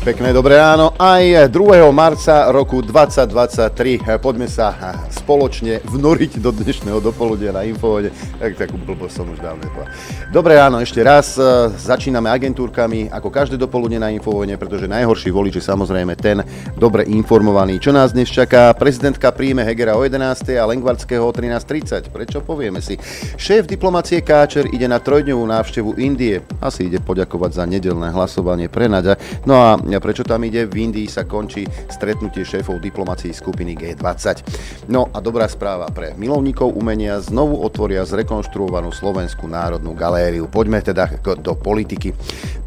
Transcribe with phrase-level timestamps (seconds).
[0.00, 0.96] Pekné dobré ráno.
[0.96, 1.52] Aj 2.
[1.92, 4.72] marca roku 2023 poďme sa
[5.12, 8.08] spoločne vnoriť do dnešného dopoludia na Infovode.
[8.40, 9.92] Tak takú blbosť som už dávno nepovedal.
[10.32, 11.36] Dobré ráno ešte raz.
[11.76, 16.48] Začíname agentúrkami ako každé dopoludne na Infovode, pretože najhorší volič je samozrejme ten
[16.80, 17.76] dobre informovaný.
[17.76, 18.72] Čo nás dnes čaká?
[18.72, 20.16] Prezidentka príjme Hegera o 11.
[20.56, 22.08] a Lengvarského o 13.30.
[22.08, 22.96] Prečo povieme si?
[23.36, 26.40] Šéf diplomacie Káčer ide na trojdňovú návštevu Indie.
[26.64, 29.44] Asi ide poďakovať za nedelné hlasovanie pre Naďa.
[29.44, 30.70] No a Prečo tam ide?
[30.70, 34.46] V Indii sa končí stretnutie šéfov diplomácií skupiny G20.
[34.86, 40.46] No a dobrá správa pre milovníkov umenia znovu otvoria zrekonštruovanú Slovenskú národnú galériu.
[40.46, 42.12] Poďme teda do politiky.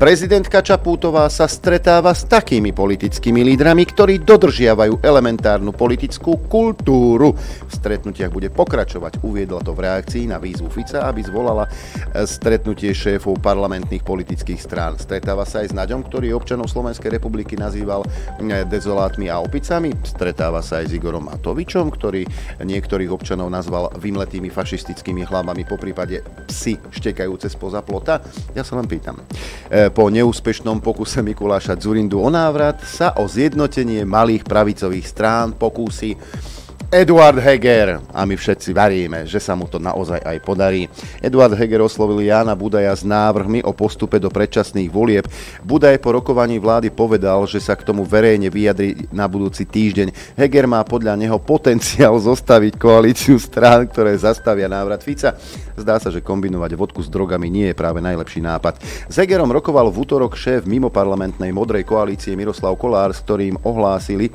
[0.01, 7.37] Prezidentka Čapútová sa stretáva s takými politickými lídrami, ktorí dodržiavajú elementárnu politickú kultúru.
[7.37, 9.21] V stretnutiach bude pokračovať.
[9.21, 14.97] Uviedla to v reakcii na výzvu Fica, aby zvolala e, stretnutie šéfov parlamentných politických strán.
[14.97, 19.93] Stretáva sa aj s Naďom, ktorý je občanov Slovenskej republiky nazýval eh, dezolátmi a opicami.
[20.01, 22.25] Stretáva sa aj s Igorom Matovičom, ktorý
[22.65, 28.25] niektorých občanov nazval vymletými fašistickými hlavami, po prípade psi štekajúce spoza plota.
[28.57, 29.21] Ja sa len pýtam.
[29.69, 36.17] Eh, po neúspešnom pokuse Mikuláša Zurindu o návrat sa o zjednotenie malých pravicových strán pokúsi
[36.93, 40.85] Eduard Heger a my všetci varíme, že sa mu to naozaj aj podarí.
[41.25, 45.25] Eduard Heger oslovil Jána Budaja s návrhmi o postupe do predčasných volieb.
[45.65, 50.37] Budaj po rokovaní vlády povedal, že sa k tomu verejne vyjadri na budúci týždeň.
[50.37, 55.33] Heger má podľa neho potenciál zostaviť koalíciu strán, ktoré zastavia návrat Fica.
[55.73, 58.77] Zdá sa, že kombinovať vodku s drogami nie je práve najlepší nápad.
[59.09, 64.29] S Hegerom rokoval v útorok šéf mimo parlamentnej modrej koalície Miroslav Kolár, s ktorým ohlásili,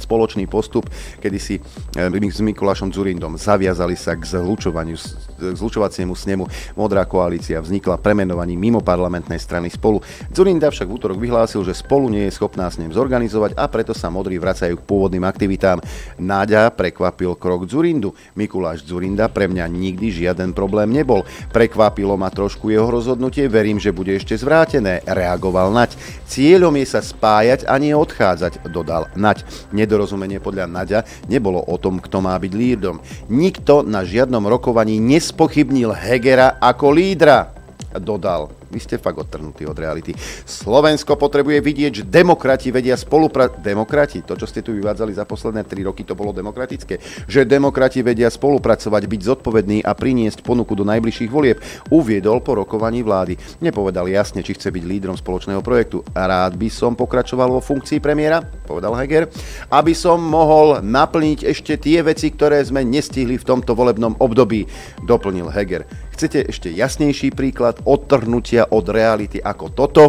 [0.00, 0.88] spoločný postup,
[1.20, 4.96] kedy si eh, s Mikulášom Zurindom zaviazali sa k zlučovaniu,
[5.40, 6.44] k zlučovaciemu snemu.
[6.76, 10.04] Modrá koalícia vznikla premenovaním mimo parlamentnej strany spolu.
[10.28, 13.96] Zurinda však v útorok vyhlásil, že spolu nie je schopná s ním zorganizovať a preto
[13.96, 15.80] sa modrí vracajú k pôvodným aktivitám.
[16.20, 18.12] Náďa prekvapil krok Zurindu.
[18.36, 21.24] Mikuláš Zurinda pre mňa nikdy žiaden problém nebol.
[21.48, 25.96] Prekvapilo ma trošku jeho rozhodnutie, verím, že bude ešte zvrátené, reagoval Naď.
[26.28, 32.02] Cieľom je sa spájať a nie odchádzať, dodal Naď nedorozumenie podľa Naďa nebolo o tom,
[32.02, 32.98] kto má byť lídrom.
[33.30, 34.98] Nikto na žiadnom rokovaní
[35.30, 37.54] nespochybnil Hegera ako lídra,
[38.02, 38.59] dodal.
[38.70, 40.14] Vy ste fakt odtrhnutí od reality.
[40.46, 43.58] Slovensko potrebuje vidieť, že demokrati vedia spolupracovať.
[43.60, 47.02] Demokrati, to, čo ste tu vyvádzali za posledné 3 roky, to bolo demokratické.
[47.26, 51.58] Že demokrati vedia spolupracovať, byť zodpovední a priniesť ponuku do najbližších volieb.
[51.90, 53.34] Uviedol po rokovaní vlády.
[53.58, 56.06] Nepovedal jasne, či chce byť lídrom spoločného projektu.
[56.14, 59.26] Rád by som pokračoval vo funkcii premiéra, povedal Heger,
[59.74, 64.70] aby som mohol naplniť ešte tie veci, ktoré sme nestihli v tomto volebnom období,
[65.02, 65.82] doplnil Heger.
[66.20, 70.04] Chcete ešte jasnejší príklad odtrhnutia od reality ako toto?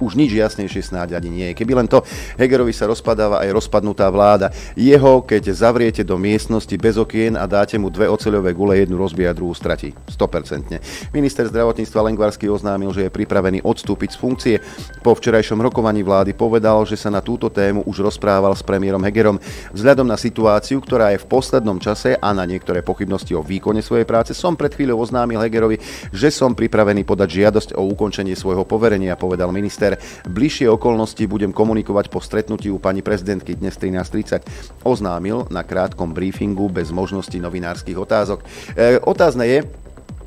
[0.00, 1.48] Už nič jasnejšie snáď ani nie.
[1.56, 2.04] Keby len to
[2.36, 4.52] Hegerovi sa rozpadáva aj rozpadnutá vláda.
[4.76, 9.28] Jeho, keď zavriete do miestnosti bez okien a dáte mu dve oceľové gule, jednu rozbije
[9.30, 9.96] a druhú stratí.
[10.08, 11.12] 100%.
[11.12, 14.54] Minister zdravotníctva Lengvarsky oznámil, že je pripravený odstúpiť z funkcie.
[15.00, 19.40] Po včerajšom rokovaní vlády povedal, že sa na túto tému už rozprával s premiérom Hegerom.
[19.72, 24.04] Vzhľadom na situáciu, ktorá je v poslednom čase a na niektoré pochybnosti o výkone svojej
[24.08, 25.78] práce, som pred chvíľou oznámil Hegerovi,
[26.10, 30.26] že som pripravený podať žiadosť o ukončenie svojho poverenia, povedal minister minister.
[30.26, 34.42] Bližšie okolnosti budem komunikovať po stretnutí u pani prezidentky dnes 13.30.
[34.82, 38.42] Oznámil na krátkom briefingu bez možnosti novinárskych otázok.
[38.74, 39.58] E, otázne je,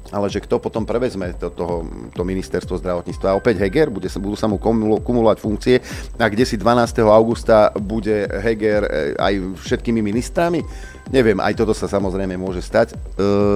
[0.10, 3.38] ale že kto potom prevezme to, toho, to ministerstvo zdravotníctva.
[3.38, 4.58] Opäť Heger, bude, budú sa mu
[5.04, 5.76] kumulovať funkcie
[6.18, 7.06] a kde si 12.
[7.06, 8.90] augusta bude Heger e,
[9.20, 10.66] aj všetkými ministrami.
[11.10, 12.94] Neviem, aj toto sa samozrejme môže stať.
[12.94, 12.96] E,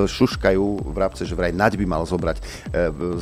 [0.09, 2.43] šuškajú v rabce, že vraj Naď by mal zobrať e,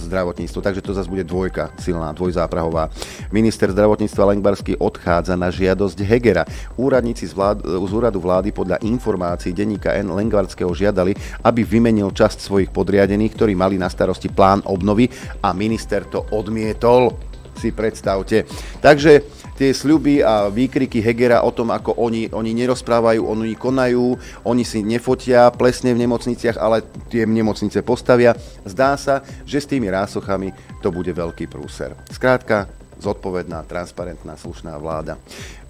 [0.07, 2.87] zdravotníctvo, takže to zase bude dvojka, silná, dvojzáprahová.
[3.35, 6.47] Minister zdravotníctva Lengbarsky odchádza na žiadosť Hegera.
[6.79, 11.11] Úradníci z, vlád, z úradu vlády podľa informácií denníka N Lengvarského žiadali,
[11.43, 15.11] aby vymenil časť svojich podriadených, ktorí mali na starosti plán obnovy
[15.43, 17.19] a minister to odmietol
[17.59, 18.47] si predstavte.
[18.79, 24.17] Takže tie sľuby a výkriky Hegera o tom, ako oni, oni nerozprávajú, oni konajú,
[24.47, 28.35] oni si nefotia plesne v nemocniciach, ale tie nemocnice postavia.
[28.65, 30.51] Zdá sa, že s tými rásochami
[30.81, 31.93] to bude veľký prúser.
[32.09, 32.67] Skrátka,
[33.01, 35.17] zodpovedná, transparentná, slušná vláda.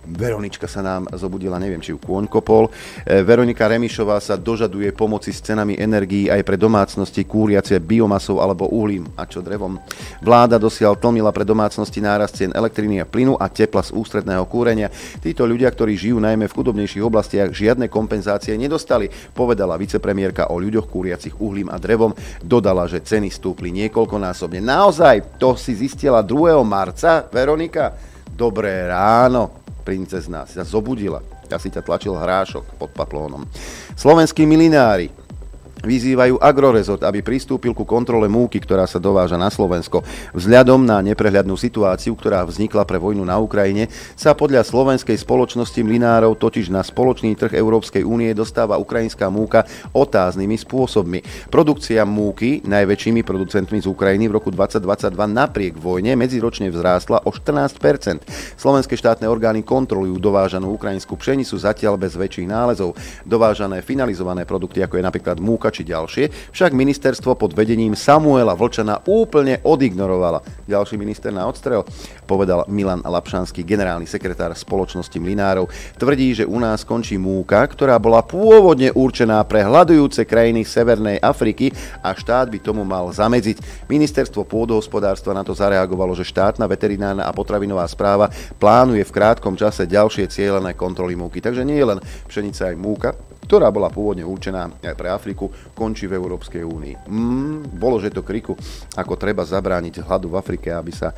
[0.02, 2.74] Veronička sa nám zobudila, neviem, či ju kôň kopol.
[3.06, 8.66] E, Veronika Remišová sa dožaduje pomoci s cenami energií aj pre domácnosti kúriace biomasou alebo
[8.66, 9.78] uhlím a čo drevom.
[10.26, 14.90] Vláda dosiaľ tlmila pre domácnosti nárast cien elektriny a plynu a tepla z ústredného kúrenia.
[15.22, 19.06] Títo ľudia, ktorí žijú najmä v chudobnejších oblastiach, žiadne kompenzácie nedostali,
[19.38, 22.18] povedala vicepremiérka o ľuďoch kúriacich uhlím a drevom.
[22.42, 24.66] Dodala, že ceny stúpli niekoľkonásobne.
[24.66, 26.58] Naozaj, to si zistila 2.
[26.66, 27.94] marca, Veronika?
[28.34, 31.20] Dobré ráno princezná, si sa zobudila.
[31.52, 33.44] Ja si ťa tlačil hrášok pod paplónom.
[33.98, 35.12] Slovenskí milinári
[35.82, 40.06] Vyzývajú Agrorezort, aby pristúpil ku kontrole múky, ktorá sa dováža na Slovensko.
[40.38, 46.38] Vzhľadom na neprehľadnú situáciu, ktorá vznikla pre vojnu na Ukrajine, sa podľa slovenskej spoločnosti mlinárov
[46.38, 49.66] totiž na spoločný trh Európskej únie dostáva ukrajinská múka
[49.98, 51.50] otáznymi spôsobmi.
[51.50, 58.22] Produkcia múky najväčšími producentmi z Ukrajiny v roku 2022 napriek vojne medziročne vzrástla o 14%
[58.62, 62.94] Slovenské štátne orgány kontrolujú dovážanú ukrajinskú pšenicu zatiaľ bez väčších nálezov.
[63.26, 69.00] Dovážané finalizované produkty, ako je napríklad múka či ďalšie, však ministerstvo pod vedením Samuela Vlčana
[69.08, 70.44] úplne odignorovalo.
[70.68, 71.88] Ďalší minister na odstrel,
[72.28, 75.72] povedal Milan Lapšanský, generálny sekretár spoločnosti Mlinárov.
[75.96, 81.72] Tvrdí, že u nás končí múka, ktorá bola pôvodne určená pre hľadujúce krajiny Severnej Afriky
[82.04, 83.88] a štát by tomu mal zamedziť.
[83.88, 88.28] Ministerstvo pôdohospodárstva na to zareagovalo, že štátna veterinárna a potravinová správa
[88.60, 91.40] plánuje v krátkom čase ďalšie cieľené kontroly múky.
[91.40, 93.10] Takže nie je len pšenica aj múka,
[93.46, 96.96] ktorá bola pôvodne určená aj pre Afriku, končí v Európskej únii.
[97.10, 98.58] Mm, bolo, že to kriku,
[98.96, 101.14] ako treba zabrániť hladu v Afrike, aby sa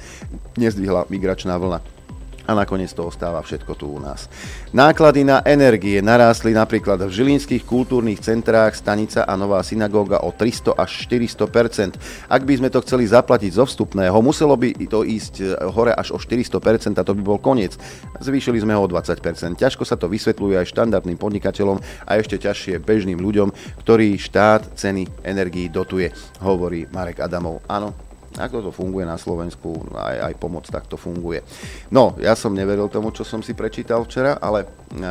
[0.57, 2.02] nezdvihla migračná vlna
[2.43, 4.27] a nakoniec to ostáva všetko tu u nás.
[4.75, 10.75] Náklady na energie narástli napríklad v žilinských kultúrnych centrách Stanica a Nová synagóga o 300
[10.75, 11.95] až 400
[12.27, 16.15] Ak by sme to chceli zaplatiť zo vstupného, muselo by to ísť e, hore až
[16.15, 17.79] o 400% a to by bol koniec.
[18.19, 22.83] Zvýšili sme ho o 20% Ťažko sa to vysvetľuje aj štandardným podnikateľom a ešte ťažšie
[22.83, 23.51] bežným ľuďom,
[23.83, 26.11] ktorí štát ceny energií dotuje,
[26.43, 27.63] hovorí Marek Adamov.
[27.71, 31.45] Áno, ako to funguje na Slovensku, aj, aj pomoc takto funguje.
[31.93, 35.09] No, ja som neveril tomu, čo som si prečítal včera, ale e,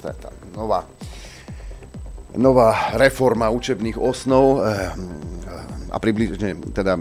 [0.00, 0.88] tá, tá nová,
[2.36, 5.26] nová reforma učebných osnov e,
[5.90, 7.00] a približne, teda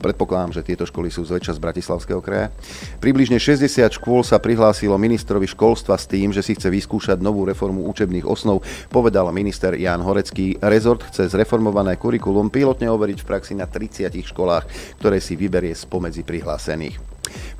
[0.00, 2.48] predpokladám, že tieto školy sú zväčša z Bratislavského kraja.
[2.96, 3.68] Približne 60
[4.00, 8.64] škôl sa prihlásilo ministrovi školstva s tým, že si chce vyskúšať novú reformu učebných osnov,
[8.88, 10.56] povedal minister Jan Horecký.
[10.64, 16.24] Rezort chce zreformované kurikulum pilotne overiť v praxi na 30 školách, ktoré si vyberie spomedzi
[16.24, 16.96] prihlásených.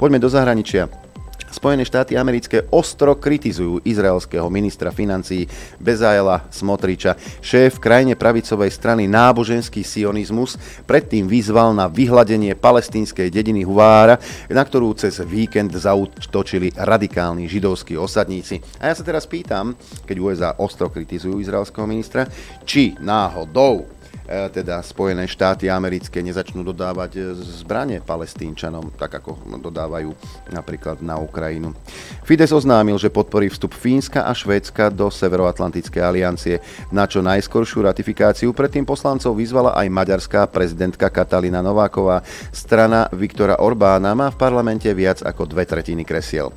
[0.00, 1.09] Poďme do zahraničia.
[1.50, 5.50] Spojené štáty americké ostro kritizujú izraelského ministra financií
[5.82, 7.18] Bezaela Smotriča.
[7.42, 10.54] Šéf krajine pravicovej strany náboženský sionizmus
[10.86, 18.62] predtým vyzval na vyhladenie palestínskej dediny Huvára, na ktorú cez víkend zautočili radikálni židovskí osadníci.
[18.78, 19.74] A ja sa teraz pýtam,
[20.06, 22.30] keď USA ostro kritizujú izraelského ministra,
[22.62, 23.99] či náhodou
[24.30, 30.14] teda Spojené štáty americké nezačnú dodávať e, zbranie palestínčanom, tak ako dodávajú
[30.54, 31.74] napríklad na Ukrajinu.
[32.22, 36.62] Fides oznámil, že podporí vstup Fínska a Švédska do Severoatlantickej aliancie.
[36.94, 42.22] Na čo najskoršiu ratifikáciu predtým poslancov vyzvala aj maďarská prezidentka Katalina Nováková.
[42.54, 46.54] Strana Viktora Orbána má v parlamente viac ako dve tretiny kresiel.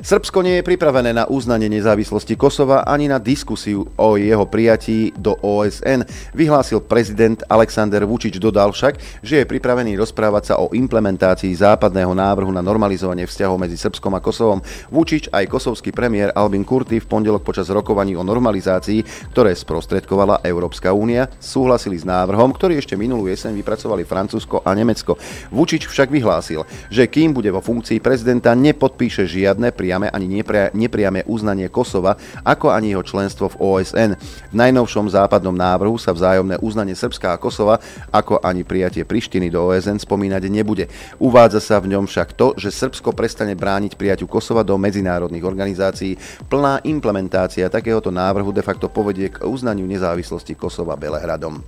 [0.00, 5.36] Srbsko nie je pripravené na uznanie nezávislosti Kosova ani na diskusiu o jeho prijatí do
[5.38, 11.50] OSN, vyhlásil prezident Prezident Alexander Vučič dodal však, že je pripravený rozprávať sa o implementácii
[11.58, 14.62] západného návrhu na normalizovanie vzťahov medzi Srbskom a Kosovom.
[14.94, 20.94] Vučič aj kosovský premiér Albin Kurti v pondelok počas rokovaní o normalizácii, ktoré sprostredkovala Európska
[20.94, 25.18] únia, súhlasili s návrhom, ktorý ešte minulú jeseň vypracovali Francúzsko a Nemecko.
[25.50, 26.62] Vučič však vyhlásil,
[26.94, 30.46] že kým bude vo funkcii prezidenta, nepodpíše žiadne priame ani
[30.78, 32.14] nepriame uznanie Kosova,
[32.46, 34.14] ako ani jeho členstvo v OSN.
[34.14, 37.80] V najnovšom západnom návrhu sa vzájomné uznanie Srbska a Kosova,
[38.12, 40.92] ako ani prijatie Prištiny do OSN spomínať nebude.
[41.16, 46.20] Uvádza sa v ňom však to, že Srbsko prestane brániť prijaťu Kosova do medzinárodných organizácií.
[46.52, 51.64] Plná implementácia takéhoto návrhu de facto povedie k uznaniu nezávislosti Kosova Belehradom.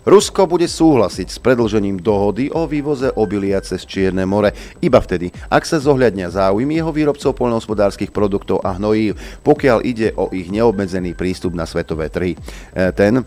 [0.00, 5.68] Rusko bude súhlasiť s predlžením dohody o vývoze obilia cez Čierne more iba vtedy, ak
[5.68, 9.12] sa zohľadnia záujmy jeho výrobcov poľnohospodárskych produktov a hnojí,
[9.44, 12.32] pokiaľ ide o ich neobmedzený prístup na svetové trhy.
[12.32, 12.38] E,
[12.96, 13.20] ten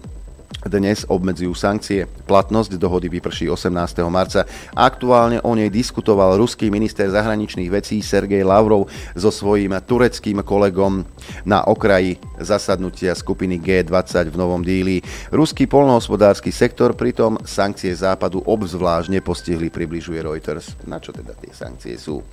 [0.62, 2.06] dnes obmedzujú sankcie.
[2.06, 3.74] platnosť dohody vyprší 18.
[4.08, 4.46] marca.
[4.74, 11.04] Aktuálne o nej diskutoval ruský minister zahraničných vecí Sergej Lavrov so svojím tureckým kolegom
[11.44, 15.04] na okraji zasadnutia skupiny G20 v Novom díli.
[15.30, 20.76] Ruský polnohospodársky sektor pritom sankcie západu obzvlášť nepostihli, približuje Reuters.
[20.90, 22.24] Na čo teda tie sankcie sú?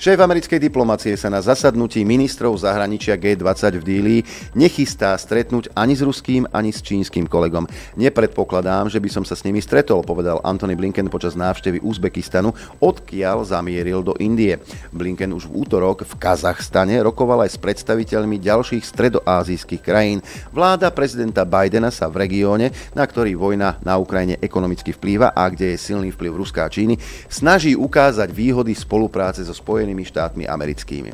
[0.00, 4.16] Šéf americkej diplomacie sa na zasadnutí ministrov zahraničia G20 v Díli
[4.56, 7.59] nechystá stretnúť ani s ruským, ani s čínskym kolegom.
[7.96, 13.48] Nepredpokladám, že by som sa s nimi stretol, povedal Antony Blinken počas návštevy Uzbekistanu, odkiaľ
[13.48, 14.60] zamieril do Indie.
[14.94, 20.22] Blinken už v útorok v Kazachstane rokoval aj s predstaviteľmi ďalších stredoázijských krajín.
[20.54, 25.74] Vláda prezidenta Bidena sa v regióne, na ktorý vojna na Ukrajine ekonomicky vplýva a kde
[25.74, 31.10] je silný vplyv Ruska a Číny, snaží ukázať výhody spolupráce so Spojenými štátmi americkými.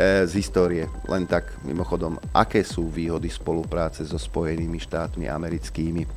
[0.00, 6.08] E, z histórie, len tak mimochodom, aké sú výhody spolupráce so Spojenými štátmi americkými.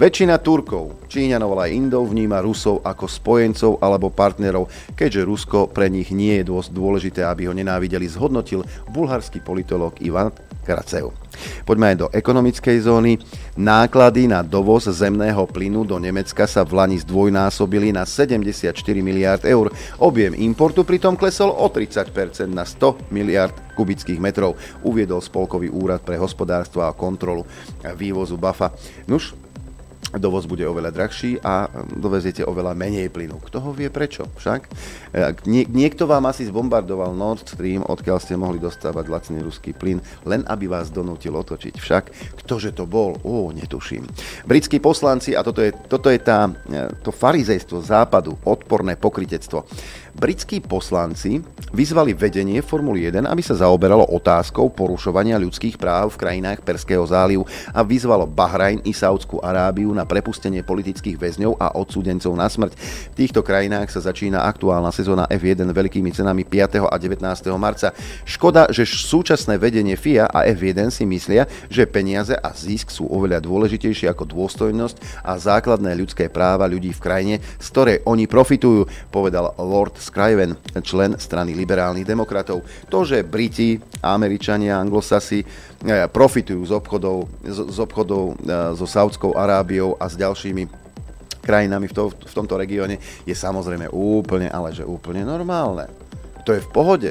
[0.00, 5.92] Väčšina Turkov, Číňanov, ale aj Indov vníma Rusov ako spojencov alebo partnerov, keďže Rusko pre
[5.92, 10.32] nich nie je dôležité, aby ho nenávideli, zhodnotil bulharský politolog Ivan
[10.68, 11.16] Kracev.
[11.64, 13.16] Poďme aj do ekonomickej zóny.
[13.56, 19.72] Náklady na dovoz zemného plynu do Nemecka sa v Lani zdvojnásobili na 74 miliard eur.
[19.96, 22.12] Objem importu pritom klesol o 30%
[22.52, 27.46] na 100 miliard kubických metrov, uviedol Spolkový úrad pre hospodárstvo a kontrolu
[27.94, 28.74] vývozu BAFA.
[29.06, 29.38] Nuž,
[30.16, 33.36] dovoz bude oveľa drahší a doveziete oveľa menej plynu.
[33.44, 34.24] Kto ho vie prečo?
[34.40, 34.70] Však e,
[35.44, 40.48] nie, niekto vám asi zbombardoval Nord Stream, odkiaľ ste mohli dostávať lacný ruský plyn, len
[40.48, 41.74] aby vás donútil otočiť.
[41.76, 42.04] Však
[42.40, 43.20] ktože to bol?
[43.20, 44.08] Ó, netuším.
[44.48, 49.68] Britskí poslanci, a toto je, toto je tá, e, to farizejstvo západu, odporné pokritectvo.
[50.16, 56.64] Britskí poslanci vyzvali vedenie Formuly 1, aby sa zaoberalo otázkou porušovania ľudských práv v krajinách
[56.64, 57.44] Perského zálivu
[57.76, 62.72] a vyzvalo Bahrajn i Saudskú Arábiu na prepustenie politických väzňov a odsúdencov na smrť.
[63.12, 66.88] V týchto krajinách sa začína aktuálna sezóna F1 veľkými cenami 5.
[66.88, 67.20] a 19.
[67.60, 67.92] marca.
[68.24, 73.44] Škoda, že súčasné vedenie FIA a F1 si myslia, že peniaze a zisk sú oveľa
[73.44, 79.52] dôležitejšie ako dôstojnosť a základné ľudské práva ľudí v krajine, z ktorej oni profitujú, povedal
[79.60, 82.64] Lord Scriven, člen strany liberálnych demokratov.
[82.88, 89.36] To, že Briti, Američania, Anglosasi eh, profitujú z obchodov, z, z obchodov eh, so Saudskou
[89.36, 90.88] Arábiou a s ďalšími
[91.44, 95.88] krajinami v, to, v tomto regióne, je samozrejme úplne, ale že úplne normálne.
[96.44, 97.10] To je v pohode.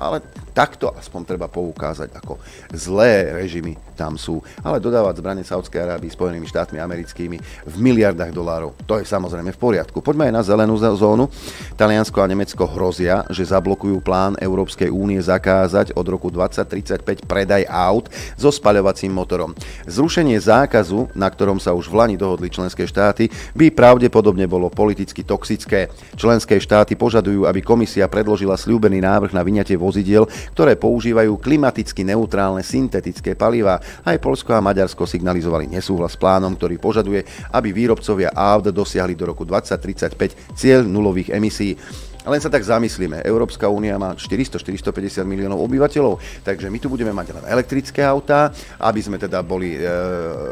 [0.00, 0.20] Ale
[0.54, 2.38] takto aspoň treba poukázať, ako
[2.70, 4.38] zlé režimy tam sú.
[4.62, 9.58] Ale dodávať zbranie Saudskej Arábii Spojenými štátmi americkými v miliardách dolárov, to je samozrejme v
[9.58, 9.98] poriadku.
[9.98, 11.26] Poďme aj na zelenú zónu.
[11.74, 18.06] Taliansko a Nemecko hrozia, že zablokujú plán Európskej únie zakázať od roku 2035 predaj aut
[18.38, 19.50] so spaľovacím motorom.
[19.90, 23.26] Zrušenie zákazu, na ktorom sa už v Lani dohodli členské štáty,
[23.58, 25.90] by pravdepodobne bolo politicky toxické.
[26.14, 32.60] Členské štáty požadujú, aby komisia predložila sľúbený návrh na vyňatie vozidiel, ktoré používajú klimaticky neutrálne
[32.60, 33.80] syntetické palivá.
[34.04, 37.24] Aj Polsko a Maďarsko signalizovali nesúhlas s plánom, ktorý požaduje,
[37.54, 41.78] aby výrobcovia aut dosiahli do roku 2035 cieľ nulových emisí.
[42.24, 47.36] Len sa tak zamyslíme, Európska únia má 400-450 miliónov obyvateľov, takže my tu budeme mať
[47.36, 48.48] len elektrické autá,
[48.80, 49.84] aby sme teda boli e,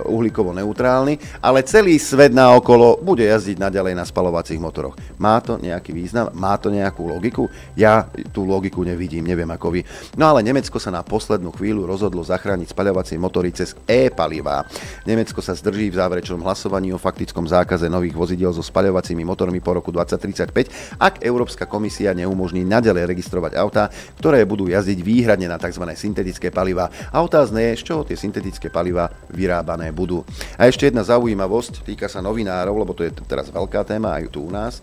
[0.05, 5.01] uhlíkovo neutrálni, ale celý svet naokolo bude jazdiť naďalej na spalovacích motoroch.
[5.17, 6.29] Má to nejaký význam?
[6.37, 7.49] Má to nejakú logiku?
[7.73, 8.05] Ja
[8.37, 9.81] tú logiku nevidím, neviem ako vy.
[10.21, 14.69] No ale Nemecko sa na poslednú chvíľu rozhodlo zachrániť spaľovacie motory cez e-palivá.
[15.09, 19.73] Nemecko sa zdrží v záverečnom hlasovaní o faktickom zákaze nových vozidiel so spaľovacími motormi po
[19.73, 23.87] roku 2035, ak Európska Európska komisia neumožní nadalej registrovať autá,
[24.19, 25.87] ktoré budú jazdiť výhradne na tzv.
[25.95, 26.91] syntetické paliva.
[27.15, 30.27] A otázne je, z čoho tie syntetické paliva vyrábané budú.
[30.59, 34.43] A ešte jedna zaujímavosť, týka sa novinárov, lebo to je teraz veľká téma aj tu
[34.43, 34.83] u nás.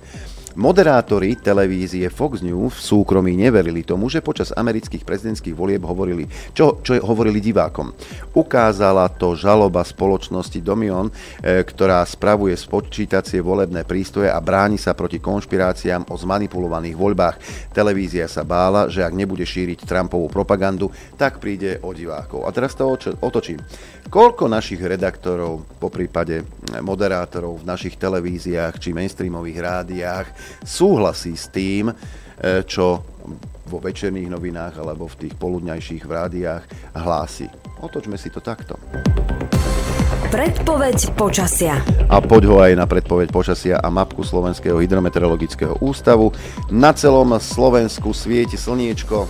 [0.60, 6.84] Moderátori televízie Fox News v súkromí neverili tomu, že počas amerických prezidentských volieb hovorili, čo,
[6.84, 7.96] čo hovorili divákom.
[8.36, 11.08] Ukázala to žaloba spoločnosti Domion,
[11.39, 17.36] e, ktorá spravuje spočítacie volebné prístroje a bráni sa proti konšpiráciám o zmanipulovaných voľbách.
[17.72, 22.44] Televízia sa bála, že ak nebude šíriť Trumpovú propagandu, tak príde o divákov.
[22.44, 23.63] A teraz to otočím.
[24.12, 26.44] Koľko našich redaktorov, po prípade
[26.84, 30.28] moderátorov v našich televíziách či mainstreamových rádiách
[30.62, 31.96] súhlasí s tým, e,
[32.65, 33.03] čo
[33.70, 36.63] vo večerných novinách alebo v tých poludňajších v rádiách
[36.98, 37.46] hlási.
[37.79, 38.75] Otočme si to takto.
[40.29, 41.82] Predpoveď počasia.
[42.06, 46.34] A poď ho aj na predpoveď počasia a mapku Slovenského hydrometeorologického ústavu.
[46.70, 49.25] Na celom Slovensku svieti slniečko,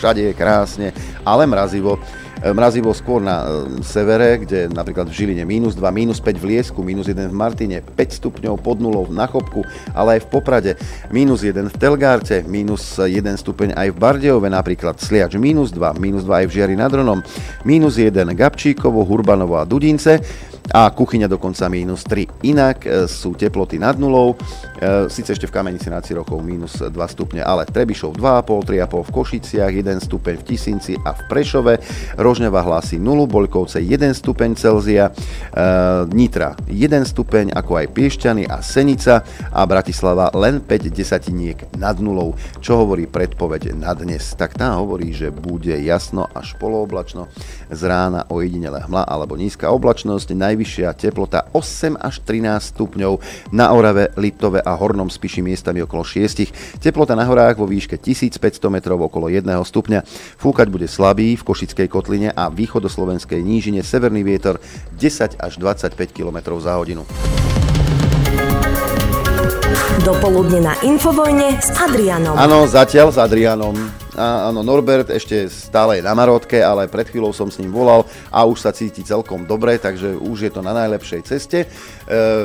[0.00, 0.88] všade je krásne,
[1.26, 2.00] ale mrazivo.
[2.38, 7.10] Mrazivo skôr na severe, kde napríklad v Žiline minus 2, minus 5 v Liesku, minus
[7.10, 10.72] 1 v Martine, 5 stupňov pod nulou na Chopku, ale aj v Poprade,
[11.10, 13.10] minus 1 v Telgárte, minus 1
[13.42, 17.18] stupeň aj v Bardejove, napríklad Sliač minus 2, minus 2 aj v Žiari nad Ronom,
[17.66, 20.22] minus 1 Gabčíkovo, Hurbanovo a Dudince,
[20.68, 22.44] a kuchyňa dokonca minus 3.
[22.44, 26.92] Inak e, sú teploty nad nulou, e, síce ešte v Kamenici nad Cirochou minus 2
[27.08, 31.74] stupne, ale Trebišov 2,5, 3,5 v Košiciach, 1 stupeň v Tisinci a v Prešove,
[32.28, 35.12] Rožňava hlási 0, Boľkovce 1 stupeň Celzia, e,
[36.12, 42.36] Nitra 1 stupeň, ako aj Piešťany a Senica a Bratislava len 5 desatiniek nad nulou,
[42.60, 44.36] čo hovorí predpoveď na dnes.
[44.36, 47.32] Tak tá hovorí, že bude jasno až polooblačno,
[47.72, 53.24] z rána ojedinele hmla alebo nízka oblačnosť, najvyššia teplota 8 až 13 stupňov,
[53.56, 56.76] na Orave, Liptove a Hornom Spiši miestami okolo 6.
[56.76, 60.04] Teplota na horách vo výške 1500 metrov okolo 1 stupňa.
[60.36, 64.58] Fúkať bude slabý v Košickej kotline a východoslovenskej nížine severný vietor
[64.98, 67.06] 10 až 25 km za hodinu.
[70.02, 72.34] Dopoludne na Infovojne s Adrianom.
[72.34, 73.74] Áno, zatiaľ s Adrianom.
[74.18, 78.02] A, áno, Norbert ešte stále je na Marotke, ale pred chvíľou som s ním volal
[78.34, 81.58] a už sa cíti celkom dobre, takže už je to na najlepšej ceste.
[81.62, 81.66] E,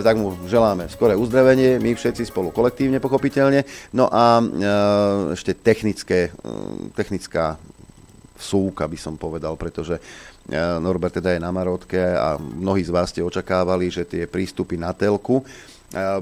[0.05, 3.65] tak mu želáme skoré uzdravenie, my všetci spolu kolektívne pochopiteľne.
[3.89, 4.43] No a e,
[5.33, 7.57] ešte technické, e, technická
[8.43, 10.01] súka by som povedal, pretože e,
[10.83, 14.91] Norbert teda je na Marotke a mnohí z vás ste očakávali, že tie prístupy na
[14.91, 15.47] telku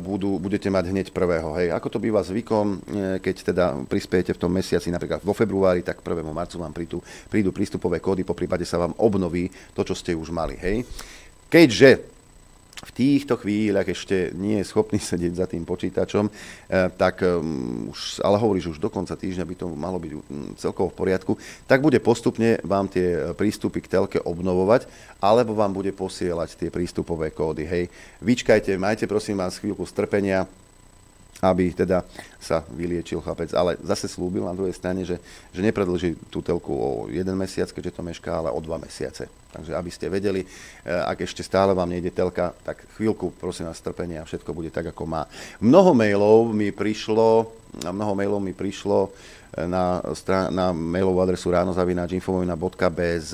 [0.03, 1.55] budú, budete mať hneď prvého.
[1.55, 1.71] Hej.
[1.71, 2.77] Ako to býva zvykom, e,
[3.23, 6.27] keď teda prispiejete v tom mesiaci, napríklad vo februári, tak 1.
[6.27, 6.99] marcu vám prídu,
[7.31, 10.59] prídu prístupové kódy, po prípade sa vám obnoví to, čo ste už mali.
[10.59, 10.83] Hej.
[11.47, 11.89] Keďže
[12.81, 18.21] v týchto chvíľach ešte nie je schopný sedieť za tým počítačom, eh, tak um, už,
[18.25, 20.21] ale hovorí, že už do konca týždňa by to malo byť um,
[20.57, 21.33] celkovo v poriadku,
[21.69, 24.89] tak bude postupne vám tie eh, prístupy k telke obnovovať,
[25.21, 27.69] alebo vám bude posielať tie prístupové kódy.
[27.69, 27.83] Hej,
[28.21, 30.49] vyčkajte, majte prosím vás chvíľku strpenia,
[31.41, 32.05] aby teda
[32.41, 33.53] sa vyliečil chlapec.
[33.53, 35.21] Ale zase slúbil na druhej strane, že,
[35.53, 39.29] že nepredlží tú telku o jeden mesiac, keďže to mešká, ale o dva mesiace.
[39.53, 43.77] Takže aby ste vedeli, eh, ak ešte stále vám nejde telka, tak chvíľku prosím vás
[43.77, 45.29] strpenia a všetko bude tak, ako má.
[45.61, 47.53] Mnoho mailov mi prišlo,
[47.85, 49.13] mnoho mailov mi prišlo
[49.57, 49.99] na,
[50.47, 53.33] na mailovú adresu ránozavináčinfovina.bz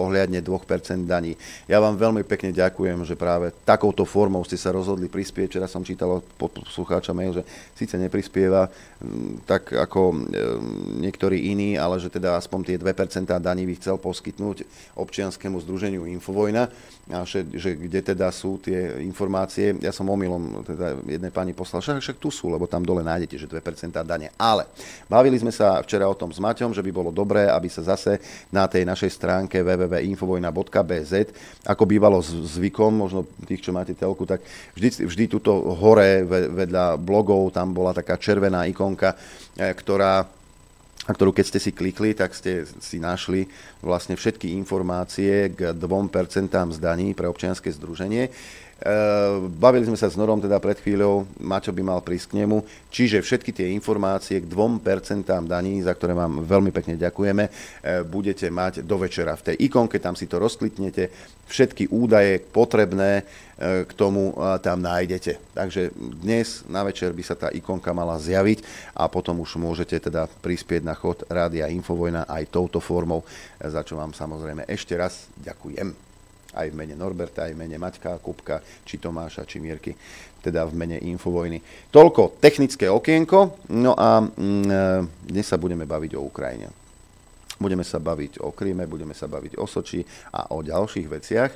[0.00, 1.36] ohľadne 2% daní.
[1.68, 5.48] Ja vám veľmi pekne ďakujem, že práve takouto formou ste sa rozhodli prispieť.
[5.52, 7.44] Včera som čítal od poslucháča mail, že
[7.76, 8.72] síce neprispieva
[9.44, 10.26] tak ako
[10.98, 14.64] niektorí iní, ale že teda aspoň tie 2% daní by chcel poskytnúť
[14.98, 16.66] občianskému združeniu Infovojna,
[17.08, 19.72] a že, že kde teda sú tie informácie.
[19.80, 23.40] Ja som omylom teda jednej pani poslal, však, však tu sú, lebo tam dole nájdete,
[23.40, 24.28] že 2% dane.
[24.36, 24.68] Ale
[25.08, 28.22] bavili sme sa včera o tom s Maťom, že by bolo dobré, aby sa zase
[28.54, 31.12] na tej našej stránke www.infovojna.bz,
[31.66, 34.42] ako bývalo zvykom, možno tých, čo máte telku, tak
[34.78, 39.14] vždy, vždy tuto hore vedľa blogov, tam bola taká červená ikonka,
[39.58, 40.38] e, ktorá
[41.08, 43.48] a ktorú keď ste si klikli, tak ste si našli
[43.80, 46.12] vlastne všetky informácie k 2%
[46.76, 48.28] zdaní pre občianske združenie.
[48.78, 52.62] Ehm, bavili sme sa s Norom teda pred chvíľou, Mačo by mal prísť k nemu,
[52.94, 58.46] čiže všetky tie informácie k 2% daní, za ktoré vám veľmi pekne ďakujeme, ehm, budete
[58.46, 59.34] mať do večera.
[59.34, 61.10] V tej ikonke tam si to rozkliknete,
[61.50, 63.26] všetky údaje potrebné
[63.58, 64.30] ehm, k tomu
[64.62, 65.58] tam nájdete.
[65.58, 65.90] Takže
[66.22, 68.62] dnes na večer by sa tá ikonka mala zjaviť
[68.94, 73.26] a potom už môžete teda prispieť na chod Rádia Infovojna aj touto formou,
[73.58, 76.07] za čo vám samozrejme ešte raz ďakujem
[76.58, 79.94] aj v mene Norberta, aj v mene Maťka, Kupka, či Tomáša, či Mierky,
[80.42, 81.62] teda v mene Infovojny.
[81.94, 86.68] Toľko technické okienko, no a mm, e, dnes sa budeme baviť o Ukrajine.
[87.58, 90.02] Budeme sa baviť o Kríme, budeme sa baviť o Soči
[90.34, 91.50] a o ďalších veciach,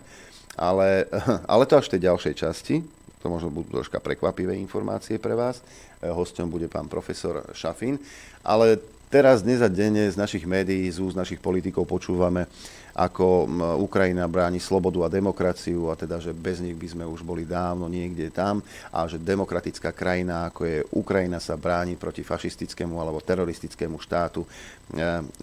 [0.58, 1.06] ale,
[1.52, 2.76] ale to až v tej ďalšej časti,
[3.22, 5.62] to možno budú troška prekvapivé informácie pre vás.
[6.02, 8.02] E, hostom bude pán profesor Šafín,
[8.42, 12.50] ale teraz dnes a denne z našich médií, z úst našich politikov počúvame,
[12.92, 13.48] ako
[13.80, 17.88] Ukrajina bráni slobodu a demokraciu a teda, že bez nich by sme už boli dávno
[17.88, 18.60] niekde tam
[18.92, 24.48] a že demokratická krajina, ako je Ukrajina, sa bráni proti fašistickému alebo teroristickému štátu e,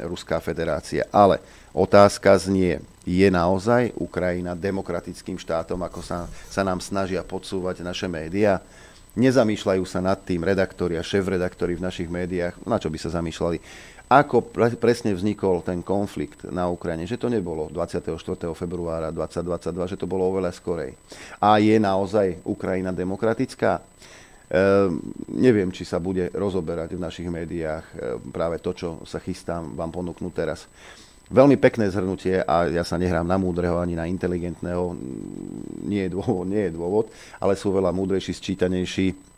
[0.06, 1.10] Ruská federácia.
[1.10, 1.42] Ale
[1.74, 2.78] otázka znie,
[3.10, 8.62] je naozaj Ukrajina demokratickým štátom, ako sa, sa nám snažia podsúvať naše médiá?
[9.18, 13.58] Nezamýšľajú sa nad tým redaktori a šéf-redaktori v našich médiách, na čo by sa zamýšľali
[14.10, 18.10] ako pre, presne vznikol ten konflikt na Ukrajine, že to nebolo 24.
[18.58, 20.98] februára 2022, že to bolo oveľa skorej.
[21.38, 23.78] A je naozaj Ukrajina demokratická?
[23.78, 23.82] E,
[25.30, 27.96] neviem, či sa bude rozoberať v našich médiách e,
[28.34, 30.66] práve to, čo sa chystám vám ponúknuť teraz.
[31.30, 34.98] Veľmi pekné zhrnutie a ja sa nehrám na múdreho ani na inteligentného.
[35.86, 39.29] Nie je dôvod, nie je dôvod ale sú veľa múdrejší, sčítanejší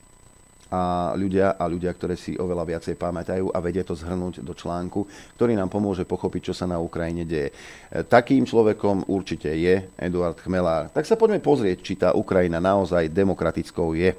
[0.71, 5.03] a ľudia a ľudia, ktoré si oveľa viacej pamätajú a vedia to zhrnúť do článku,
[5.35, 7.51] ktorý nám pomôže pochopiť, čo sa na Ukrajine deje.
[7.51, 10.87] E, takým človekom určite je Eduard Chmelár.
[10.95, 14.15] Tak sa poďme pozrieť, či tá Ukrajina naozaj demokratickou je.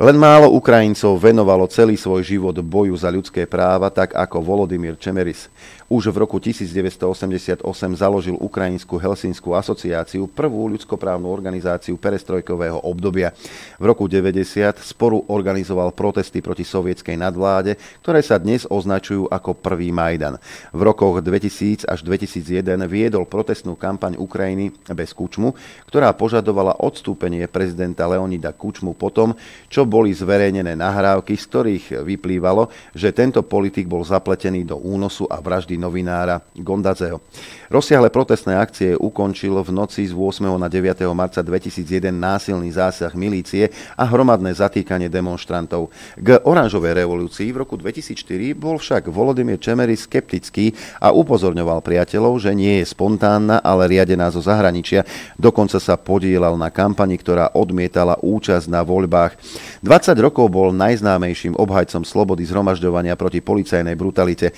[0.00, 5.52] Len málo Ukrajincov venovalo celý svoj život boju za ľudské práva, tak ako Volodymyr Čemeris.
[5.90, 7.66] Už v roku 1988
[7.98, 13.34] založil Ukrajinskú Helsinskú asociáciu, prvú ľudskoprávnu organizáciu perestrojkového obdobia.
[13.74, 17.74] V roku 90 sporu organizoval protesty proti sovietskej nadvláde,
[18.06, 20.38] ktoré sa dnes označujú ako prvý Majdan.
[20.70, 25.58] V rokoch 2000 až 2001 viedol protestnú kampaň Ukrajiny bez Kučmu,
[25.90, 29.34] ktorá požadovala odstúpenie prezidenta Leonida Kučmu potom,
[29.66, 35.42] čo boli zverejnené nahrávky, z ktorých vyplývalo, že tento politik bol zapletený do únosu a
[35.42, 37.24] vraždy novinára Gondadzeho.
[37.72, 40.44] Rozsiahle protestné akcie ukončil v noci z 8.
[40.60, 41.00] na 9.
[41.16, 45.88] marca 2001 násilný zásah milície a hromadné zatýkanie demonstrantov.
[46.20, 52.52] K oranžovej revolúcii v roku 2004 bol však Volodymyr Čemery skeptický a upozorňoval priateľov, že
[52.52, 55.06] nie je spontánna, ale riadená zo zahraničia.
[55.40, 59.38] Dokonca sa podielal na kampani, ktorá odmietala účasť na voľbách.
[59.86, 64.50] 20 rokov bol najznámejším obhajcom slobody zhromažďovania proti policajnej brutalite.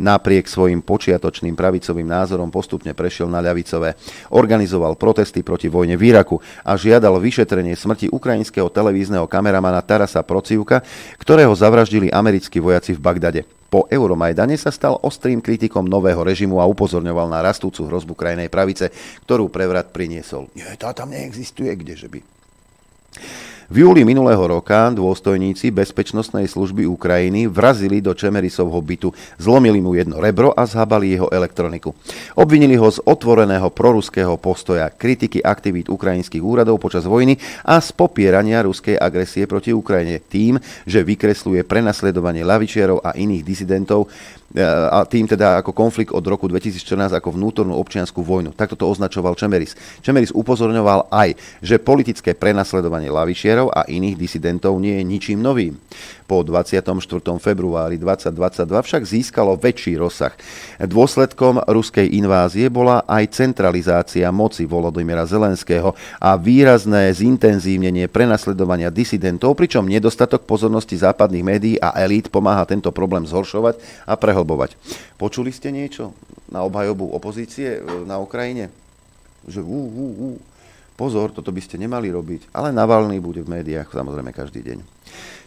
[0.00, 4.00] Napriek svojim počiatočným pravicovým názorom postupne prešiel na ľavicové.
[4.32, 10.80] Organizoval protesty proti vojne v Iraku a žiadal vyšetrenie smrti ukrajinského televízneho kameramana Tarasa Procivka,
[11.20, 13.40] ktorého zavraždili americkí vojaci v Bagdade.
[13.68, 18.88] Po Euromajdane sa stal ostrým kritikom nového režimu a upozorňoval na rastúcu hrozbu krajnej pravice,
[19.28, 20.48] ktorú prevrat priniesol.
[20.56, 22.20] Nie, tá tam neexistuje, kdeže by.
[23.70, 30.18] V júli minulého roka dôstojníci Bezpečnostnej služby Ukrajiny vrazili do Čemerisovho bytu, zlomili mu jedno
[30.18, 31.94] rebro a zhabali jeho elektroniku.
[32.34, 38.66] Obvinili ho z otvoreného proruského postoja, kritiky aktivít ukrajinských úradov počas vojny a z popierania
[38.66, 44.10] ruskej agresie proti Ukrajine tým, že vykresluje prenasledovanie lavičiarov a iných disidentov
[44.90, 48.50] a tým teda ako konflikt od roku 2014 ako vnútornú občianskú vojnu.
[48.50, 49.78] Takto to označoval Čemeris.
[50.02, 55.78] Čemeris upozorňoval aj, že politické prenasledovanie lavišierov a iných disidentov nie je ničím novým
[56.30, 56.94] po 24.
[57.42, 60.30] februári 2022 však získalo väčší rozsah.
[60.78, 65.90] Dôsledkom ruskej invázie bola aj centralizácia moci Volodymyra Zelenského
[66.22, 73.26] a výrazné zintenzívnenie prenasledovania disidentov, pričom nedostatok pozornosti západných médií a elít pomáha tento problém
[73.26, 74.78] zhoršovať a prehlbovať.
[75.18, 76.14] Počuli ste niečo
[76.46, 78.70] na obhajobu opozície e, na Ukrajine?
[79.50, 80.30] Že ú, ú, ú.
[80.94, 84.78] Pozor, toto by ste nemali robiť, ale Navalny bude v médiách samozrejme každý deň.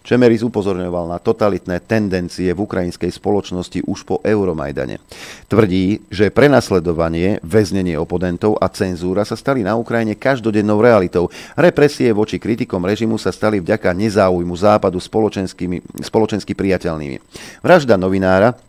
[0.04, 5.00] Čemeris upozorňoval na totalitné tendencie v ukrajinskej spoločnosti už po Euromajdane.
[5.48, 11.32] Tvrdí, že prenasledovanie, väznenie oponentov a cenzúra sa stali na Ukrajine každodennou realitou.
[11.56, 17.24] Represie voči kritikom režimu sa stali vďaka nezáujmu západu spoločensky priateľnými.
[17.64, 18.60] Vražda novinára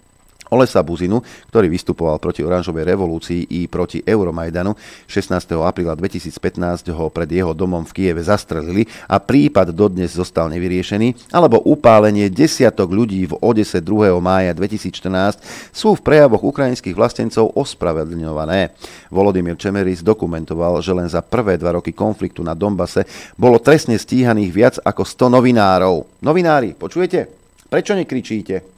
[0.52, 4.76] Olesa Buzinu, ktorý vystupoval proti oranžovej revolúcii i proti Euromajdanu.
[5.09, 5.57] 16.
[5.64, 11.64] apríla 2015 ho pred jeho domom v Kieve zastrelili a prípad dodnes zostal nevyriešený, alebo
[11.64, 14.12] upálenie desiatok ľudí v Odese 2.
[14.20, 18.76] mája 2014 sú v prejavoch ukrajinských vlastencov ospravedlňované.
[19.09, 23.07] Volodymyr Čemeris dokumentoval, že len za prvé dva roky konfliktu na Dombase
[23.38, 26.20] bolo trestne stíhaných viac ako 100 novinárov.
[26.20, 27.30] Novinári, počujete?
[27.70, 28.73] Prečo nekričíte?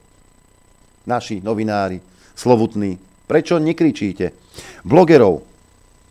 [1.06, 2.02] Naši novinári,
[2.34, 2.98] slovutní.
[3.26, 4.34] Prečo nekričíte?
[4.86, 5.42] Blogerov,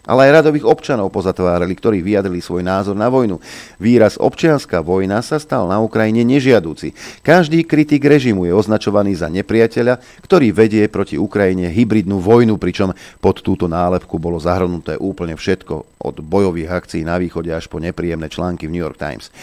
[0.06, 3.42] ale aj radových občanov pozatvárali, ktorí vyjadrili svoj názor na vojnu.
[3.82, 6.94] Výraz občianská vojna sa stal na Ukrajine nežiadúci.
[7.26, 13.42] Každý kritik režimu je označovaný za nepriateľa, ktorý vedie proti Ukrajine hybridnú vojnu, pričom pod
[13.42, 18.70] túto nálepku bolo zahrnuté úplne všetko, od bojových akcií na východe až po nepríjemné články
[18.70, 19.34] v New York Times.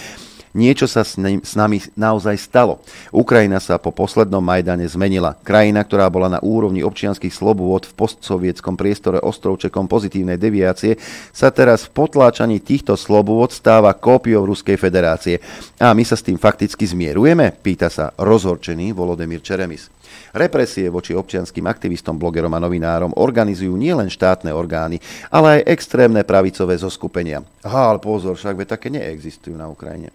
[0.53, 1.17] Niečo sa s,
[1.57, 2.85] nami naozaj stalo.
[3.09, 5.33] Ukrajina sa po poslednom Majdane zmenila.
[5.41, 11.01] Krajina, ktorá bola na úrovni občianských slobôd v postsovietskom priestore ostrovčekom pozitívnej deviácie,
[11.33, 15.41] sa teraz v potláčaní týchto slobôd stáva kópiou Ruskej federácie.
[15.81, 17.57] A my sa s tým fakticky zmierujeme?
[17.57, 19.89] Pýta sa rozhorčený Volodymyr Čeremis.
[20.37, 25.01] Represie voči občianským aktivistom, blogerom a novinárom organizujú nielen štátne orgány,
[25.33, 27.41] ale aj extrémne pravicové zoskupenia.
[27.65, 30.13] Ale pozor, však ve také neexistujú na Ukrajine.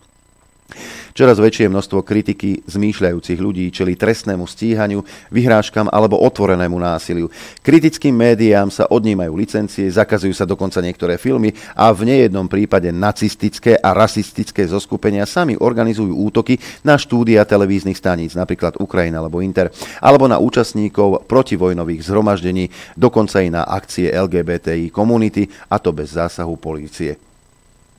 [1.18, 5.02] Čoraz väčšie množstvo kritiky zmýšľajúcich ľudí čeli trestnému stíhaniu,
[5.34, 7.32] vyhrážkam alebo otvorenému násiliu.
[7.66, 13.80] Kritickým médiám sa odnímajú licencie, zakazujú sa dokonca niektoré filmy a v nejednom prípade nacistické
[13.80, 20.30] a rasistické zoskupenia sami organizujú útoky na štúdia televíznych staníc, napríklad Ukrajina alebo Inter, alebo
[20.30, 27.18] na účastníkov protivojnových zhromaždení, dokonca i na akcie LGBTI komunity, a to bez zásahu polície.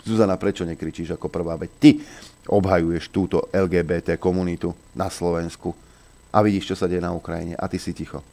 [0.08, 1.58] Zuzana, prečo nekričíš ako prvá?
[1.60, 1.90] Veď ty
[2.48, 5.76] obhajuješ túto LGBT komunitu na Slovensku
[6.32, 8.24] a vidíš, čo sa deje na Ukrajine a ty si ticho.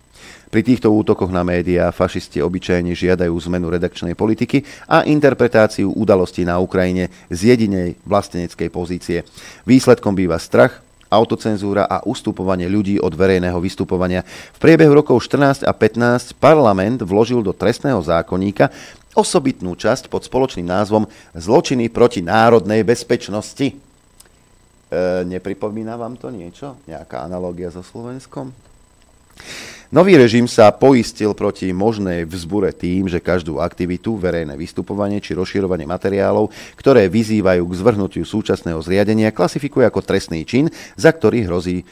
[0.48, 6.56] Pri týchto útokoch na médiá fašisti obyčajne žiadajú zmenu redakčnej politiky a interpretáciu udalostí na
[6.58, 9.28] Ukrajine z jedinej vlasteneckej pozície.
[9.68, 10.80] Výsledkom býva strach,
[11.12, 14.26] autocenzúra a ustupovanie ľudí od verejného vystupovania.
[14.56, 18.72] V priebehu rokov 14 a 15 parlament vložil do trestného zákonníka
[19.16, 23.85] osobitnú časť pod spoločným názvom Zločiny proti národnej bezpečnosti.
[24.96, 26.80] E, nepripomína vám to niečo?
[26.88, 28.56] Nejaká analogia so Slovenskom?
[29.94, 35.86] Nový režim sa poistil proti možnej vzbure tým, že každú aktivitu, verejné vystupovanie či rozširovanie
[35.86, 41.86] materiálov, ktoré vyzývajú k zvrhnutiu súčasného zriadenia, klasifikuje ako trestný čin, za ktorý hrozí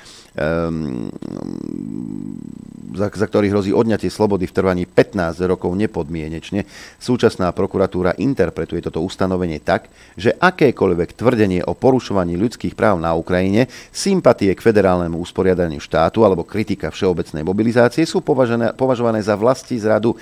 [2.93, 6.65] za, za ktorý hrozí odňatie slobody v trvaní 15 rokov nepodmienečne.
[6.97, 13.69] Súčasná prokuratúra interpretuje toto ustanovenie tak, že akékoľvek tvrdenie o porušovaní ľudských práv na Ukrajine,
[13.93, 20.17] sympatie k federálnemu usporiadaniu štátu alebo kritika všeobecnej mobilizácie sú považené, považované za vlasti zradu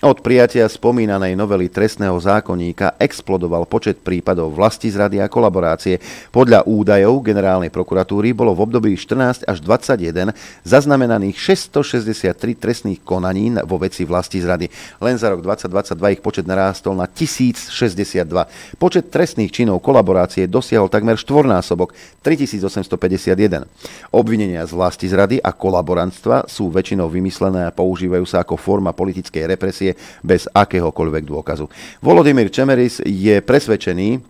[0.00, 6.00] od prijatia spomínanej novely trestného zákonníka explodoval počet prípadov vlasti zrady a kolaborácie.
[6.32, 10.32] Podľa údajov generálnej prokuratúry bolo v období 14 až 21
[10.64, 14.72] zaznamenaných 663 trestných konaní vo veci vlasti zrady.
[15.04, 18.80] Len za rok 2022 ich počet narástol na 1062.
[18.80, 21.92] Počet trestných činov kolaborácie dosiahol takmer štvornásobok
[22.24, 23.68] 3851.
[24.16, 29.44] Obvinenia z vlasti zrady a kolaborantstva sú väčšinou vymyslené a používajú sa ako forma politickej
[29.44, 29.89] represie
[30.20, 31.70] bez akéhokoľvek dôkazu.
[32.02, 34.20] Volodymyr Čemeris je presvedčený,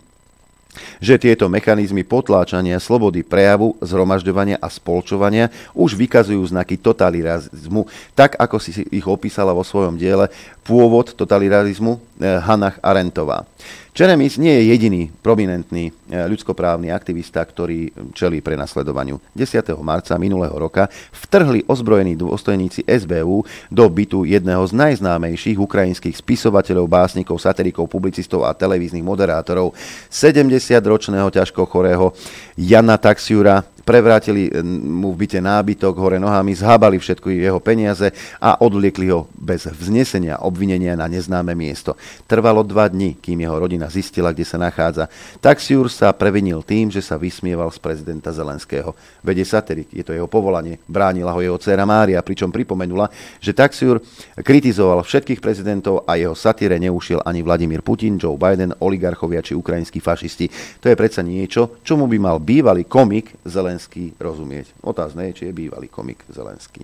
[1.03, 8.55] že tieto mechanizmy potláčania slobody prejavu, zhromažďovania a spolčovania už vykazujú znaky totalitarizmu, tak ako
[8.61, 10.31] si ich opísala vo svojom diele
[10.63, 13.43] Pôvod totalitarizmu eh, Hanach Arentová.
[13.91, 19.19] Čeremis nie je jediný prominentný e, ľudskoprávny aktivista, ktorý čelí prenasledovaniu.
[19.35, 19.67] 10.
[19.83, 27.43] marca minulého roka vtrhli ozbrojení dôstojníci SBU do bytu jedného z najznámejších ukrajinských spisovateľov, básnikov,
[27.43, 29.75] satirikov, publicistov a televíznych moderátorov,
[30.07, 32.15] 70-ročného ťažko chorého
[32.55, 38.09] Jana Taxiura, prevrátili eh, mu v byte nábytok hore nohami, zhábali všetky jeho peniaze
[38.41, 41.97] a odvliekli ho bez vznesenia obvinenia na neznáme miesto.
[42.25, 45.09] Trvalo dva dni, kým jeho rodina zistila, kde sa nachádza.
[45.41, 48.93] Taxiur sa previnil tým, že sa vysmieval z prezidenta Zelenského.
[49.21, 50.81] Vede satirik, je to jeho povolanie.
[50.87, 53.09] Bránila ho jeho dcera Mária, pričom pripomenula,
[53.41, 54.01] že Taxiur
[54.39, 59.99] kritizoval všetkých prezidentov a jeho satíre neušiel ani Vladimír Putin, Joe Biden, oligarchovia či ukrajinskí
[59.99, 60.49] fašisti.
[60.81, 64.75] To je predsa niečo, čomu by mal bývalý komik Zelenský Zelenský rozumieť.
[64.83, 66.83] Otázne je, či je bývalý komik Zelenský.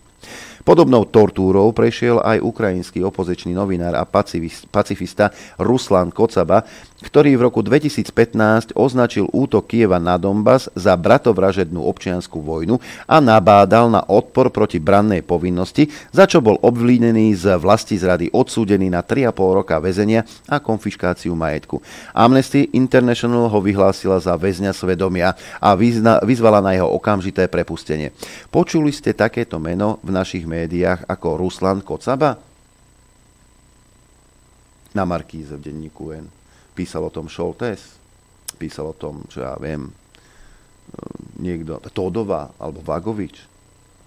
[0.68, 4.04] Podobnou tortúrou prešiel aj ukrajinský opozičný novinár a
[4.68, 6.68] pacifista Ruslan Kocaba,
[7.08, 13.88] ktorý v roku 2015 označil útok Kieva na Donbass za bratovražednú občianskú vojnu a nabádal
[13.88, 19.40] na odpor proti brannej povinnosti, za čo bol obvinený z vlasti zrady odsúdený na 3,5
[19.64, 21.80] roka väzenia a konfiškáciu majetku.
[22.12, 25.32] Amnesty International ho vyhlásila za väzňa svedomia
[25.64, 25.80] a
[26.28, 28.12] vyzvala na jeho okamžité prepustenie.
[28.52, 30.56] Počuli ste takéto meno v našich médiách
[31.06, 32.34] ako Ruslan Kocaba?
[34.98, 36.26] Na Markíze v denníku N.
[36.74, 37.98] Písal o tom Šoltes,
[38.58, 39.92] písal o tom, čo ja viem,
[41.38, 43.46] niekto, Todova alebo Vagovič.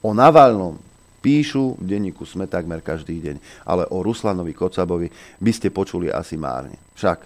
[0.02, 0.80] O Navalnom
[1.20, 3.36] píšu v denníku Sme takmer každý deň,
[3.68, 6.80] ale o Ruslanovi Kocabovi by ste počuli asi márne.
[6.96, 7.18] Však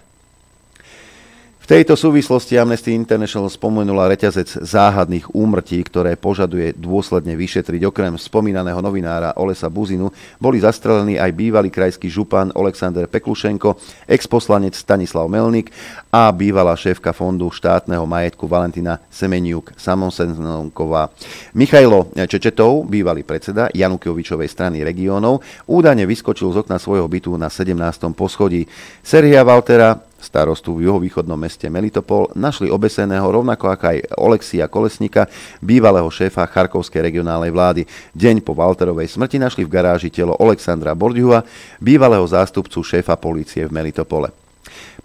[1.65, 7.89] v tejto súvislosti Amnesty International spomenula reťazec záhadných úmrtí, ktoré požaduje dôsledne vyšetriť.
[7.89, 15.25] Okrem spomínaného novinára Olesa Buzinu boli zastrelení aj bývalý krajský župan Oleksandr Peklušenko, exposlanec Stanislav
[15.25, 15.73] Melnik
[16.13, 21.09] a bývalá šéfka fondu štátneho majetku Valentina Semeniuk Samonsenková.
[21.57, 27.73] Michailo Čečetov, bývalý predseda Janukovičovej strany regiónov, údajne vyskočil z okna svojho bytu na 17.
[28.13, 28.69] poschodí.
[29.01, 35.29] Serhia Valtera starostu v juhovýchodnom meste Melitopol našli obeseného rovnako ako aj Olexia Kolesnika,
[35.61, 37.85] bývalého šéfa Charkovskej regionálnej vlády.
[38.17, 41.45] Deň po Walterovej smrti našli v garáži telo Alexandra Bordiua,
[41.77, 44.44] bývalého zástupcu šéfa polície v Melitopole.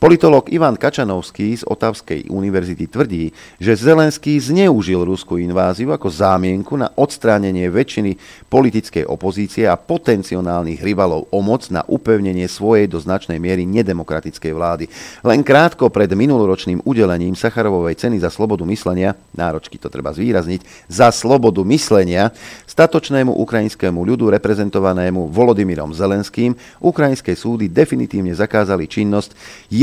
[0.01, 6.89] Politolog Ivan Kačanovský z Otavskej univerzity tvrdí, že Zelenský zneužil ruskú inváziu ako zámienku na
[6.97, 8.17] odstránenie väčšiny
[8.49, 14.89] politickej opozície a potenciálnych rivalov o moc na upevnenie svojej do značnej miery nedemokratickej vlády.
[15.21, 21.13] Len krátko pred minuloročným udelením Sacharovovej ceny za slobodu myslenia, náročky to treba zvýrazniť, za
[21.13, 22.33] slobodu myslenia,
[22.65, 29.37] statočnému ukrajinskému ľudu reprezentovanému Volodymyrom Zelenským, ukrajinské súdy definitívne zakázali činnosť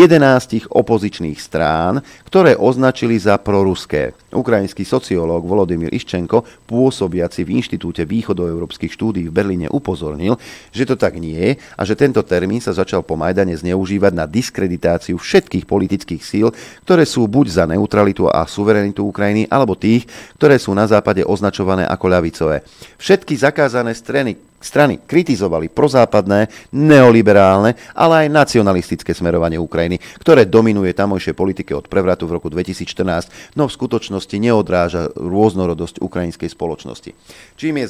[0.07, 4.15] 11 opozičných strán, ktoré označili za proruské.
[4.31, 10.39] Ukrajinský sociológ Volodymyr Iščenko, pôsobiaci v Inštitúte východoeurópskych štúdí v Berlíne, upozornil,
[10.71, 14.23] že to tak nie je a že tento termín sa začal po Majdane zneužívať na
[14.23, 16.47] diskreditáciu všetkých politických síl,
[16.87, 20.07] ktoré sú buď za neutralitu a suverenitu Ukrajiny, alebo tých,
[20.39, 22.63] ktoré sú na západe označované ako ľavicové.
[22.95, 31.31] Všetky zakázané strany, strany kritizovali prozápadné, neoliberálne, ale aj nacionalistické smerovanie Ukrajiny, ktoré dominuje tamojšej
[31.31, 37.15] politike od prevratu v roku 2014, no v skutočnosti neodráža rôznorodosť ukrajinskej spoločnosti.
[37.55, 37.85] Čím je,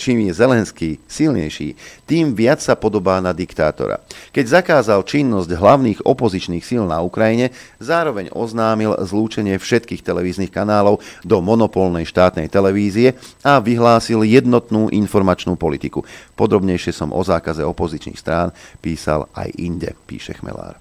[0.00, 1.76] čím je Zelenský silnejší,
[2.08, 4.00] tým viac sa podobá na diktátora.
[4.32, 7.52] Keď zakázal činnosť hlavných opozičných síl na Ukrajine,
[7.82, 16.06] zároveň oznámil zlúčenie všetkých televíznych kanálov do monopolnej štátnej televízie a vyhlásil jednotnú informačnú politiku.
[16.38, 20.78] Podrobnejšie som o zákaze opozičných strán písal aj inde, píše Chmelár.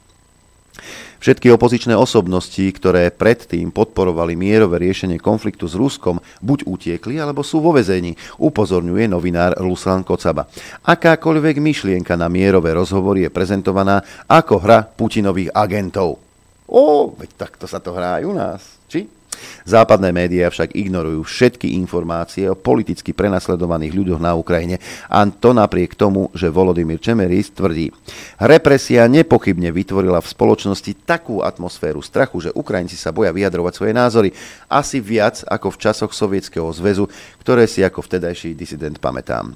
[1.18, 7.58] Všetky opozičné osobnosti, ktoré predtým podporovali mierové riešenie konfliktu s Ruskom, buď utiekli, alebo sú
[7.58, 10.46] vo vezení, upozorňuje novinár Ruslan Kocaba.
[10.86, 16.22] Akákoľvek myšlienka na mierové rozhovory je prezentovaná ako hra Putinových agentov.
[16.70, 18.77] Ó, veď takto sa to hrá aj u nás?
[19.67, 24.80] Západné médiá však ignorujú všetky informácie o politicky prenasledovaných ľuďoch na Ukrajine
[25.12, 27.91] a to napriek tomu, že Volodymyr Čemeris tvrdí.
[28.39, 34.30] Represia nepochybne vytvorila v spoločnosti takú atmosféru strachu, že Ukrajinci sa boja vyjadrovať svoje názory
[34.71, 37.08] asi viac ako v časoch Sovietskeho zväzu,
[37.43, 39.56] ktoré si ako vtedajší disident pamätám.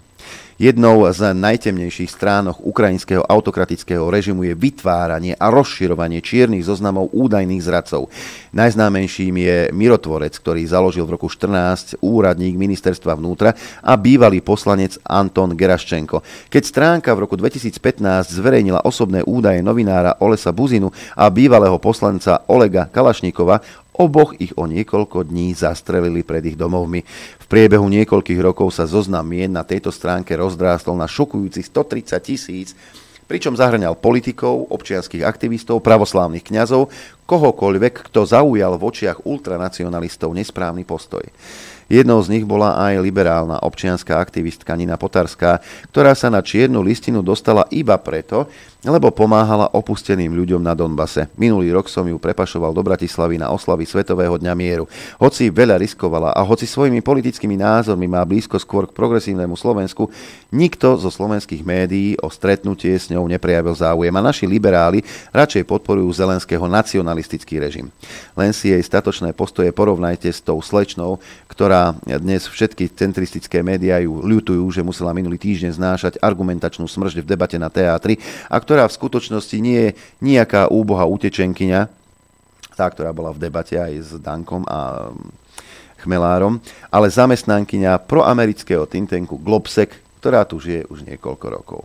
[0.61, 8.13] Jednou z najtemnejších stránok ukrajinského autokratického režimu je vytváranie a rozširovanie čiernych zoznamov údajných zradcov.
[8.53, 15.57] Najznámejším je mirotvorec, ktorý založil v roku 14 úradník ministerstva vnútra a bývalý poslanec Anton
[15.57, 16.21] Geraščenko.
[16.53, 22.85] Keď stránka v roku 2015 zverejnila osobné údaje novinára Olesa Buzinu a bývalého poslanca Olega
[22.85, 27.03] Kalašnikova, Oboch ich o niekoľko dní zastrelili pred ich domovmi.
[27.43, 32.71] V priebehu niekoľkých rokov sa zoznam mien na tejto stránke rozdrástol na šokujúcich 130 tisíc,
[33.27, 36.91] pričom zahrňal politikov, občianských aktivistov, pravoslávnych kňazov,
[37.27, 41.23] kohokoľvek, kto zaujal v očiach ultranacionalistov nesprávny postoj.
[41.91, 45.59] Jednou z nich bola aj liberálna občianská aktivistka Nina Potarská,
[45.91, 48.47] ktorá sa na čiernu listinu dostala iba preto,
[48.81, 51.29] lebo pomáhala opusteným ľuďom na Donbase.
[51.37, 54.89] Minulý rok som ju prepašoval do Bratislavy na oslavy Svetového dňa mieru.
[55.21, 60.09] Hoci veľa riskovala a hoci svojimi politickými názormi má blízko skôr k progresívnemu Slovensku,
[60.49, 66.09] nikto zo slovenských médií o stretnutie s ňou neprejavil záujem a naši liberáli radšej podporujú
[66.09, 67.93] zelenského nacionalistický režim.
[68.33, 74.25] Len si jej statočné postoje porovnajte s tou slečnou, ktorá dnes všetky centristické médiá ju
[74.25, 78.17] ľutujú, že musela minulý týždeň znášať argumentačnú smrť v debate na teátri
[78.49, 81.91] a ktorá v skutočnosti nie je nejaká úboha utečenkyňa,
[82.79, 85.27] tá, ktorá bola v debate aj s Dankom a mm,
[85.99, 89.91] Chmelárom, ale zamestnankyňa proamerického tintenku Globsec,
[90.23, 91.83] ktorá tu žije už niekoľko rokov.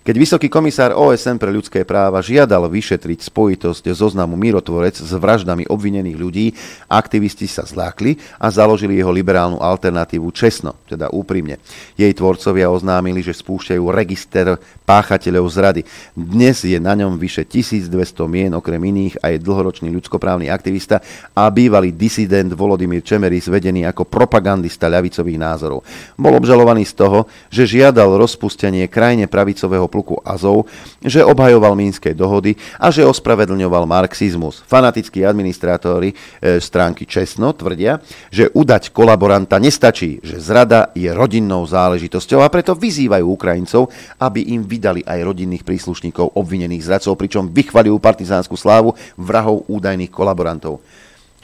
[0.00, 6.16] Keď vysoký komisár OSN pre ľudské práva žiadal vyšetriť spojitosť zoznamu Mirotvorec s vraždami obvinených
[6.16, 6.46] ľudí,
[6.88, 11.60] aktivisti sa zlákli a založili jeho liberálnu alternatívu Česno, teda úprimne.
[12.00, 14.56] Jej tvorcovia oznámili, že spúšťajú register
[14.88, 15.84] páchateľov zrady.
[16.16, 17.92] Dnes je na ňom vyše 1200
[18.24, 21.04] mien, okrem iných aj dlhoročný ľudskoprávny aktivista
[21.36, 25.84] a bývalý disident Volodymyr Čemeris vedený ako propagandista ľavicových názorov.
[26.16, 30.70] Bol obžalovaný z toho, že žiadal rozpustenie krajine pravicového pluku Azov,
[31.02, 34.62] že obhajoval Mínske dohody a že ospravedlňoval marxizmus.
[34.62, 37.98] Fanatickí administrátori e, stránky Česno tvrdia,
[38.30, 43.90] že udať kolaboranta nestačí, že zrada je rodinnou záležitosťou a preto vyzývajú Ukrajincov,
[44.22, 50.78] aby im vydali aj rodinných príslušníkov obvinených zradcov, pričom vychvaľujú partizánsku slávu vrahov údajných kolaborantov.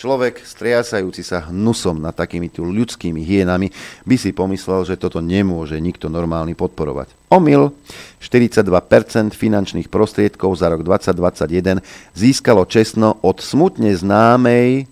[0.06, 3.74] Človek, striasajúci sa hnusom nad takýmito ľudskými hienami,
[4.06, 7.10] by si pomyslel, že toto nemôže nikto normálny podporovať.
[7.26, 7.74] Omyl.
[8.22, 11.82] 42% finančných prostriedkov za rok 2021
[12.14, 14.86] získalo čestno od smutne známej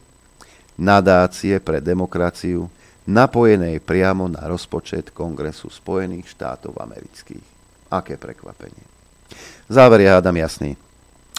[0.83, 2.67] nadácie pre demokraciu,
[3.07, 7.47] napojenej priamo na rozpočet Kongresu Spojených štátov amerických.
[7.95, 8.83] Aké prekvapenie.
[9.71, 10.75] Záver je hádam jasný.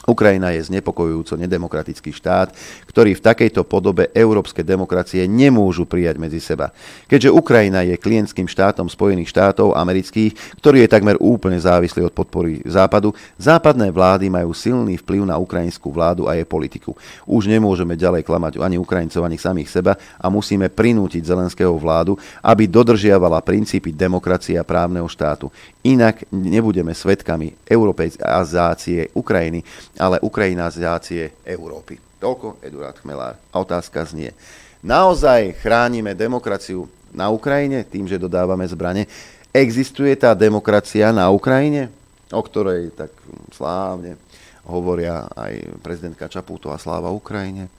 [0.05, 2.53] Ukrajina je znepokojujúco nedemokratický štát,
[2.85, 6.69] ktorý v takejto podobe európske demokracie nemôžu prijať medzi seba.
[7.09, 12.61] Keďže Ukrajina je klientským štátom Spojených štátov amerických, ktorý je takmer úplne závislý od podpory
[12.63, 16.93] Západu, západné vlády majú silný vplyv na ukrajinskú vládu a jej politiku.
[17.25, 22.13] Už nemôžeme ďalej klamať ani Ukrajincov, ani samých seba a musíme prinútiť zelenského vládu,
[22.45, 25.49] aby dodržiavala princípy demokracie a právneho štátu.
[25.85, 29.61] Inak nebudeme svetkami europeizácie Ukrajiny,
[30.01, 32.01] ale ukrajinizácie Európy.
[32.17, 33.37] Toľko Eduard Chmelár.
[33.53, 34.33] A otázka znie.
[34.81, 39.05] Naozaj chránime demokraciu na Ukrajine tým, že dodávame zbrane?
[39.53, 41.93] Existuje tá demokracia na Ukrajine,
[42.33, 43.13] o ktorej tak
[43.53, 44.17] slávne
[44.65, 47.69] hovoria aj prezidentka Čapútová sláva Ukrajine,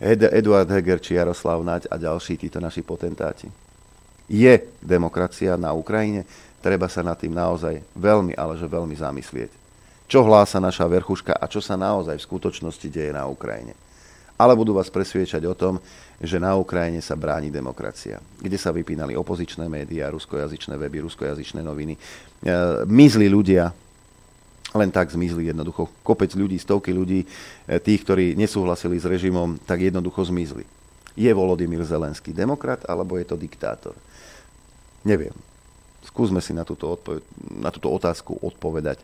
[0.00, 3.52] Ed- Eduard Heger či Jaroslav Naď a ďalší títo naši potentáti.
[4.30, 6.24] Je demokracia na Ukrajine?
[6.60, 9.60] Treba sa nad tým naozaj veľmi, ale že veľmi zamyslieť
[10.10, 13.78] čo hlása naša verchuška a čo sa naozaj v skutočnosti deje na Ukrajine.
[14.34, 15.78] Ale budú vás presviečať o tom,
[16.18, 21.94] že na Ukrajine sa bráni demokracia, kde sa vypínali opozičné médiá, ruskojazyčné weby, ruskojazyčné noviny.
[21.94, 22.00] E,
[22.90, 23.70] mizli ľudia,
[24.74, 25.86] len tak zmizli jednoducho.
[26.02, 27.26] Kopec ľudí, stovky ľudí, e,
[27.78, 30.66] tých, ktorí nesúhlasili s režimom, tak jednoducho zmizli.
[31.14, 33.94] Je Volodymyr Zelenský demokrat, alebo je to diktátor?
[35.04, 35.36] Neviem.
[36.10, 38.98] Skúsme si na túto, odpoved- na túto otázku odpovedať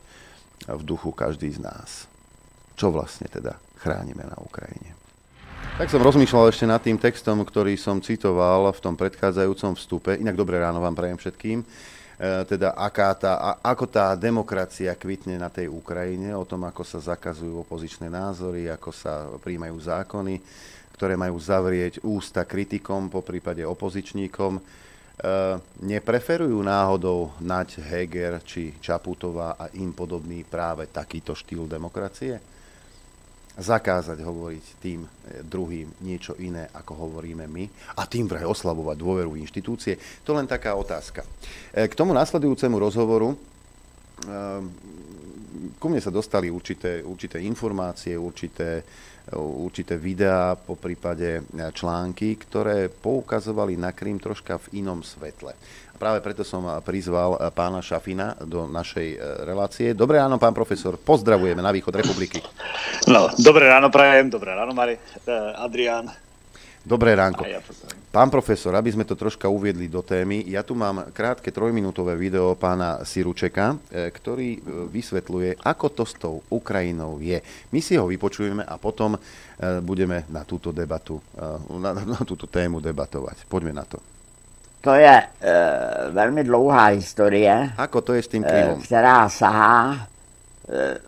[0.67, 2.11] v duchu každý z nás.
[2.75, 4.99] Čo vlastne teda chránime na Ukrajine?
[5.77, 10.17] Tak som rozmýšľal ešte nad tým textom, ktorý som citoval v tom predchádzajúcom vstupe.
[10.17, 11.61] Inak dobré ráno vám prajem všetkým.
[11.61, 11.67] E,
[12.49, 17.13] teda aká tá, a, ako tá demokracia kvitne na tej Ukrajine, o tom, ako sa
[17.13, 20.41] zakazujú opozičné názory, ako sa príjmajú zákony,
[20.97, 24.57] ktoré majú zavrieť ústa kritikom, po prípade opozičníkom
[25.81, 32.37] nepreferujú náhodou Naď Heger či Čaputová a im podobný práve takýto štýl demokracie?
[33.57, 37.65] Zakázať hovoriť tým eh, druhým niečo iné, ako hovoríme my
[37.97, 39.97] a tým vraj oslabovať dôveru v inštitúcie?
[40.29, 41.25] To len taká otázka.
[41.73, 43.33] Eh, k tomu nasledujúcemu rozhovoru
[45.77, 48.83] ku mne sa dostali určité, určité informácie, určité
[49.35, 51.43] určité videá, po prípade
[51.75, 55.51] články, ktoré poukazovali na Krym troška v inom svetle.
[55.91, 59.19] A práve preto som prizval pána Šafina do našej e,
[59.49, 59.97] relácie.
[59.97, 61.01] Dobré ráno, pán profesor.
[61.01, 62.39] Pozdravujeme na východ republiky.
[63.09, 66.26] No, dobré ráno prajem, dobré ráno, Mari, e, Adrián.
[66.87, 67.43] Dobré ránko.
[68.15, 72.55] Pán profesor, aby sme to troška uviedli do témy, ja tu mám krátke trojminútové video
[72.55, 74.61] pána Siručeka, e, ktorý e,
[74.95, 77.43] vysvetľuje, ako to s tou Ukrajinou je.
[77.75, 79.21] My si ho vypočujeme a potom e,
[79.83, 81.19] budeme na túto debatu,
[81.75, 83.51] na, na túto tému debatovať.
[83.51, 83.99] Poďme na to.
[84.87, 85.27] To je e,
[86.15, 87.51] veľmi dlouhá historie.
[87.75, 88.79] Ako to je s tým Krymom?
[88.79, 90.07] E, ktorá sahá
[90.63, 91.03] e,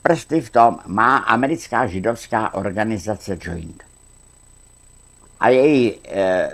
[0.00, 3.87] prsty v tom má americká židovská organizace Joint
[5.40, 6.48] a její e,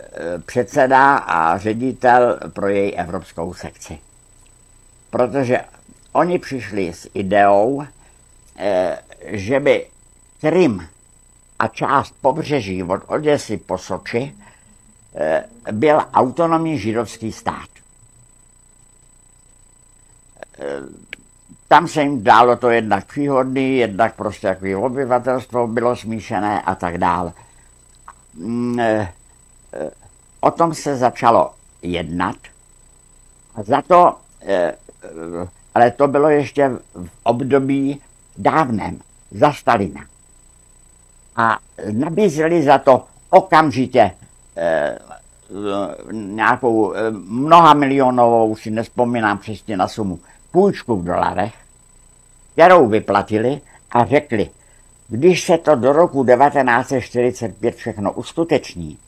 [0.47, 3.99] předseda a ředitel pro její evropskou sekci.
[5.11, 5.61] Protože
[6.13, 7.85] oni přišli s ideou,
[8.57, 9.87] e, že by
[10.41, 10.89] Krym
[11.59, 14.35] a část pobřeží od Oděsy po Soči
[15.15, 17.69] e, byl autonomní židovský stát.
[21.69, 26.99] Tam se jim dálo to jednak výhodný, jednak prostě takový obyvatelstvo bylo smíšené a tak
[26.99, 27.33] dále.
[28.79, 29.09] Eh,
[30.41, 32.37] o tom se začalo jednat
[33.63, 34.75] za to, eh,
[35.75, 38.01] ale to bylo ještě v období
[38.39, 40.05] dávném, za Stalina.
[41.37, 41.59] A
[41.93, 44.11] nabízeli za to okamžitě
[46.13, 50.21] nějakou mnoha milionovou, si nespomínám přesně na sumu,
[50.51, 51.55] půjčku v dolarech,
[52.53, 53.61] kterou vyplatili
[53.91, 54.51] a řekli,
[55.09, 58.99] když se to do roku 1945 všechno uskuteční,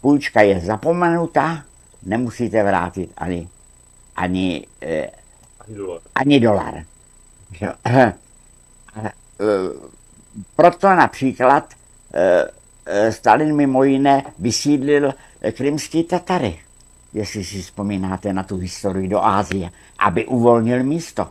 [0.00, 1.64] půjčka je zapomenutá,
[2.02, 3.48] nemusíte vrátit ani,
[4.16, 5.10] ani, eh,
[5.60, 6.00] ani dolar.
[6.14, 6.84] Ani dolar.
[7.62, 7.74] Eh,
[9.04, 9.12] eh,
[10.56, 11.74] proto například
[12.14, 12.50] eh,
[12.86, 15.14] eh, Stalin mimo jiné vysídlil
[15.52, 16.58] krymský Tatary,
[17.12, 21.28] jestli si vzpomínáte na tu historii do Ázie, aby uvolnil místo.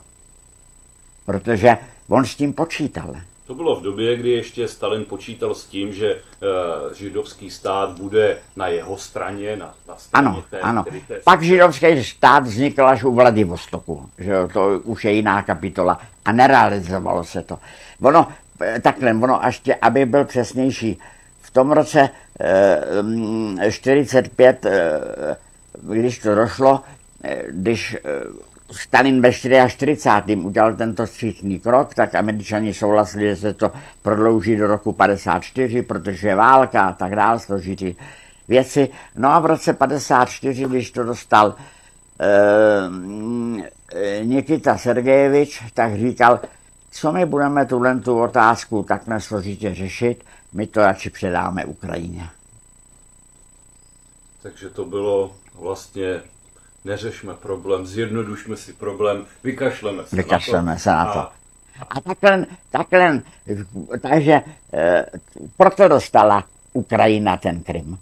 [1.26, 3.16] Protože on s tím počítal.
[3.48, 8.38] To bylo v době, kdy ještě Stalin počítal s tím, že uh, židovský stát bude
[8.56, 10.86] na jeho straně, na, na straně ano, té, ano.
[11.08, 11.20] Té...
[11.24, 17.24] Pak židovský stát vznikl až u Vladivostoku, že to už je jiná kapitola a nerealizovalo
[17.24, 17.60] se to.
[18.02, 18.28] Ono,
[18.62, 21.00] eh, takhle, ono ještě, aby byl přesnější,
[21.42, 22.10] v tom roce
[23.60, 25.36] eh, 45, eh,
[25.82, 26.82] když to došlo,
[27.24, 28.00] eh, když eh,
[28.72, 30.36] Stalin ve 44.
[30.36, 36.36] udělal tento střícný krok, tak američani souhlasili, že se to prodlouží do roku 54, protože
[36.36, 37.96] válka a tak dále, složitý
[38.48, 38.90] věci.
[39.16, 41.56] No a v roce 54, když to dostal
[42.20, 42.90] e,
[44.24, 46.40] Nikita Sergejevič, tak říkal,
[46.92, 52.30] co my budeme tuhle tu otázku tak nesložitě řešit, my to radši předáme Ukrajině.
[54.42, 56.22] Takže to bylo vlastně
[56.88, 60.80] neřešme problém, zjednodušme si problém, vykašleme se vykašleme na to.
[60.82, 61.20] se na to.
[61.20, 61.32] A,
[61.90, 63.22] a takhle, takhle,
[64.02, 64.42] takže
[64.74, 65.06] e,
[65.58, 67.98] proto dostala Ukrajina ten Krym.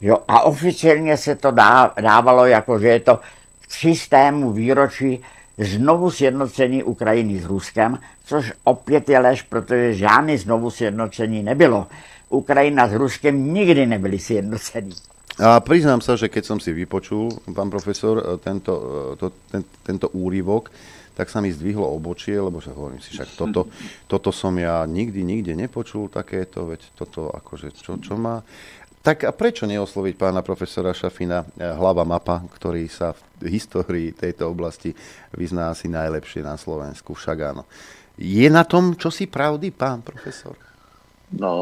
[0.00, 3.20] Jo, a oficiálně se to dá, dávalo jako, že je to
[3.68, 5.22] v systému výročí
[5.58, 11.86] znovu sjednocení Ukrajiny s Ruskem, což opět je lež, protože žádný znovu sjednocení nebylo.
[12.28, 14.92] Ukrajina s Ruskem nikdy nebyly sjednocení.
[15.36, 19.62] A priznám sa, že keď som si vypočul, pán profesor, e, tento, e, to, ten,
[19.84, 20.72] tento úryvok,
[21.12, 23.68] tak sa mi zdvihlo obočie, lebo sa hovorím si, však toto,
[24.08, 28.40] toto som ja nikdy, nikde nepočul takéto, veď toto akože čo, čo má.
[29.04, 34.48] Tak a prečo neosloviť pána profesora Šafina, e, hlava mapa, ktorý sa v histórii tejto
[34.48, 34.96] oblasti
[35.36, 37.68] vyzná asi najlepšie na Slovensku, však áno.
[38.16, 40.56] Je na tom čosi pravdy, pán profesor?
[41.36, 41.52] No,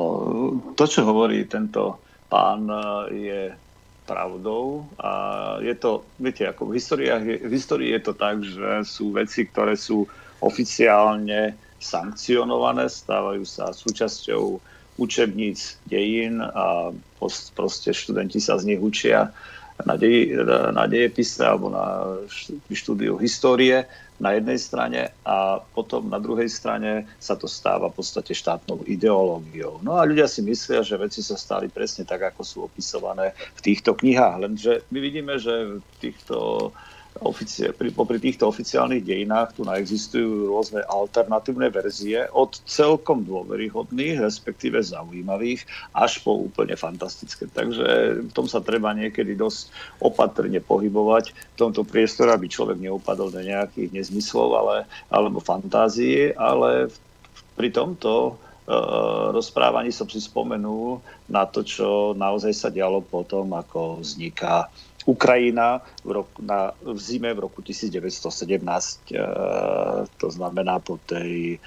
[0.79, 1.99] to, čo hovorí tento
[2.29, 2.66] pán,
[3.12, 3.53] je
[4.05, 5.11] pravdou a
[5.64, 7.09] je to, viete, ako v histórii,
[7.41, 10.05] v histórii je to tak, že sú veci, ktoré sú
[10.45, 14.61] oficiálne sankcionované, stávajú sa súčasťou
[15.01, 16.95] učebníc dejín a
[17.57, 19.33] proste študenti sa z nich učia
[19.83, 20.39] na, dej,
[20.70, 22.14] na dejepise alebo na
[22.70, 23.89] štúdiu histórie
[24.22, 29.82] na jednej strane a potom na druhej strane sa to stáva v podstate štátnou ideológiou.
[29.82, 33.60] No a ľudia si myslia, že veci sa stali presne tak, ako sú opisované v
[33.60, 34.36] týchto knihách.
[34.38, 36.70] Lenže my vidíme, že v týchto
[37.22, 44.82] ofici- pri, popri týchto oficiálnych dejinách tu existujú rôzne alternatívne verzie od celkom dôveryhodných, respektíve
[44.82, 45.62] zaujímavých,
[45.94, 47.46] až po úplne fantastické.
[47.46, 49.70] Takže v tom sa treba niekedy dosť
[50.02, 56.90] opatrne pohybovať v tomto priestore, aby človek neupadol do nejakých nezmyslov ale, alebo fantázie, ale
[57.54, 60.98] pri tomto uh, rozprávaní som si spomenul
[61.30, 64.66] na to, čo naozaj sa dialo potom, ako vzniká
[65.05, 69.20] Ukrajina v, roku, na, v zime v roku 1917, e,
[70.16, 71.59] to znamená po tej e,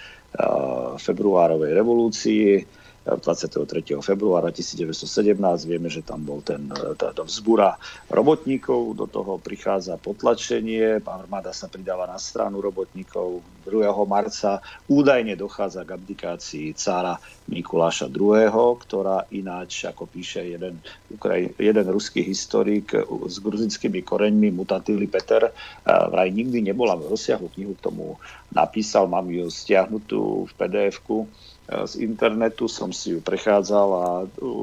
[0.98, 2.66] februárovej revolúcii,
[3.08, 3.96] 23.
[4.04, 5.40] februára 1917.
[5.64, 6.68] Vieme, že tam bol ten,
[7.00, 7.80] tá, tá vzbúra
[8.12, 13.40] robotníkov, do toho prichádza potlačenie, armáda sa pridáva na stranu robotníkov.
[13.64, 13.84] 2.
[14.08, 20.80] marca údajne dochádza k abdikácii cára Mikuláša II., ktorá ináč, ako píše jeden,
[21.12, 25.52] Ukraj, jeden ruský historik s gruzinskými koreňmi, Mutatili Peter,
[25.84, 28.20] vraj nikdy nebola rozsiahlu knihu k tomu
[28.52, 31.28] napísal, mám ju stiahnutú v pdf-ku
[31.68, 34.06] z internetu, som si ju prechádzal a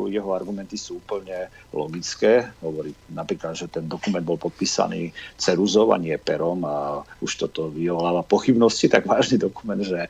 [0.09, 2.49] jeho argumenty sú úplne logické.
[2.65, 8.25] Hovorí napríklad, že ten dokument bol podpísaný ceruzov a nie perom a už toto vyvoláva
[8.25, 10.09] pochybnosti, tak vážny dokument, že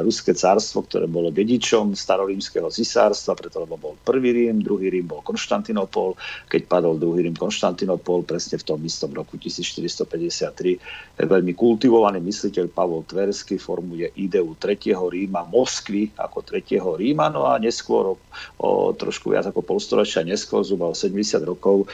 [0.00, 5.20] ruské cárstvo, ktoré bolo dedičom starorímskeho cisárstva, preto lebo bol prvý Rím, druhý Rím bol
[5.20, 6.16] Konštantinopol,
[6.48, 13.04] keď padol druhý Rím Konštantinopol, presne v tom istom roku 1453 veľmi kultivovaný mysliteľ Pavol
[13.04, 18.16] Tversky formuje ideu tretieho Ríma Moskvy ako tretieho Ríma, no a neskôr o,
[18.62, 21.90] o trošku viac ako polstoročia neskôr, zhruba o 70 rokov,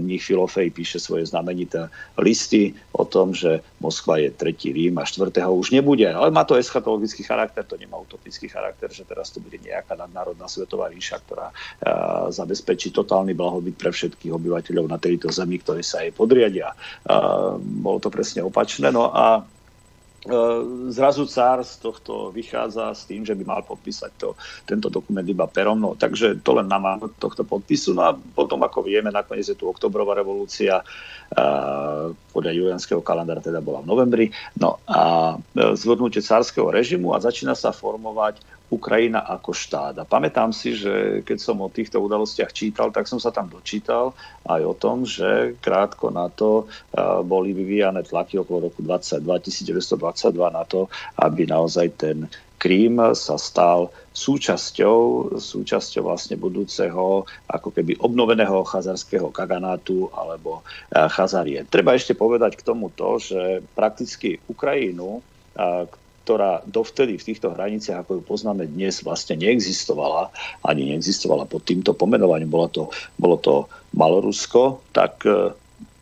[0.00, 5.50] mních Filofej píše svoje znamenité listy o tom, že Moskva je tretí Rím a štvrtého
[5.54, 6.04] už nebude.
[6.04, 10.48] Ale má to eschatologický charakter, to nemá utopický charakter, že teraz to bude nejaká nadnárodná
[10.48, 11.48] svetová ríša, ktorá
[12.28, 16.76] zabezpečí totálny blahobyt pre všetkých obyvateľov na tejto zemi, ktorí sa jej podriadia.
[17.58, 18.92] Bolo to presne opačné.
[18.92, 19.44] No a
[20.92, 24.36] zrazu cár z tohto vychádza s tým, že by mal podpísať to,
[24.68, 25.80] tento dokument iba perom.
[25.80, 27.96] No, takže to len nám tohto podpisu.
[27.96, 33.64] No a potom, ako vieme, nakoniec je tu oktobrová revolúcia, uh, podľa julianského kalendára teda
[33.64, 34.26] bola v novembri.
[34.60, 39.98] No a e, zvodnutie cárskeho režimu a začína sa formovať Ukrajina ako štát.
[39.98, 44.14] A pamätám si, že keď som o týchto udalostiach čítal, tak som sa tam dočítal
[44.46, 46.70] aj o tom, že krátko na to
[47.26, 50.86] boli vyvíjane tlaky okolo roku 22, 1922 na to,
[51.18, 60.12] aby naozaj ten Krím sa stal súčasťou, súčasťou vlastne budúceho ako keby obnoveného chazarského kaganátu
[60.12, 60.60] alebo
[60.92, 61.64] chazarie.
[61.64, 65.24] Treba ešte povedať k tomu to, že prakticky Ukrajinu,
[66.30, 70.30] ktorá dovtedy v týchto hraniciach, ako ju poznáme dnes, vlastne neexistovala,
[70.62, 72.82] ani neexistovala pod týmto pomenovaním, bolo to,
[73.18, 73.66] bolo to
[73.98, 75.26] Malorusko, tak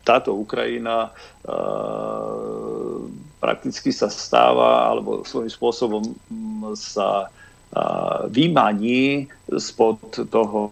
[0.05, 1.09] táto Ukrajina
[3.41, 6.05] prakticky sa stáva, alebo svojím spôsobom
[6.77, 7.33] sa
[8.29, 10.69] vymaní spod toho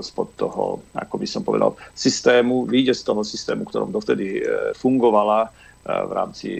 [0.00, 4.40] spod toho, ako by som povedal, systému, vyjde z toho systému, ktorom dovtedy
[4.80, 5.52] fungovala
[5.82, 6.50] v rámci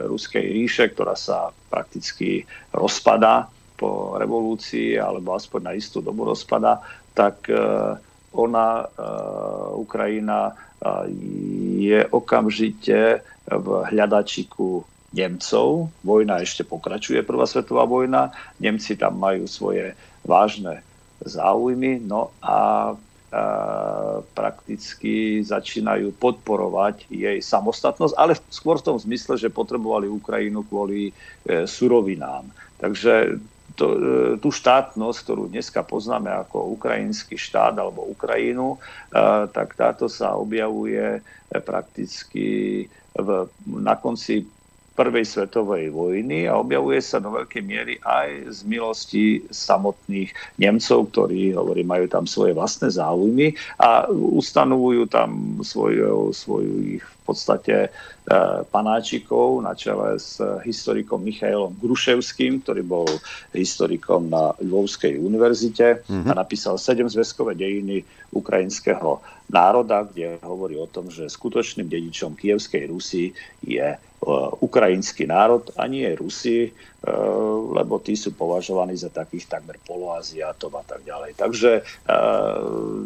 [0.00, 6.80] Ruskej ríše, ktorá sa prakticky rozpada po revolúcii, alebo aspoň na istú dobu rozpada,
[7.12, 7.44] tak
[8.32, 8.88] ona,
[9.76, 10.56] Ukrajina,
[11.76, 13.20] je okamžite
[13.50, 14.80] v hľadačiku
[15.12, 15.92] Nemcov.
[16.06, 18.32] Vojna ešte pokračuje, prvá svetová vojna.
[18.62, 19.92] Nemci tam majú svoje
[20.24, 20.80] vážne
[21.20, 22.00] záujmy.
[22.00, 22.94] No a
[24.34, 31.14] prakticky začínajú podporovať jej samostatnosť, ale skôr v tom zmysle, že potrebovali Ukrajinu kvôli
[31.46, 32.50] e, surovinám.
[32.82, 33.38] Takže
[33.78, 33.98] to, e,
[34.42, 38.78] tú štátnosť, ktorú dneska poznáme ako ukrajinský štát alebo Ukrajinu, e,
[39.50, 41.20] tak táto sa objavuje e,
[41.62, 42.48] prakticky
[43.14, 43.28] v,
[43.66, 44.46] na konci
[45.00, 50.28] prvej svetovej vojny a objavuje sa do veľkej miery aj z milosti samotných
[50.60, 57.22] Nemcov, ktorí, hovorí, majú tam svoje vlastné záujmy a ustanovujú tam svoju, svoju ich v
[57.24, 57.88] podstate
[58.68, 60.36] panáčikov na čele s
[60.68, 63.08] historikom Michailom Gruševským, ktorý bol
[63.56, 66.28] historikom na Lvovskej univerzite mm-hmm.
[66.28, 68.04] a napísal sedem zväzkové dejiny
[68.36, 69.18] ukrajinského
[69.50, 73.34] národa, kde hovorí o tom, že skutočným dedičom Kievskej Rusy
[73.66, 73.98] je
[74.60, 76.70] ukrajinský národ a nie Rusi, e,
[77.72, 81.40] lebo tí sú považovaní za takých takmer poloaziatov a tak ďalej.
[81.40, 81.82] Takže e,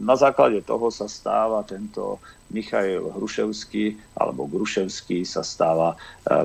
[0.03, 2.19] na základe toho sa stáva tento
[2.51, 5.97] Michail Hruševský alebo Gruševský sa stáva e,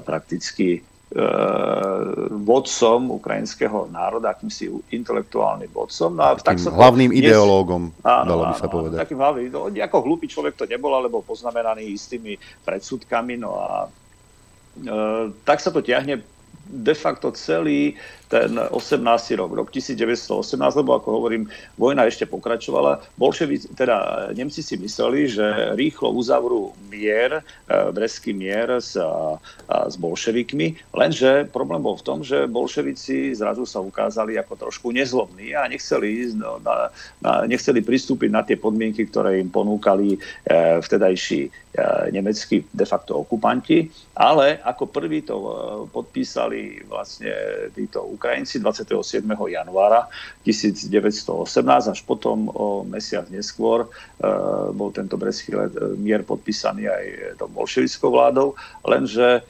[0.05, 0.85] prakticky
[2.45, 6.13] vodcom ukrajinského národa, akýmsi intelektuálnym vodcom.
[6.13, 7.33] No a tak sa hlavným dnes...
[7.33, 8.97] ideológom, dalo by sa povedať.
[9.01, 9.49] Takým hlavným,
[9.81, 13.89] ako hlúpy človek to nebol, alebo poznamenaný istými predsudkami, no a
[14.79, 14.95] E,
[15.43, 16.23] tak sa to ťahne
[16.69, 17.97] de facto celý
[18.29, 19.01] ten 18.
[19.41, 20.53] rok, rok 1918,
[20.85, 21.49] lebo ako hovorím,
[21.81, 23.01] vojna ešte pokračovala.
[23.17, 27.43] Bolševici, teda Nemci si mysleli, že rýchlo uzavrú mier, e,
[27.89, 28.93] breský mier s,
[29.65, 35.57] s bolševikmi, lenže problém bol v tom, že bolševici zrazu sa ukázali ako trošku nezlobní
[35.57, 36.93] a nechceli, ísť na,
[37.25, 40.17] na, nechceli pristúpiť na tie podmienky, ktoré im ponúkali e,
[40.85, 41.68] vtedajší
[42.11, 43.85] nemeckí de facto okupanti,
[44.17, 45.37] ale ako prvý to
[45.93, 47.29] podpísali vlastne
[47.77, 49.21] títo Ukrajinci 27.
[49.29, 50.09] januára
[50.41, 53.87] 1918, až potom o mesiac neskôr e,
[54.73, 55.69] bol tento breský e,
[56.01, 59.41] mier podpísaný aj tou bolševickou vládou, lenže e,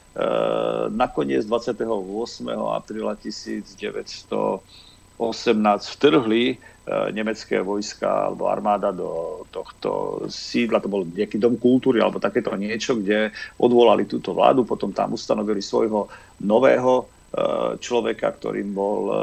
[0.92, 1.88] nakoniec 28.
[2.52, 4.60] apríla 1918
[5.96, 6.60] vtrhli
[7.14, 12.98] nemecké vojska alebo armáda do tohto sídla, to bol nejaký dom kultúry alebo takéto niečo,
[12.98, 13.30] kde
[13.62, 16.10] odvolali túto vládu, potom tam ustanovili svojho
[16.42, 19.18] nového Eh, človeka, ktorým bol eh,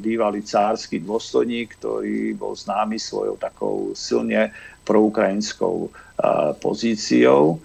[0.00, 4.56] bývalý cársky dôstojník, ktorý bol známy svojou takou silne
[4.88, 5.92] proukrajinskou
[6.60, 7.60] pozíciou.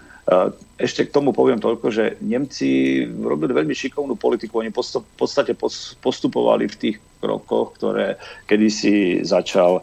[0.75, 4.59] Ešte k tomu poviem toľko, že Nemci robili veľmi šikovnú politiku.
[4.59, 4.83] Oni v
[5.15, 5.55] podstate
[6.03, 9.79] postupovali v tých krokoch, ktoré kedysi začal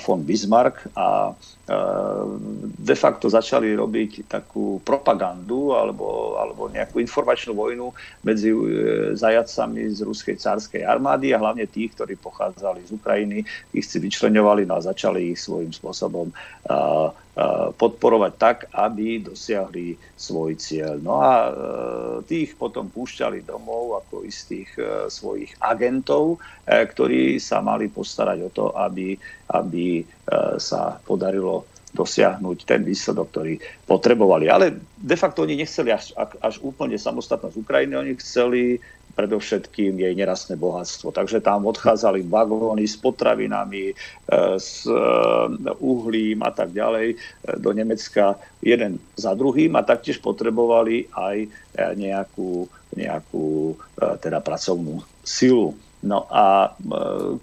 [0.00, 1.36] von Bismarck a
[2.80, 7.94] de facto začali robiť takú propagandu alebo, alebo nejakú informačnú vojnu
[8.26, 8.58] medzi e,
[9.14, 13.38] zajacami z ruskej cárskej armády a hlavne tých, ktorí pochádzali z Ukrajiny,
[13.72, 16.34] ich si vyčlenovali no a začali ich svojím spôsobom
[17.80, 21.02] podporovať tak, aby dosiahli svoj cieľ.
[21.02, 21.50] No a e,
[22.30, 28.66] tých potom púšťali domov ako istých e, svojich agentov, ktorí sa mali postarať o to,
[28.78, 29.18] aby,
[29.50, 30.06] aby
[30.62, 33.54] sa podarilo dosiahnuť ten výsledok, ktorý
[33.84, 34.48] potrebovali.
[34.48, 38.80] Ale de facto oni nechceli až, až úplne samostatnosť Ukrajiny, oni chceli
[39.12, 41.12] predovšetkým jej nerastné bohatstvo.
[41.12, 43.94] Takže tam odchádzali vagóny s potravinami, e,
[44.56, 44.96] s e,
[45.78, 47.16] uhlím a tak ďalej e,
[47.60, 51.50] do Nemecka jeden za druhým a taktiež potrebovali aj
[51.96, 53.74] nejakú, nejakú
[54.20, 55.74] teda pracovnú silu.
[56.02, 56.74] No a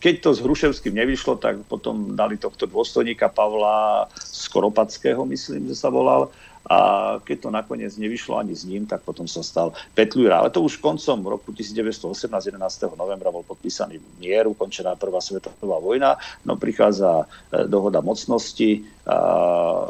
[0.04, 5.90] keď to s Hruševským nevyšlo, tak potom dali tohto dôstojníka Pavla Skoropackého, myslím, že sa
[5.90, 6.30] volal.
[6.68, 6.78] A
[7.24, 10.44] keď to nakoniec nevyšlo ani s ním, tak potom sa stal Petlúra.
[10.44, 12.60] Ale to už koncom roku 1918, 11.
[13.00, 16.20] novembra bol podpísaný mier, ukončená prvá svetová vojna.
[16.44, 18.84] No prichádza e, dohoda mocnosti,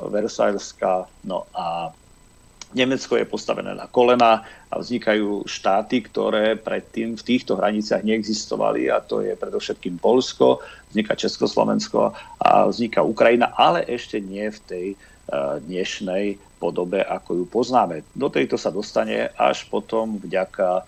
[0.09, 1.91] Versailleská, no a
[2.69, 9.01] Nemecko je postavené na kolena a vznikajú štáty, ktoré predtým v týchto hraniciach neexistovali a
[9.01, 10.61] to je predovšetkým Polsko,
[10.93, 14.85] vzniká Československo a vzniká Ukrajina, ale ešte nie v tej
[15.63, 18.03] dnešnej podobe, ako ju poznáme.
[18.11, 20.83] Do tejto sa dostane až potom vďaka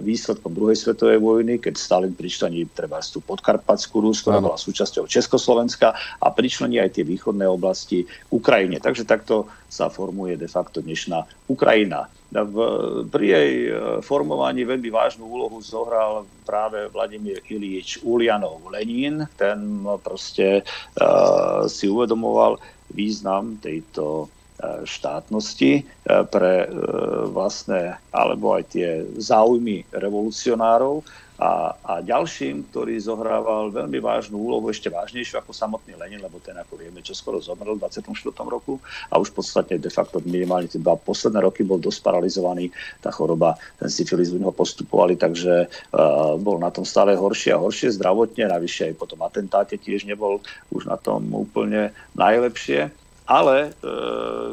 [0.00, 5.92] výsledkom druhej svetovej vojny, keď Stalin pričlení treba tú podkarpatskú Rus, ktorá bola súčasťou Československa
[6.18, 8.80] a pričlení aj tie východné oblasti Ukrajine.
[8.80, 12.08] Takže takto sa formuje de facto dnešná Ukrajina.
[12.34, 12.58] V,
[13.14, 13.72] pri jej e,
[14.02, 19.22] formovaní veľmi vážnu úlohu zohral práve Vladimír Ilič Ulianov Lenin.
[19.38, 20.66] Ten proste
[20.98, 22.58] uh, si uvedomoval
[22.94, 25.84] význam tejto E, štátnosti e,
[26.30, 26.68] pre e,
[27.26, 31.02] vlastné alebo aj tie záujmy revolucionárov.
[31.34, 36.54] A, a ďalším, ktorý zohrával veľmi vážnu úlohu, ešte vážnejšiu ako samotný Lenin, lebo ten,
[36.54, 38.06] ako vieme, čo skoro zomrel v 24.
[38.46, 38.78] roku
[39.10, 42.70] a už v podstate de facto minimálne tie dva posledné roky bol dosť paralizovaný,
[43.02, 47.58] tá choroba, ten syfilis u neho postupovali, takže uh, bol na tom stále horšie a
[47.58, 50.38] horšie zdravotne, navyše aj po tom atentáte tiež nebol
[50.70, 52.94] už na tom úplne najlepšie
[53.24, 53.92] ale e,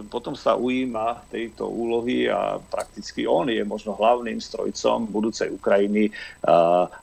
[0.08, 6.12] potom sa ujíma tejto úlohy a prakticky on je možno hlavným strojcom budúcej Ukrajiny e,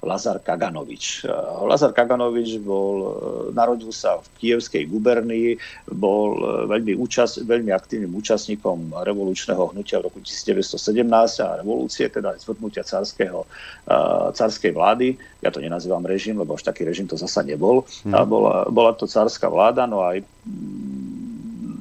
[0.01, 1.29] Lazar Kaganovič.
[1.29, 1.33] E,
[1.69, 3.09] Lazar Kaganovič bol, e,
[3.53, 5.61] narodil sa v kievskej gubernii,
[5.93, 11.05] bol e, veľmi, účast, veľmi aktívnym účastníkom revolučného hnutia v roku 1917
[11.45, 13.45] a revolúcie, teda zvrtnutia carského,
[13.85, 13.97] e,
[14.33, 15.21] carskej vlády.
[15.45, 17.85] Ja to nenazývam režim, lebo až taký režim to zasa nebol.
[18.09, 18.17] Hmm.
[18.17, 20.25] A bola, bola to cárska vláda, no aj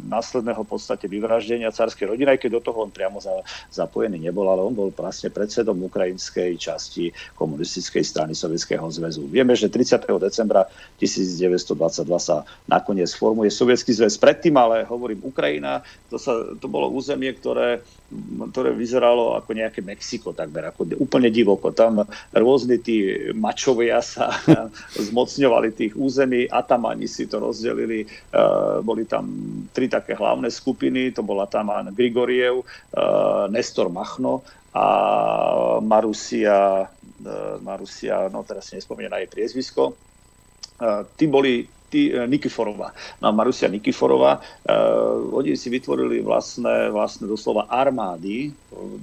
[0.07, 4.47] následného v podstate vyvraždenia carskej rodiny, aj keď do toho on priamo za, zapojený nebol,
[4.47, 9.27] ale on bol vlastne predsedom ukrajinskej časti komunistickej strany Sovietskeho zväzu.
[9.27, 10.07] Vieme, že 30.
[10.17, 10.65] decembra
[10.97, 11.77] 1922
[12.17, 14.15] sa nakoniec formuje Sovietský zväz.
[14.17, 17.83] Predtým ale hovorím Ukrajina, to, sa, to bolo územie, ktoré
[18.51, 21.75] ktoré vyzeralo ako nejaké Mexiko takmer, ako úplne divoko.
[21.75, 24.31] Tam rôzni tí mačovia sa
[25.11, 29.27] zmocňovali tých území, atamani si to rozdelili, uh, boli tam
[29.75, 34.39] tri také hlavné skupiny, to bol ataman Grigoriev, uh, Nestor Machno
[34.71, 34.85] a
[35.83, 39.99] Marusia, uh, Marusia, no teraz si nespomínam na jej priezvisko,
[41.17, 41.67] tí boli e,
[42.27, 42.91] Nikiforová.
[43.23, 48.51] No Marusia Nikiforová, uh, oni si vytvorili vlastné, vlastné doslova armády,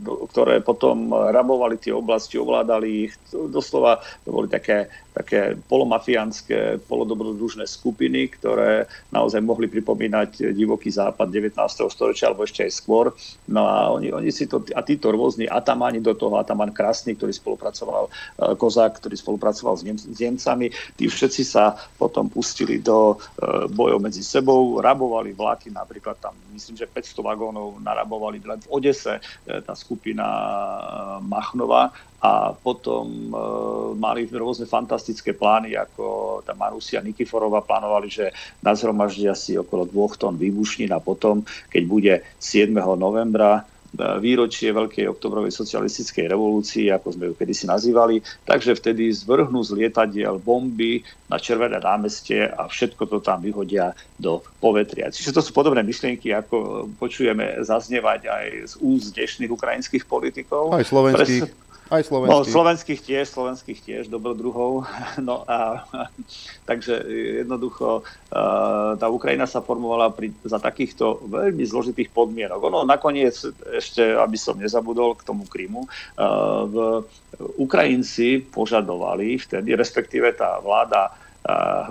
[0.05, 7.70] do, ktoré potom rabovali tie oblasti, ovládali ich, doslova to boli také také polomafiánske, polodobrodružné
[7.70, 11.54] skupiny, ktoré naozaj mohli pripomínať divoký západ 19.
[11.86, 13.14] storočia alebo ešte aj skôr.
[13.46, 17.30] No a oni, oni si to, a títo rôzni atamáni do toho, ataman Krasný, ktorý
[17.30, 18.10] spolupracoval, e,
[18.58, 24.02] Kozák, ktorý spolupracoval s, Nem, s Nemcami, tí všetci sa potom pustili do e, bojov
[24.02, 29.62] medzi sebou, rabovali vlaky, napríklad tam myslím, že 500 vagónov narabovali len v Odese, e,
[29.62, 30.26] tá skupina
[31.22, 31.94] Machnova
[32.24, 33.36] a potom e,
[34.00, 38.32] mali rôzne fantastické plány, ako tá Marusia Nikiforová plánovali, že
[38.64, 42.72] nazhromaždia si okolo dvoch tón výbušnín a potom, keď bude 7.
[42.96, 48.18] novembra výročie Veľkej oktobrovej socialistickej revolúcii, ako sme ju kedysi nazývali.
[48.42, 54.42] Takže vtedy zvrhnú z lietadiel bomby na Červené námestie a všetko to tam vyhodia do
[54.58, 55.14] povetria.
[55.14, 60.74] Čiže to sú podobné myšlienky, ako počujeme zaznievať aj z úst dnešných ukrajinských politikov.
[60.74, 61.46] Aj slovenských.
[61.46, 62.32] Pres aj slovenských.
[62.32, 64.89] No, slovenských tiež, slovenských tiež, dobrodruhov.
[65.20, 65.85] No a
[66.68, 67.05] takže
[67.45, 68.03] jednoducho
[68.99, 72.61] tá Ukrajina sa formovala pri, za takýchto veľmi zložitých podmienok.
[72.61, 73.37] Ono nakoniec,
[73.72, 75.87] ešte aby som nezabudol k tomu Krymu,
[76.68, 76.76] v
[77.61, 81.14] Ukrajinci požadovali vtedy, respektíve tá vláda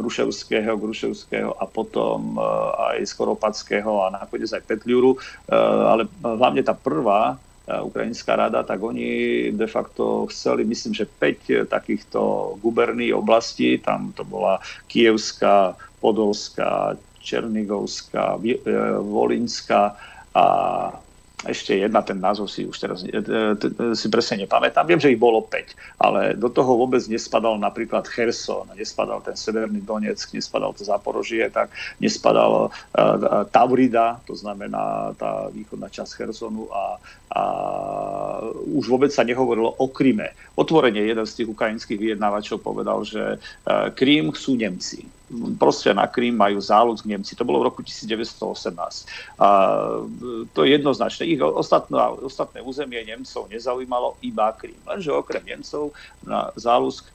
[0.02, 2.41] Hruševského, Gruševského a potom
[2.89, 5.14] aj Skoropackého a nakoniec aj Petliuru,
[5.54, 12.53] ale hlavne tá prvá Ukrajinská rada, tak oni de facto chceli, myslím, že 5 takýchto
[12.61, 18.59] guberní oblastí, tam to bola Kievská, Podolská, Černigovská, e,
[18.99, 19.95] Volinská
[20.36, 20.45] a
[21.44, 24.88] ešte jedna, ten názov si už teraz e, e, si presne nepamätám.
[24.88, 29.84] Viem, že ich bolo 5, ale do toho vôbec nespadal napríklad Cherson, nespadal ten Severný
[29.84, 36.98] Donetsk, nespadal to Zaporožie, tak nespadal uh, Tavrida, to znamená tá východná časť Chersonu a,
[37.34, 37.44] a
[38.74, 40.36] už vôbec sa nehovorilo o Kryme.
[40.56, 43.39] Otvorene jeden z tých ukrajinských vyjednávačov povedal, že
[43.96, 45.08] Krím sú Nemci
[45.57, 47.36] proste na Krím majú záľud Nemci.
[47.36, 49.39] To bolo v roku 1918.
[49.39, 49.47] A
[50.53, 51.29] to je jednoznačné.
[51.29, 54.79] Ich ostatné, ostatné územie Nemcov nezaujímalo iba Krím.
[54.86, 57.09] Lenže okrem Nemcov na záľusk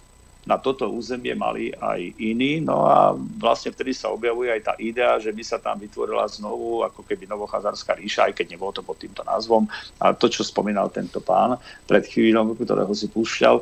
[0.47, 2.63] na toto územie mali aj iní.
[2.63, 6.87] No a vlastne vtedy sa objavuje aj tá idea, že by sa tam vytvorila znovu
[6.87, 9.69] ako keby Novochazárska ríša, aj keď nebolo to pod týmto názvom.
[10.01, 13.61] A to, čo spomínal tento pán pred chvíľou, ktorého si púšťal,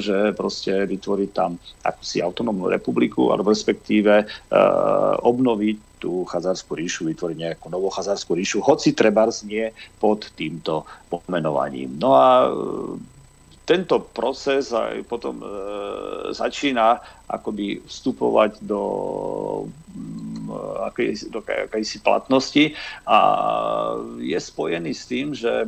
[0.00, 4.24] že proste vytvoriť tam akúsi autonómnu republiku, alebo respektíve
[5.20, 11.96] obnoviť tú chazárskú ríšu, vytvoriť nejakú novú chazárskú ríšu, hoci treba nie pod týmto pomenovaním.
[11.98, 12.48] No a e,
[13.66, 15.46] tento proces aj potom e,
[16.30, 18.82] začína akoby vstupovať do,
[19.90, 20.54] mm,
[20.86, 22.64] akej, do akejsi platnosti
[23.02, 23.18] a
[24.22, 25.66] je spojený s tým, že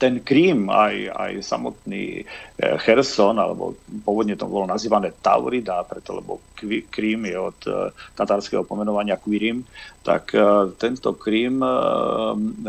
[0.00, 2.24] ten Krím, aj, aj samotný
[2.56, 6.40] Cherson, eh, alebo pôvodne to bolo nazývané Taurida, preto lebo
[6.88, 9.60] Krím je od eh, tatárskeho pomenovania Quirim,
[10.00, 11.60] tak eh, tento Krím,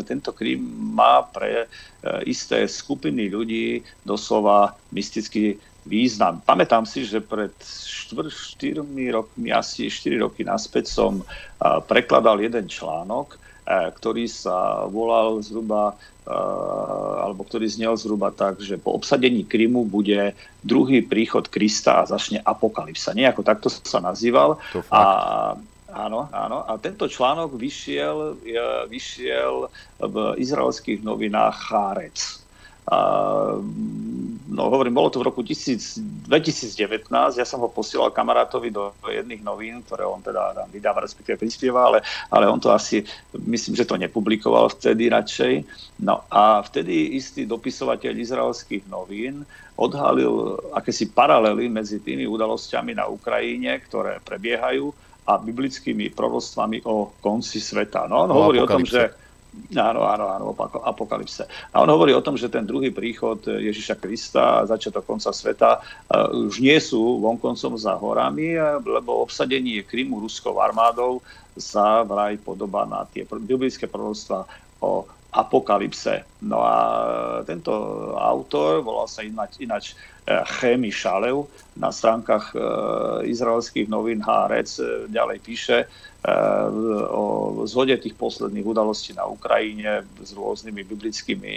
[0.03, 0.59] tento Krím
[0.91, 1.71] má pre
[2.25, 5.55] isté skupiny ľudí doslova mystický
[5.85, 6.41] význam.
[6.41, 11.21] Pamätám si, že pred 4, 4 rokmi, asi 4 roky naspäť som
[11.61, 13.37] prekladal jeden článok,
[13.71, 15.95] ktorý sa volal zhruba
[17.21, 22.39] alebo ktorý znel zhruba tak, že po obsadení Krymu bude druhý príchod Krista a začne
[22.45, 23.17] apokalypsa.
[23.17, 24.61] Nejako takto sa nazýval.
[24.93, 25.01] A,
[25.89, 26.57] áno, áno.
[26.61, 28.37] A tento článok vyšiel,
[28.85, 32.40] vyšiel v izraelských novinách Chárec.
[32.89, 32.97] A,
[34.51, 37.05] no hovorím, bolo to v roku 2019,
[37.37, 41.87] ja som ho posielal kamarátovi do jedných novín, ktoré on teda tam vydáva, respektíve prispieva,
[41.87, 41.99] ale,
[42.33, 43.05] ale on to asi,
[43.37, 45.53] myslím, že to nepublikoval vtedy radšej.
[46.01, 49.45] No a vtedy istý dopisovateľ izraelských novín
[49.77, 54.89] odhalil akési paralely medzi tými udalosťami na Ukrajine, ktoré prebiehajú
[55.29, 58.09] a biblickými prorostvami o konci sveta.
[58.09, 58.73] No, on hovorí apokalypse.
[58.73, 59.03] o tom, že
[59.75, 61.43] Áno, áno, áno, apokalypse.
[61.75, 65.83] A on hovorí o tom, že ten druhý príchod Ježiša Krista, začiatok konca sveta,
[66.31, 71.19] už nie sú vonkoncom za horami, lebo obsadenie Krymu ruskou armádou
[71.59, 74.47] sa vraj podobá na tie biblické proroctva
[74.79, 75.03] o
[75.35, 76.23] apokalypse.
[76.43, 76.75] No a
[77.43, 77.71] tento
[78.15, 79.85] autor, volal sa ináč, ináč
[80.59, 82.55] Chemi Šalev, na stránkach
[83.27, 84.79] izraelských novín Hárec
[85.11, 85.77] ďalej píše,
[87.09, 91.53] o zhode tých posledných udalostí na Ukrajine s rôznymi biblickými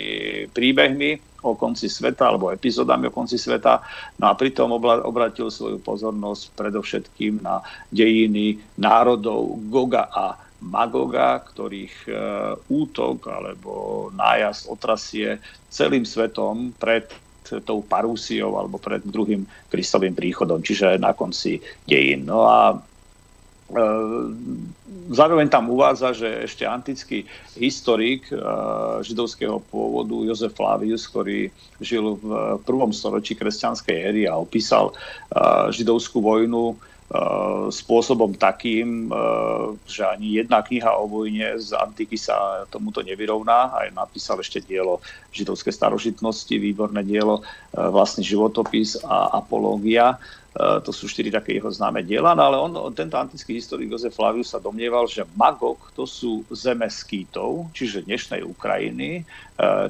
[0.56, 3.84] príbehmi o konci sveta alebo epizódami o konci sveta.
[4.16, 7.60] No a pritom obratil svoju pozornosť predovšetkým na
[7.92, 12.12] dejiny národov Goga a Magoga, ktorých e,
[12.72, 15.36] útok alebo nájazd otrasie
[15.68, 17.04] celým svetom pred
[17.44, 22.24] tou parúsiou alebo pred druhým Kristovým príchodom, čiže na konci dejín.
[22.24, 22.80] No a
[25.10, 27.26] zároveň tam uvádza, že ešte antický
[27.58, 28.38] historik e,
[29.02, 31.50] židovského pôvodu Jozef Flavius, ktorý
[31.82, 34.94] žil v prvom storočí kresťanskej éry a opísal e,
[35.74, 36.78] židovskú vojnu
[37.68, 39.12] spôsobom takým,
[39.84, 43.70] že ani jedna kniha o vojne z antiky sa tomuto nevyrovná.
[43.76, 50.16] Aj napísal ešte dielo židovské starožitnosti, výborné dielo, vlastný životopis a apológia
[50.54, 54.54] to sú štyri také jeho známe diela, no ale on, tento antický historik Jozef Flavius
[54.54, 59.26] sa domnieval, že Magog to sú zeme skýtov, čiže dnešnej Ukrajiny,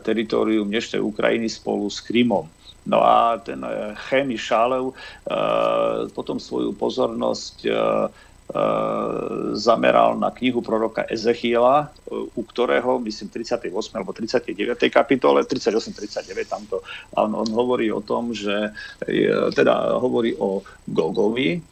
[0.00, 2.48] teritorium dnešnej Ukrajiny spolu s Krymom.
[2.84, 4.92] No a ten eh, Chemi Šálev
[6.12, 7.64] potom svoju pozornosť
[8.44, 8.60] E,
[9.56, 13.72] zameral na knihu proroka Ezechiela, u ktorého, myslím, 38.
[13.96, 14.76] alebo 39.
[14.92, 16.84] kapitole, 38-39, tamto,
[17.16, 18.68] on, on hovorí o tom, že
[19.56, 21.64] teda hovorí o Gogovi,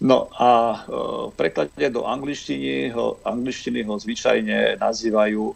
[0.00, 0.80] No a
[1.28, 5.52] v preklade do angličtiny ho, angličtiny ho zvyčajne nazývajú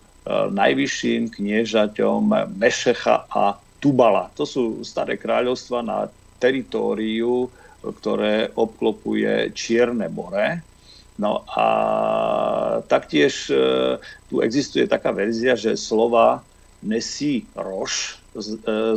[0.53, 4.33] najvyšším kniežaťom Mešecha a Tubala.
[4.41, 6.09] To sú staré kráľovstva na
[6.41, 7.53] teritóriu
[7.93, 10.65] ktoré obklopuje Čierne more.
[11.21, 11.67] No a
[12.91, 13.55] taktiež e,
[14.27, 16.43] tu existuje taká verzia, že slova
[16.83, 18.41] Nesi Roš e,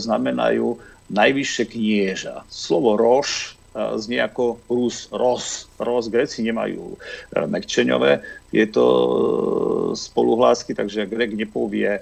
[0.01, 0.81] znamenajú
[1.13, 2.35] najvyššie knieža.
[2.49, 5.69] Slovo Roš e, znie ako Rus, Ros.
[5.77, 6.97] Ros, Gréci nemajú
[7.37, 8.85] mekčeňové, je to
[9.93, 12.01] spoluhlásky, takže Grek nepovie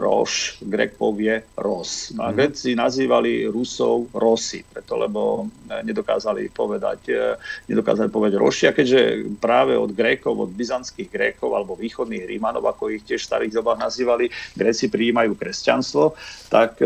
[0.00, 2.16] Roš, Grek povie Ros.
[2.16, 2.36] No a mhm.
[2.36, 7.36] Gréci nazývali Rusov Rosy, preto lebo nedokázali povedať, e,
[7.68, 9.00] nedokázali povedať Roši, a keďže
[9.36, 13.84] práve od Grékov, od byzantských Grékov alebo východných Rímanov, ako ich tiež v starých dobách
[13.84, 16.16] nazývali, Gréci prijímajú kresťanstvo,
[16.48, 16.80] tak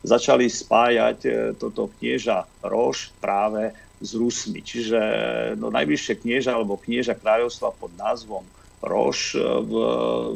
[0.00, 1.18] začali spájať
[1.60, 4.60] toto knieža Roš práve s Rusmi.
[4.60, 5.00] Čiže
[5.56, 8.44] no, najvyššie knieža alebo knieža kráľovstva pod názvom
[8.84, 9.72] Roš e, v,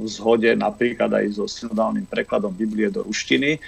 [0.01, 3.57] v zhode napríklad aj so synodálnym prekladom Biblie do ruštiny.
[3.57, 3.61] E,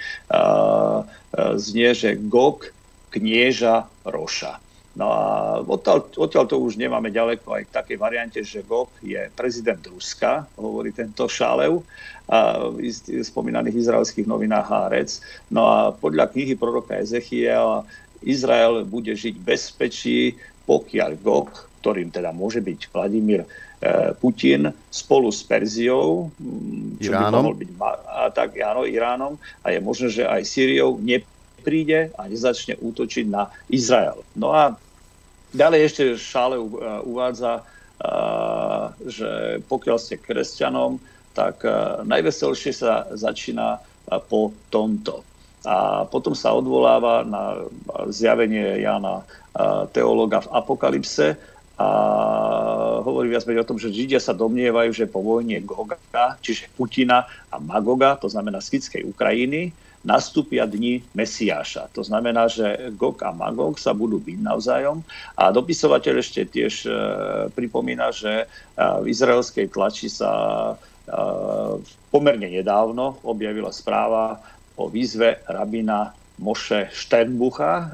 [1.57, 2.69] znie, že Gog
[3.13, 4.57] knieža Roša.
[4.93, 5.25] No a
[5.65, 10.45] odtiaľ, odtiaľ to už nemáme ďaleko aj k takej variante, že Gog je prezident Ruska,
[10.53, 11.81] hovorí tento Šálev,
[12.29, 12.87] a v
[13.25, 15.19] spomínaných izraelských novinách Hárec.
[15.49, 17.83] No a podľa knihy proroka Ezechiela
[18.23, 21.51] Izrael bude žiť bezpečí, pokiaľ Gog,
[21.83, 23.43] ktorým teda môže byť Vladimír
[24.19, 26.31] Putin spolu s Perziou,
[27.03, 27.27] čo Iránom.
[27.27, 27.69] by mohol byť,
[28.07, 33.51] a tak áno, Iránom, a je možné, že aj Syriou nepríde a nezačne útočiť na
[33.67, 34.23] Izrael.
[34.39, 34.79] No a
[35.51, 40.99] ďalej ešte Šále uh, uvádza, uh, že pokiaľ ste kresťanom,
[41.33, 41.65] tak
[42.05, 43.81] najveselšie sa začína
[44.29, 45.25] po tomto.
[45.65, 47.65] A potom sa odvoláva na
[48.13, 49.25] zjavenie Jana
[49.89, 51.33] teológa v Apokalypse
[51.73, 51.87] a
[53.01, 55.97] hovorí viac o tom, že Židia sa domnievajú, že po vojne Goga,
[56.39, 61.87] čiže Putina a Magoga, to znamená skidskej Ukrajiny, nastúpia dni Mesiáša.
[61.95, 64.99] To znamená, že Gog a Magog sa budú byť navzájom.
[65.39, 66.91] A dopisovateľ ešte tiež e,
[67.55, 68.45] pripomína, že e,
[68.75, 70.31] v izraelskej tlači sa
[70.69, 71.15] e,
[72.11, 74.43] pomerne nedávno objavila správa
[74.75, 76.11] o výzve rabina
[76.41, 77.87] Moše Sternbucha, eh,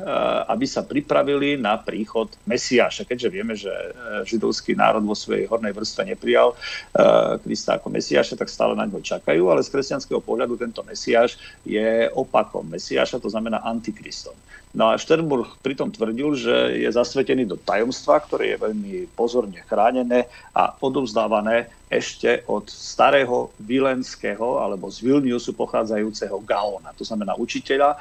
[0.47, 3.03] aby sa pripravili na príchod Mesiáša.
[3.03, 8.39] Keďže vieme, že eh, židovský národ vo svojej hornej vrstve neprijal eh, Krista ako Mesiáša,
[8.39, 11.35] tak stále na ňo čakajú, ale z kresťanského pohľadu tento Mesiáš
[11.67, 14.33] je opakom Mesiáša, to znamená antikristom.
[14.69, 20.29] No a Sternburg pritom tvrdil, že je zasvetený do tajomstva, ktoré je veľmi pozorne chránené
[20.53, 27.97] a odovzdávané ešte od starého vilenského alebo z Vilniusu pochádzajúceho Gaona, to znamená učiteľa,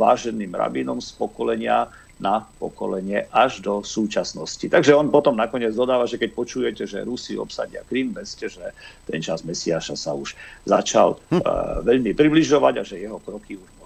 [0.00, 4.62] váženým rabinom z pokolenia na pokolenie až do súčasnosti.
[4.62, 8.62] Takže on potom nakoniec dodáva, že keď počujete, že Rusi obsadia Krym, vedzte, že
[9.10, 11.42] ten čas Mesiaša sa už začal hm.
[11.42, 13.81] uh, veľmi približovať a že jeho kroky už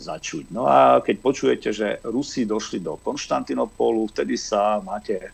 [0.00, 0.48] začuť.
[0.48, 5.28] No a keď počujete, že Rusi došli do Konštantinopolu, vtedy sa máte e,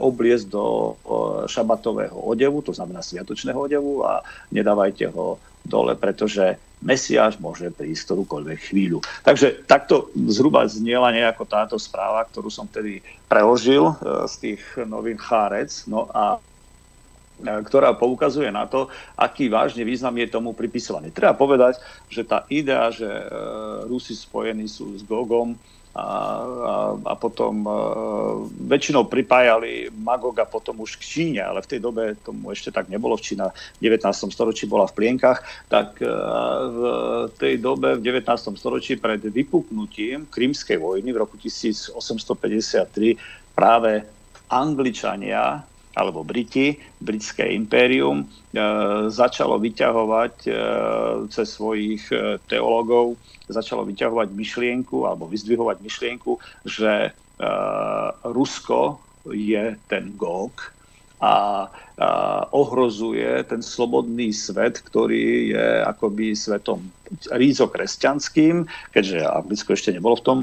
[0.00, 0.96] obliesť do
[1.44, 5.36] šabatového odevu, to znamená sviatočného odevu a nedávajte ho
[5.68, 9.00] dole, pretože Mesiáš môže prísť ktorúkoľvek chvíľu.
[9.24, 13.94] Takže takto zhruba zniela nejako táto správa, ktorú som tedy preložil e,
[14.24, 15.84] z tých novín Chárec.
[15.84, 16.55] No a E,
[17.42, 18.88] ktorá poukazuje na to,
[19.20, 21.12] aký vážny význam je tomu pripisovaný.
[21.12, 21.76] Treba povedať,
[22.08, 23.24] že tá idea, že e,
[23.84, 25.52] Rusi spojení sú s Gogom
[25.92, 27.72] a, a, a potom e,
[28.72, 33.20] väčšinou pripájali Magoga potom už k Číne, ale v tej dobe tomu ešte tak nebolo.
[33.20, 34.32] V Čína v 19.
[34.32, 36.80] storočí bola v plienkach, tak v
[37.36, 38.32] tej dobe v 19.
[38.56, 41.92] storočí pred vypuknutím Krymskej vojny v roku 1853
[43.52, 44.08] práve
[44.48, 48.26] Angličania alebo Briti, britské impérium, e,
[49.08, 50.50] začalo vyťahovať e,
[51.32, 53.16] cez svojich e, teológov,
[53.48, 56.36] začalo vyťahovať myšlienku alebo vyzdvihovať myšlienku,
[56.68, 57.16] že
[58.24, 58.96] Rusko
[59.28, 60.72] je ten Gog,
[61.20, 61.68] a,
[62.48, 66.80] ohrozuje ten slobodný svet, ktorý je akoby svetom
[67.36, 70.38] rízo kresťanským, keďže Anglicko ešte nebolo v tom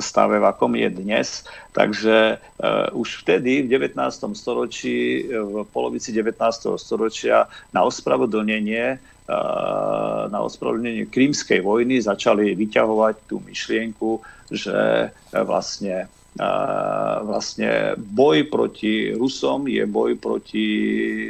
[0.00, 1.44] stave, v akom je dnes.
[1.76, 3.98] Takže uh, už vtedy, v 19.
[4.32, 6.40] storočí, v polovici 19.
[6.80, 14.20] storočia na ospravedlnenie uh, na ospravedlnenie krímskej vojny začali vyťahovať tú myšlienku,
[14.52, 16.08] že vlastne
[17.22, 20.66] vlastne boj proti Rusom je boj proti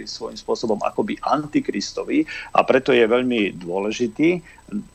[0.09, 2.25] svojím spôsobom akoby antikristovi
[2.57, 4.41] a preto je veľmi dôležitý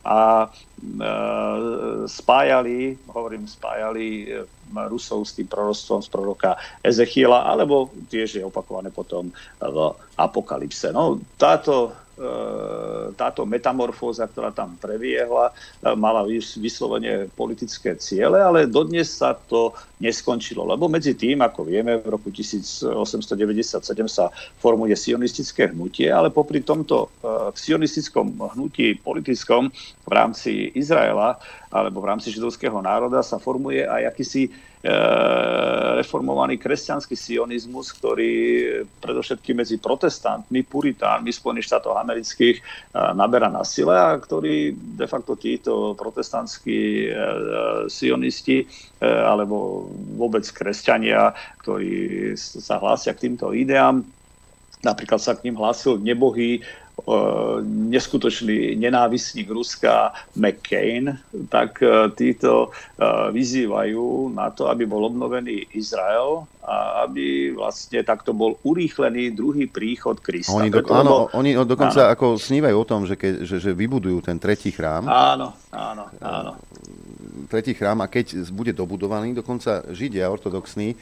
[0.02, 1.08] a e,
[2.10, 4.50] spájali, hovorím, spájali e,
[4.90, 9.30] Rusov s tým prorostvom z proroka Ezechiela, alebo tiež je opakované potom
[9.62, 9.78] v
[10.18, 10.90] Apokalypse.
[10.90, 15.56] No, táto E, táto metamorfóza, ktorá tam previehla,
[15.96, 16.28] mala
[16.60, 22.32] vyslovene politické ciele, ale dodnes sa to neskončilo, lebo medzi tým, ako vieme, v roku
[22.32, 22.88] 1897
[24.08, 29.68] sa formuje sionistické hnutie, ale popri tomto e, sionistickom hnutí politickom
[30.08, 31.36] v rámci Izraela
[31.70, 34.96] alebo v rámci židovského národa sa formuje aj akýsi E,
[36.00, 38.32] reformovaný kresťanský sionizmus, ktorý
[39.04, 42.62] predovšetkým medzi protestantmi, puritánmi Spojených štátov amerických e,
[43.12, 47.12] naberá na sile a ktorý de facto títo protestantskí
[47.92, 48.64] sionisti
[49.04, 51.34] alebo vôbec kresťania,
[51.66, 54.06] ktorí sa hlásia k týmto ideám,
[54.80, 56.64] Napríklad sa k ním hlásil nebohý
[57.00, 57.18] E,
[57.64, 61.16] neskutočný nenávisník Ruska McCain,
[61.48, 68.36] tak e, títo e, vyzývajú na to, aby bol obnovený Izrael a aby vlastne takto
[68.36, 70.60] bol urýchlený druhý príchod Krista.
[70.60, 72.14] Oni, do, áno, oni dokonca áno.
[72.14, 75.08] ako snívajú o tom, že, ke, že, že vybudujú ten tretí chrám.
[75.08, 76.52] Áno, áno, áno.
[77.48, 80.98] Tretí chrám a keď bude dobudovaný, dokonca Židia ortodoxní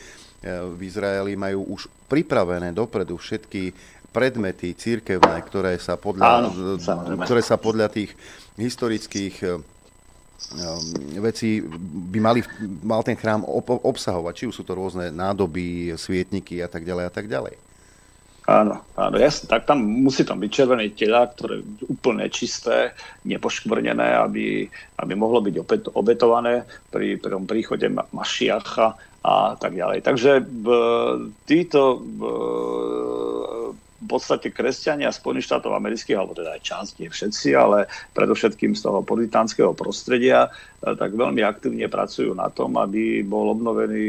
[0.46, 3.74] v Izraeli majú už pripravené dopredu všetky
[4.14, 6.50] predmety církevné, ktoré sa podľa, Áno,
[7.26, 8.14] ktoré sa podľa tých
[8.54, 9.66] historických
[10.54, 11.60] Ehm, veci
[12.14, 12.40] by mali,
[12.86, 13.42] mal ten chrám
[13.82, 17.58] obsahovať, či už sú to rôzne nádoby, svietniky a tak ďalej a tak ďalej.
[18.48, 22.96] Áno, áno, jasne, tak tam musí tam byť červené tela, ktoré úplne čisté,
[23.28, 24.64] nepoškvrnené, aby,
[25.04, 30.00] aby mohlo byť opäť obetované pri, tom príchode Mašiacha a tak ďalej.
[30.00, 30.68] Takže v,
[31.44, 32.22] títo v,
[33.98, 38.82] v podstate kresťania Spojených štátov amerických, alebo teda aj časť, nie všetci, ale predovšetkým z
[38.86, 40.54] toho politánskeho prostredia,
[40.86, 44.06] e, tak veľmi aktívne pracujú na tom, aby bol obnovený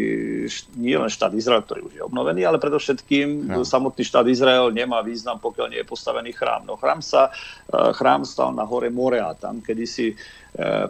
[0.77, 3.65] nie len štát Izrael, ktorý už je obnovený, ale predovšetkým no.
[3.65, 6.69] samotný štát Izrael nemá význam, pokiaľ nie je postavený chrám.
[6.69, 7.33] No chrám sa,
[7.73, 10.13] e, chrám stal na hore Morea, tam kedysi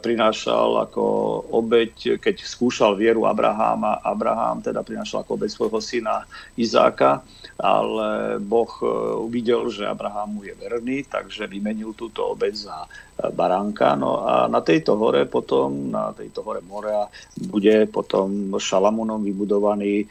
[0.00, 1.04] prinášal ako
[1.52, 6.24] obeď, keď skúšal vieru Abraháma, Abraham teda prinášal ako obeď svojho syna
[6.56, 7.20] Izáka,
[7.60, 8.88] ale Boh e,
[9.28, 12.88] uvidel, že Abraham mu je verný, takže vymenil túto obeď za
[13.34, 13.98] baránka.
[13.98, 20.06] No a na tejto hore potom, na tejto hore Morea, bude potom Šalamúnom vybudovaný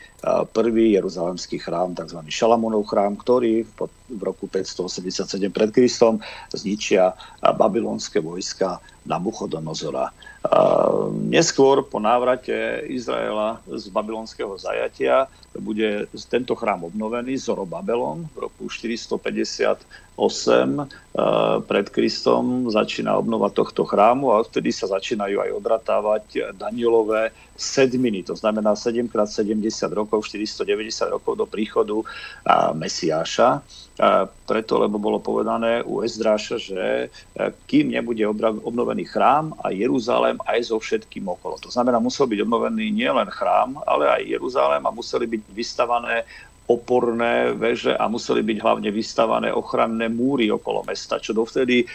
[0.51, 2.19] prvý jeruzalemský chrám, tzv.
[2.27, 3.63] Šalamúnov chrám, ktorý
[4.07, 6.19] v roku 587 pred Kristom
[6.51, 10.11] zničia babylonské vojska Nabuchodonozora.
[11.31, 20.06] Neskôr po návrate Izraela z babylonského zajatia bude tento chrám obnovený Zorobabelom v roku 458
[21.69, 26.25] pred Kristom začína obnova tohto chrámu a odtedy sa začínajú aj odratávať
[26.57, 32.01] Danielové sedminy, to znamená 7x70 rokov, 490 rokov do príchodu
[32.73, 33.61] Mesiáša.
[33.97, 37.09] A preto, lebo bolo povedané u Ezdráša, že
[37.65, 38.21] kým nebude
[38.61, 41.57] obnovený chrám a Jeruzalém aj so všetkým okolo.
[41.65, 46.29] To znamená, musel byť obnovený nielen chrám, ale aj Jeruzalém a museli byť vystavané
[46.67, 51.85] oporné veže a museli byť hlavne vystavané ochranné múry okolo mesta, čo dovtedy e,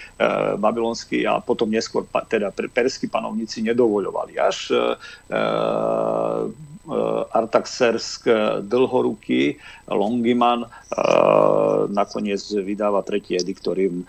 [0.57, 4.41] babylonskí a potom neskôr pa, teda perskí panovníci nedovoľovali.
[4.41, 5.41] Až e, e,
[7.33, 8.27] Artaxersk
[8.67, 9.61] dlhoruký
[9.93, 10.69] Longiman e,
[11.93, 14.05] nakoniec vydáva tretí edikt, ktorým e,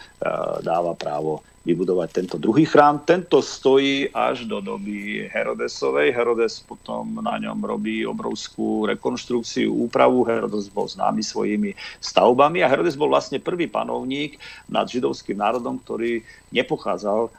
[0.64, 3.08] dáva právo vybudovať tento druhý chrám.
[3.08, 6.12] Tento stojí až do doby Herodesovej.
[6.12, 10.28] Herodes potom na ňom robí obrovskú rekonštrukciu, úpravu.
[10.28, 11.72] Herodes bol známy svojimi
[12.04, 14.36] stavbami a Herodes bol vlastne prvý panovník
[14.68, 16.20] nad židovským národom, ktorý
[16.54, 17.30] nepochádzal e,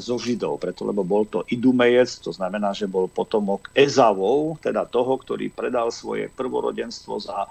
[0.00, 5.20] zo Židov, preto lebo bol to Idumejec, to znamená, že bol potomok Ezavov, teda toho,
[5.20, 7.48] ktorý predal svoje prvorodenstvo za e,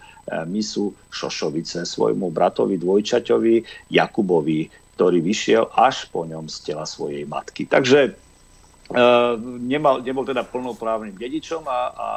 [0.50, 7.68] misu Šošovice svojmu bratovi dvojčaťovi Jakubovi ktorý vyšiel až po ňom z tela svojej matky.
[7.68, 8.16] Takže
[8.86, 9.34] Uh,
[9.66, 12.10] nemal, nebol teda plnoprávnym dedičom a, a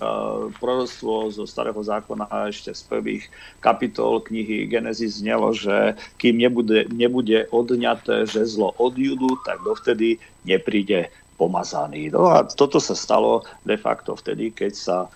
[0.00, 3.24] uh, proroctvo zo starého zákona ešte z prvých
[3.60, 10.16] kapitol knihy Genesis znelo, že kým nebude, nebude odňaté žezlo od judu, tak dovtedy
[10.48, 12.14] nepríde pomazaný.
[12.14, 15.08] No a toto sa stalo de facto vtedy, keď sa e,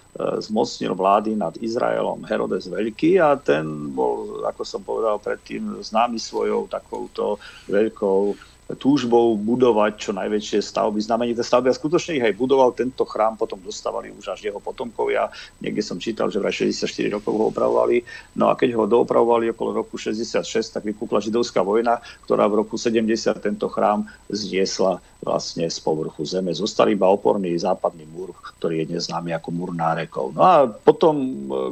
[0.42, 6.66] zmocnil vlády nad Izraelom Herodes Veľký a ten bol, ako som povedal predtým, známy svojou
[6.66, 7.38] takouto
[7.70, 8.34] veľkou
[8.76, 12.76] túžbou budovať čo najväčšie stavby, znamenité stavby a skutočne ich aj budoval.
[12.76, 15.32] Tento chrám potom dostávali už až jeho potomkovia.
[15.64, 18.04] Niekde som čítal, že vraj 64 rokov ho opravovali.
[18.36, 20.44] No a keď ho doopravovali okolo roku 66,
[20.76, 23.08] tak vypukla židovská vojna, ktorá v roku 70
[23.40, 26.52] tento chrám zniesla vlastne z povrchu zeme.
[26.52, 30.36] Zostal iba oporný západný múr, ktorý je dnes známy ako múr nárekov.
[30.36, 31.16] No a potom,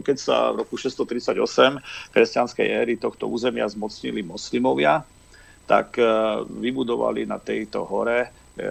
[0.00, 1.36] keď sa v roku 638
[2.16, 5.04] kresťanskej éry tohto územia zmocnili moslimovia,
[5.66, 6.06] tak eh,
[6.46, 8.64] vybudovali na tejto hore eh,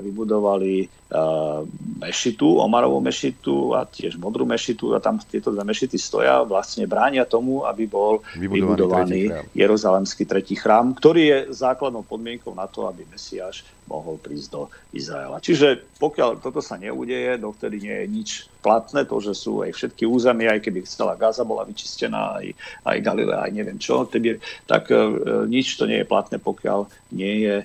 [0.00, 1.60] vybudovali uh,
[2.00, 7.28] mešitu, Omarovú mešitu a tiež modrú mešitu a tam tieto dve mešity stoja, vlastne bránia
[7.28, 12.88] tomu, aby bol vybudovaný, vybudovaný tretí Jeruzalemský tretí chrám, ktorý je základnou podmienkou na to,
[12.88, 14.62] aby Mesiáš mohol prísť do
[14.96, 15.44] Izraela.
[15.44, 20.04] Čiže pokiaľ toto sa neudeje, dovtedy nie je nič platné, to, že sú aj všetky
[20.04, 22.46] územia, aj keby celá Gaza bola vyčistená, aj,
[22.84, 24.98] aj Galilea, aj neviem čo, tedy, tak e,
[25.46, 27.64] nič to nie je platné, pokiaľ nie je e,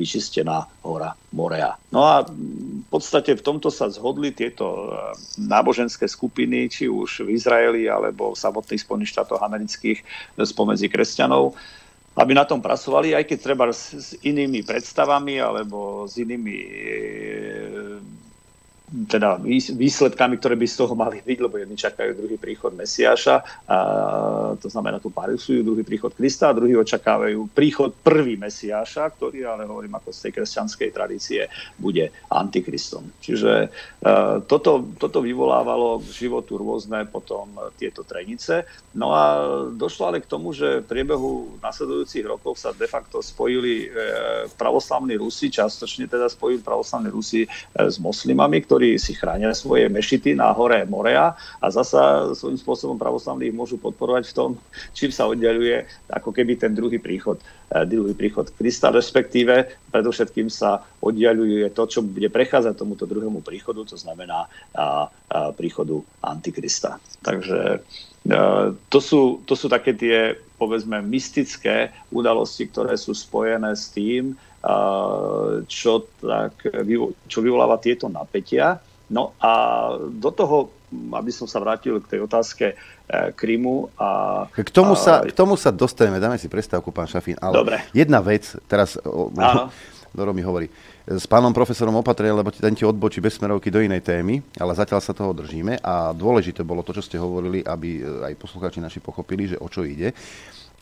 [0.00, 1.76] vyčistená hora Morea.
[1.92, 4.84] No a v podstate v tomto sa zhodli tieto e,
[5.44, 10.02] náboženské skupiny, či už v Izraeli alebo v samotných Spojených štátoch amerických
[10.40, 11.54] spomedzi kresťanov,
[12.18, 16.68] aby na tom pracovali, aj keď treba s, s inými predstavami alebo s inými e,
[18.90, 19.38] teda
[19.78, 23.78] výsledkami, ktoré by z toho mali byť, lebo jedni čakajú druhý príchod Mesiáša, a
[24.58, 29.62] to znamená tu parisujú druhý príchod Krista a druhý očakávajú príchod prvý Mesiáša, ktorý, ale
[29.70, 31.46] hovorím ako z tej kresťanskej tradície,
[31.78, 33.06] bude antikristom.
[33.22, 37.46] Čiže uh, toto, toto vyvolávalo k životu rôzne potom
[37.78, 38.66] tieto trenice.
[38.98, 39.22] No a
[39.70, 45.14] došlo ale k tomu, že v priebehu nasledujúcich rokov sa de facto spojili uh, pravoslavní
[45.14, 50.32] Rusi, častočne teda spojili pravoslavní Rusi uh, s moslimami, ktorí ktorí si chránia svoje mešity
[50.32, 54.50] na hore Morea a zasa svojím spôsobom pravoslavní ich môžu podporovať v tom,
[54.96, 57.36] čím sa oddeluje ako keby ten druhý príchod,
[57.76, 63.84] eh, druhý príchod Krista, respektíve predovšetkým sa oddialuje to, čo bude prechádzať tomuto druhému príchodu,
[63.84, 66.96] to znamená a, a príchodu Antikrista.
[67.20, 67.84] Takže
[68.32, 74.40] eh, to sú, to sú také tie, povedzme, mystické udalosti, ktoré sú spojené s tým,
[75.64, 76.52] čo, tak,
[77.24, 78.76] čo vyvoláva tieto napätia.
[79.10, 79.52] No a
[79.98, 82.74] do toho, aby som sa vrátil k tej otázke e,
[83.34, 84.10] Krymu a...
[84.54, 85.00] K tomu, a...
[85.00, 87.76] sa, k tomu sa dostaneme, dáme si prestávku, pán Šafín, ale Dobre.
[87.90, 88.98] jedna vec, teraz
[90.10, 90.66] Doro mi hovorí,
[91.06, 94.98] s pánom profesorom opatrne, lebo ten ti odbočí bez smerovky do inej témy, ale zatiaľ
[94.98, 98.98] sa toho držíme a dôležité bolo to, čo ste hovorili, aby e, aj poslucháči naši
[98.98, 100.10] pochopili, že o čo ide.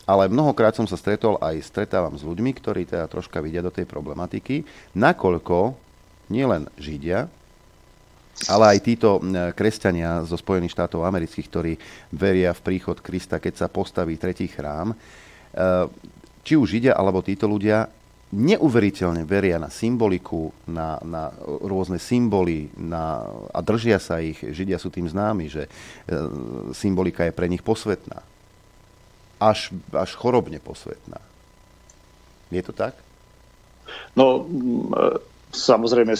[0.05, 3.85] Ale mnohokrát som sa stretol aj stretávam s ľuďmi, ktorí teda troška vidia do tej
[3.85, 4.65] problematiky,
[4.97, 5.77] nakoľko
[6.29, 7.29] nielen Židia,
[8.47, 9.19] ale aj títo
[9.51, 11.73] kresťania zo Spojených štátov amerických, ktorí
[12.15, 14.95] veria v príchod Krista, keď sa postaví tretí chrám, e,
[16.47, 17.91] či už Židia alebo títo ľudia
[18.29, 24.39] neuveriteľne veria na symboliku, na, na rôzne symboly na, a držia sa ich.
[24.39, 25.69] Židia sú tým známi, že e,
[26.71, 28.23] symbolika je pre nich posvetná
[29.39, 31.17] až, až chorobne posvetná.
[32.51, 32.93] Je to tak?
[34.13, 34.45] No,
[35.55, 36.13] samozrejme,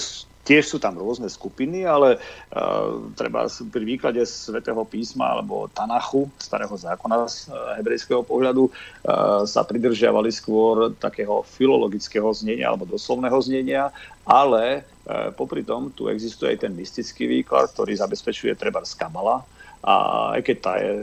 [0.47, 6.73] tiež sú tam rôzne skupiny, ale uh, treba pri výklade svätého písma alebo Tanachu, starého
[6.73, 13.93] zákona z uh, hebrejského pohľadu, uh, sa pridržiavali skôr takého filologického znenia alebo doslovného znenia,
[14.25, 19.45] ale uh, popri tom tu existuje aj ten mystický výklad, ktorý zabezpečuje treba z Kabala,
[19.85, 19.93] a
[20.33, 20.93] aj keď tá je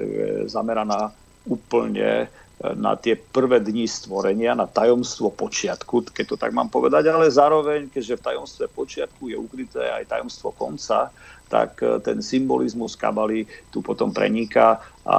[0.51, 1.15] zameraná
[1.47, 2.27] úplne e,
[2.75, 7.89] na tie prvé dni stvorenia, na tajomstvo počiatku, keď to tak mám povedať, ale zároveň,
[7.89, 11.15] keďže v tajomstve počiatku je ukryté aj tajomstvo konca,
[11.47, 15.19] tak e, ten symbolizmus kabaly tu potom preniká a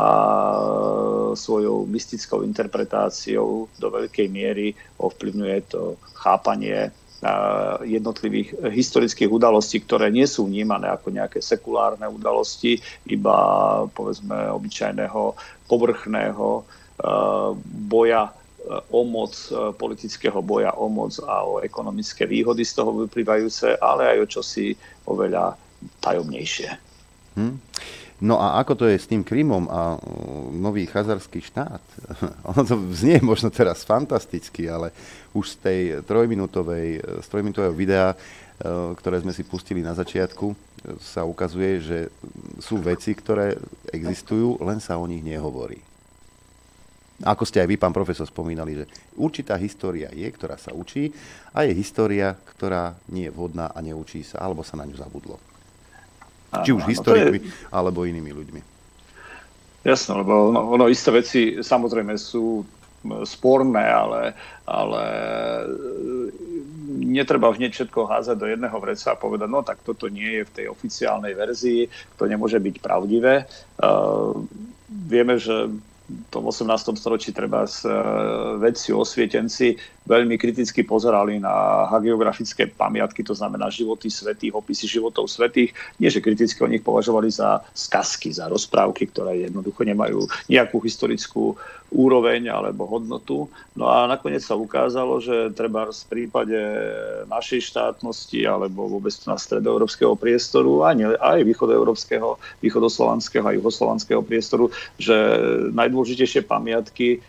[1.31, 6.91] svojou mystickou interpretáciou do veľkej miery ovplyvňuje to chápanie
[7.81, 12.77] jednotlivých historických udalostí, ktoré nie sú vnímané ako nejaké sekulárne udalosti,
[13.09, 13.37] iba
[13.89, 15.33] povedzme obyčajného
[15.65, 16.61] povrchného
[17.89, 18.21] boja
[18.91, 19.33] o moc,
[19.79, 24.75] politického boja o moc a o ekonomické výhody z toho vyplývajúce, ale aj o čosi
[25.07, 25.55] oveľa
[26.03, 26.69] tajomnejšie.
[27.37, 27.57] Hmm.
[28.17, 30.01] No a ako to je s tým Krymom a
[30.49, 31.83] nový chazarský štát?
[32.49, 34.89] ono to znie možno teraz fantasticky, ale
[35.37, 38.17] už z tej trojminútovej, z trojminútového videa, e,
[38.97, 40.49] ktoré sme si pustili na začiatku,
[40.97, 41.99] sa ukazuje, že
[42.57, 43.53] sú veci, ktoré
[43.93, 45.77] existujú, len sa o nich nehovorí.
[47.21, 48.85] Ako ste aj vy, pán profesor, spomínali, že
[49.17, 51.09] určitá história je, ktorá sa učí
[51.49, 55.41] a je história, ktorá nie je vhodná a neučí sa, alebo sa na ňu zabudlo.
[56.47, 57.51] Či už historikmi, je...
[57.69, 58.61] alebo inými ľuďmi.
[59.87, 62.63] Jasné, lebo ono, ono isté veci samozrejme sú
[63.23, 64.35] sporné, ale,
[64.67, 65.03] ale
[65.63, 65.67] e,
[67.07, 70.53] netreba hneď všetko házať do jedného vreca a povedať, no tak toto nie je v
[70.53, 71.87] tej oficiálnej verzii,
[72.19, 73.47] to nemôže byť pravdivé.
[73.79, 74.43] Uh,
[74.89, 75.71] vieme, že
[76.31, 76.95] tom 18.
[76.95, 77.83] storočí treba s
[78.63, 79.75] vedci osvietenci
[80.07, 85.75] veľmi kriticky pozerali na hagiografické pamiatky, to znamená životy svetých, opisy životov svetých.
[85.99, 91.59] Nie, že kriticky o nich považovali za skazky, za rozprávky, ktoré jednoducho nemajú nejakú historickú
[91.91, 93.47] úroveň alebo hodnotu.
[93.75, 96.59] No a nakoniec sa ukázalo, že treba v prípade
[97.31, 104.67] našej štátnosti alebo vôbec na stredoeurópskeho priestoru, aj, aj východoeurópskeho, východoslovanského a juhoslovanského priestoru,
[104.99, 105.15] že
[105.71, 107.23] najdôležitejšie pamiatky,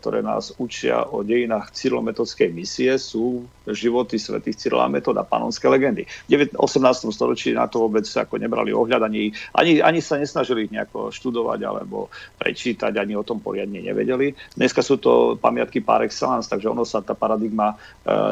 [0.00, 6.08] ktoré nás učia o dejinách Cyrilom metodskej misie sú životy svätých Cyrila Metoda, panonské legendy.
[6.26, 7.12] V 18.
[7.12, 11.60] storočí na to vôbec ako nebrali ohľad, ani, ani, ani sa nesnažili ich nejako študovať
[11.62, 12.10] alebo
[12.40, 14.32] prečítať, ani o tom poriadne nevedeli.
[14.56, 17.76] Dneska sú to pamiatky par excellence, takže ono sa tá paradigma e,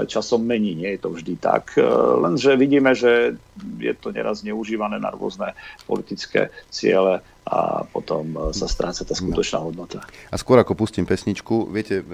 [0.09, 1.77] časom mení, nie je to vždy tak.
[1.77, 1.85] E,
[2.19, 3.37] lenže vidíme, že
[3.79, 5.53] je to neraz neužívané na rôzne
[5.87, 10.05] politické ciele a potom e, sa stráca tá skutočná hodnota.
[10.29, 12.05] A skôr ako pustím pesničku, viete,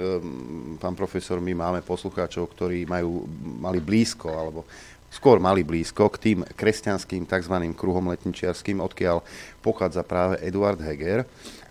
[0.78, 3.26] pán profesor, my máme poslucháčov, ktorí majú,
[3.58, 4.62] mali blízko alebo
[5.14, 7.54] skôr mali blízko k tým kresťanským tzv.
[7.78, 9.22] kruhom letničiarským, odkiaľ
[9.62, 11.22] pochádza práve Eduard Heger.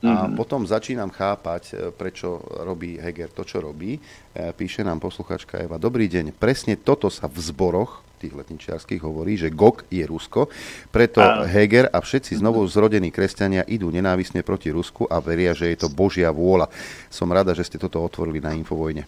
[0.03, 0.35] A mm-hmm.
[0.35, 3.95] potom začínam chápať, e, prečo robí Heger to, čo robí.
[3.95, 9.35] E, píše nám posluchačka Eva, dobrý deň, presne toto sa v zboroch tých letničiarských hovorí,
[9.35, 10.47] že GOK je Rusko,
[10.89, 11.43] preto a...
[11.43, 15.91] Heger a všetci znovu zrodení kresťania idú nenávisne proti Rusku a veria, že je to
[15.91, 16.71] Božia vôľa.
[17.11, 19.03] Som rada, že ste toto otvorili na Infovojne.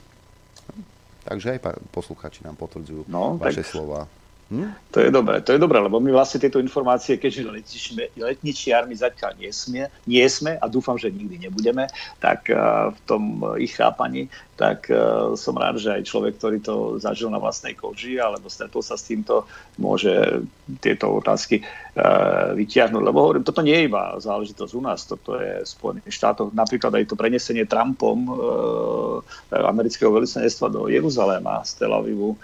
[1.26, 1.60] Takže aj
[1.90, 3.72] posluchači nám potvrdzujú no, vaše tak...
[3.72, 4.06] slova.
[4.46, 4.78] Hm?
[4.94, 7.50] To je dobré, to je dobré, lebo my vlastne tieto informácie, keďže
[8.14, 11.90] letničiarmi zatiaľ nie sme, nie sme a dúfam, že nikdy nebudeme,
[12.22, 16.76] tak uh, v tom ich chápaní, tak uh, som rád, že aj človek, ktorý to
[17.02, 19.50] zažil na vlastnej koži alebo stretol sa s týmto,
[19.82, 20.14] môže
[20.78, 23.02] tieto otázky uh, vytiahnuť.
[23.02, 26.54] Lebo hovorím, toto nie je iba záležitosť u nás, toto je v Spojených štátoch.
[26.54, 28.30] Napríklad aj to prenesenie Trumpom
[29.52, 32.38] amerického veľvyslanectva do Jeruzaléma z Tel Avivu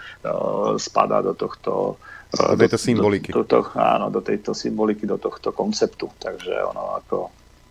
[0.76, 1.91] spadá do tohto
[2.32, 3.30] do tejto symboliky.
[3.30, 6.08] Do, do, do, áno, do tejto symboliky, do tohto konceptu.
[6.16, 7.16] Takže ono ako...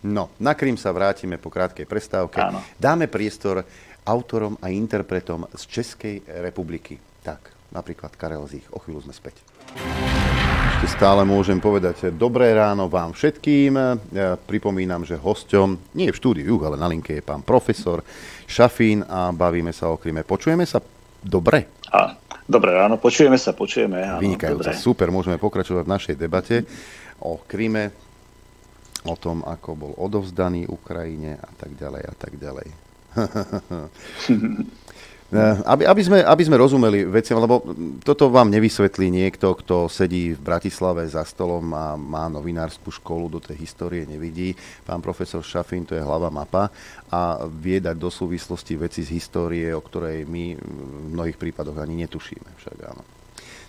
[0.05, 2.41] No, na Krím sa vrátime po krátkej prestávke.
[2.41, 2.61] Áno.
[2.77, 3.61] Dáme priestor
[4.05, 6.97] autorom a interpretom z Českej republiky.
[7.21, 8.65] Tak, napríklad Karel Zich.
[8.73, 9.37] O chvíľu sme späť.
[10.81, 13.77] Ešte stále môžem povedať dobré ráno vám všetkým.
[14.09, 18.01] Ja pripomínam, že hosťom, nie v štúdiu, ale na linke je pán profesor
[18.49, 20.25] Šafín a bavíme sa o Kríme.
[20.25, 20.81] Počujeme sa
[21.21, 21.69] dobre?
[21.93, 22.17] A,
[22.51, 24.03] Dobre ráno, počujeme sa, počujeme.
[24.03, 26.67] Áno, Vynikajúce, super, môžeme pokračovať v našej debate
[27.23, 27.95] o Kryme,
[29.07, 32.67] o tom, ako bol odovzdaný Ukrajine a tak ďalej a tak ďalej.
[35.63, 37.63] Aby, aby, sme, aby sme rozumeli veciam, lebo
[38.03, 43.39] toto vám nevysvetlí niekto, kto sedí v Bratislave za stolom a má novinárskú školu, do
[43.39, 44.51] tej histórie nevidí.
[44.83, 46.67] Pán profesor Šafín, to je hlava mapa
[47.07, 52.03] a vie dať do súvislosti veci z histórie, o ktorej my v mnohých prípadoch ani
[52.03, 52.49] netušíme.
[52.59, 53.03] Však áno.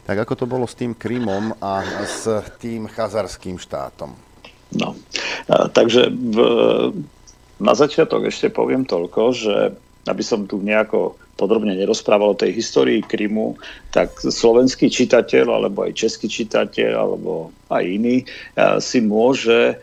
[0.03, 2.27] Tak ako to bolo s tým Krymom a s
[2.59, 4.11] tým chazarským štátom?
[4.75, 4.99] No,
[5.47, 6.39] takže v,
[7.63, 9.57] na začiatok ešte poviem toľko, že
[10.07, 13.57] aby som tu nejako podrobne nerozprával o tej histórii Krymu,
[13.91, 19.79] tak slovenský čitateľ, alebo aj český čitateľ, alebo aj iný, eh, si môže eh,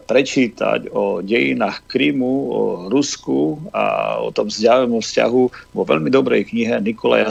[0.00, 5.42] prečítať o dejinách Krymu, o Rusku a o tom vzdialenom vzťahu
[5.76, 7.30] vo veľmi dobrej knihe Nikolaja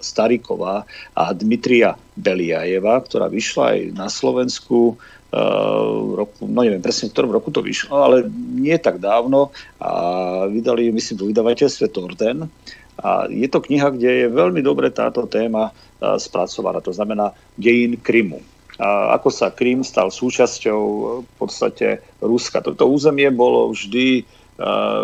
[0.00, 4.98] Stariková a Dmitria Beliajeva, ktorá vyšla aj na Slovensku
[6.16, 8.16] roku, no neviem presne v ktorom roku to vyšlo, ale
[8.56, 9.90] nie tak dávno a
[10.48, 11.92] vydali, myslím, v vydavateľstve.
[12.98, 18.40] A je to kniha, kde je veľmi dobre táto téma spracovaná, to znamená dejin Krymu.
[18.78, 20.82] A ako sa Krym stal súčasťou
[21.26, 22.62] v podstate Ruska.
[22.62, 24.22] Toto územie bolo vždy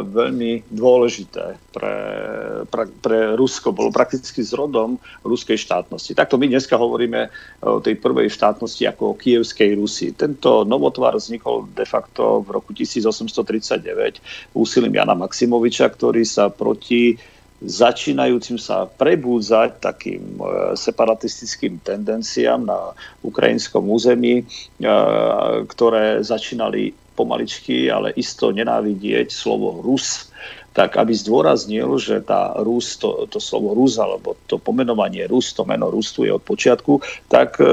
[0.03, 1.97] veľmi dôležité pre,
[2.67, 3.71] pre, pre Rusko.
[3.71, 6.19] Bolo prakticky zrodom ruskej štátnosti.
[6.19, 7.31] Takto my dneska hovoríme
[7.63, 10.11] o tej prvej štátnosti ako o kievskej Rusi.
[10.11, 17.15] Tento novotvar vznikol de facto v roku 1839 úsilím Jana Maximoviča, ktorý sa proti
[17.65, 22.93] začínajúcim sa prebúdzať takým e, separatistickým tendenciám na
[23.25, 24.45] ukrajinskom území, e,
[25.65, 30.29] ktoré začínali pomaličky, ale isto nenávidieť slovo Rus,
[30.75, 35.63] tak aby zdôraznil, že tá Rus, to, to slovo Rus, alebo to pomenovanie Rus, to
[35.63, 36.99] meno Rustu je od počiatku,
[37.31, 37.67] tak e,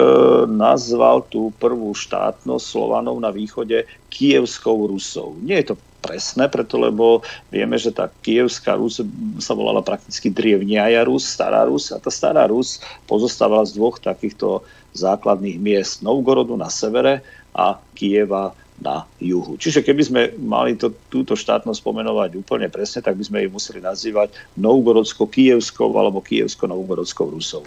[0.45, 5.33] nazval tú prvú štátnosť Slovanov na východe Kievskou Rusou.
[5.41, 9.01] Nie je to presné, preto lebo vieme, že tá kievská Rus
[9.41, 14.65] sa volala prakticky Drievniaja Rus, Stará Rus a tá Stará Rus pozostávala z dvoch takýchto
[14.97, 17.21] základných miest Novgorodu na severe
[17.53, 19.55] a Kieva na juhu.
[19.61, 23.77] Čiže keby sme mali to, túto štátnosť pomenovať úplne presne, tak by sme ju museli
[23.77, 27.61] nazývať Novgorodsko-Kievskou alebo Kievsko-Novgorodskou Rusou.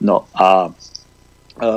[0.00, 0.72] No a
[1.60, 1.68] e,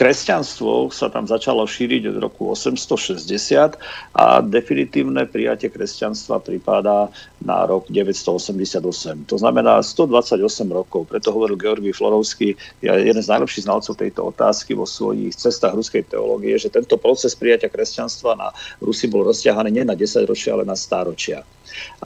[0.00, 3.76] kresťanstvo sa tam začalo šíriť od roku 860
[4.16, 7.12] a definitívne prijatie kresťanstva pripadá
[7.44, 9.28] na rok 988.
[9.28, 10.40] To znamená 128
[10.72, 11.04] rokov.
[11.04, 16.56] Preto hovoril Georgi Florovský, jeden z najlepších znalcov tejto otázky vo svojich cestách ruskej teológie,
[16.56, 18.48] že tento proces prijatia kresťanstva na
[18.80, 21.44] Rusi bol rozťahaný nie na 10 ročia, ale na stáročia.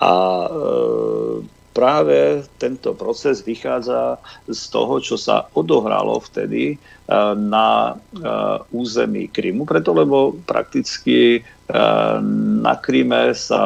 [0.02, 0.10] A
[0.50, 9.28] e, práve tento proces vychádza z toho, čo sa odohralo vtedy eh, na eh, území
[9.28, 12.16] Krymu, preto lebo prakticky eh,
[12.62, 13.62] na Kryme sa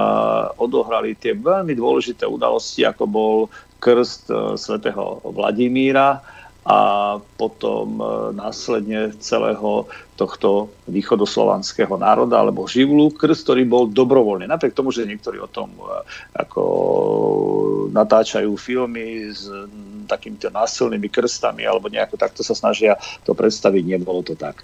[0.57, 3.37] odohrali tie veľmi dôležité udalosti, ako bol
[3.79, 4.27] krst
[4.59, 6.19] svätého Vladimíra
[6.69, 7.97] a potom
[8.37, 9.89] následne celého
[10.21, 14.45] tohto východoslovanského národa alebo živlu, krst, ktorý bol dobrovoľný.
[14.45, 15.73] Napriek tomu, že niektorí o tom
[16.37, 16.65] ako
[17.89, 19.49] natáčajú filmy s
[20.05, 24.61] takýmito násilnými krstami alebo nejako takto sa snažia to predstaviť, nebolo to tak.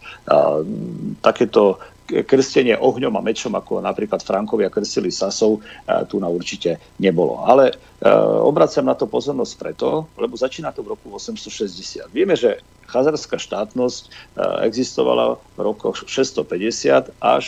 [1.24, 1.80] Takéto
[2.22, 7.42] krstenie ohňom a mečom, ako napríklad Frankovia krstili Sasov, e, tu na určite nebolo.
[7.42, 8.06] Ale e,
[8.44, 12.06] obraciam na to pozornosť preto, lebo začína to v roku 860.
[12.14, 14.08] Vieme, že chazarská štátnosť e,
[14.70, 17.46] existovala v rokoch 650 až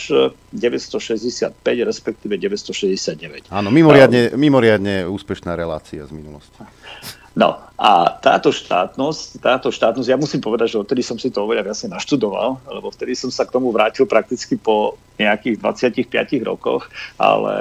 [0.51, 3.47] 965, respektíve 969.
[3.47, 6.59] Áno, mimoriadne, mimoriadne úspešná relácia z minulosti.
[7.37, 11.69] No a táto štátnosť, táto štátnosť, ja musím povedať, že odtedy som si to oveľa
[11.69, 16.89] viac naštudoval, lebo vtedy som sa k tomu vrátil prakticky po nejakých 25 rokoch,
[17.21, 17.57] ale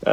[0.00, 0.12] e,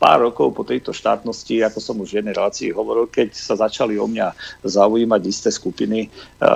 [0.00, 4.00] pár rokov po tejto štátnosti, ako som už v jednej relácii hovoril, keď sa začali
[4.00, 4.32] o mňa
[4.64, 6.48] zaujímať isté skupiny e,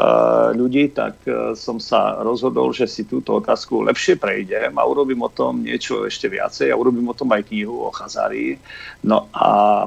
[0.57, 5.33] ľudí, tak e, som sa rozhodol, že si túto otázku lepšie prejdem a urobím o
[5.33, 8.57] tom niečo ešte viacej a urobím o tom aj knihu o Chazárii.
[9.05, 9.85] No a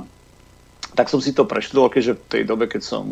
[0.96, 3.04] tak som si to preštudoval, keďže v tej dobe, keď som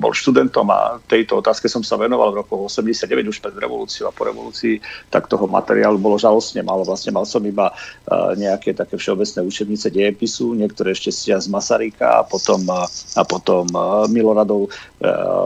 [0.00, 4.16] bol študentom a tejto otázke som sa venoval v roku 89, už pred revolúciou a
[4.16, 4.80] po revolúcii,
[5.12, 6.88] tak toho materiálu bolo žalostne málo.
[6.88, 12.24] Vlastne mal som iba uh, nejaké také všeobecné učebnice dejepisu, niektoré ešte stia z Masaryka
[12.24, 14.72] a potom, uh, a potom uh, Miloradov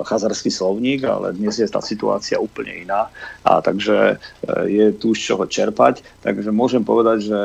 [0.04, 3.06] chazarský slovník, ale dnes je tá situácia úplne iná.
[3.46, 4.18] A takže
[4.66, 6.02] je tu z čoho čerpať.
[6.26, 7.38] Takže môžem povedať, že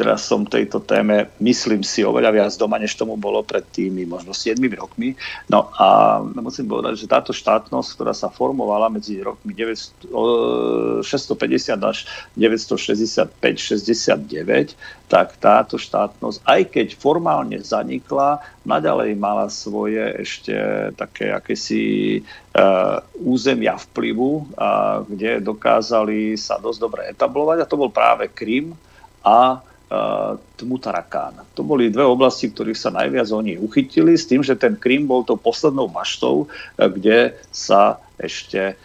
[0.00, 4.32] teraz som tejto téme, myslím si, oveľa viac doma, než tomu bolo pred tými možno
[4.32, 5.12] 7 rokmi.
[5.52, 14.72] No a musím povedať, že táto štátnosť, ktorá sa formovala medzi rokmi 650 až 965-69,
[15.12, 20.56] tak táto štátnosť, aj keď formálne zanikla, naďalej mala svoje ešte
[20.96, 22.24] také akési
[22.56, 28.72] uh, územia vplyvu, uh, kde dokázali sa dosť dobre etablovať a to bol práve Krym
[29.20, 29.60] a
[29.90, 31.40] uh, Tmutarakán.
[31.56, 35.24] To boli dve oblasti, ktorých sa najviac oni uchytili, s tým, že ten Krym bol
[35.24, 38.76] tou poslednou maštou, kde sa ešte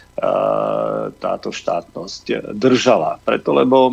[1.19, 3.19] táto štátnosť držala.
[3.19, 3.91] Preto, lebo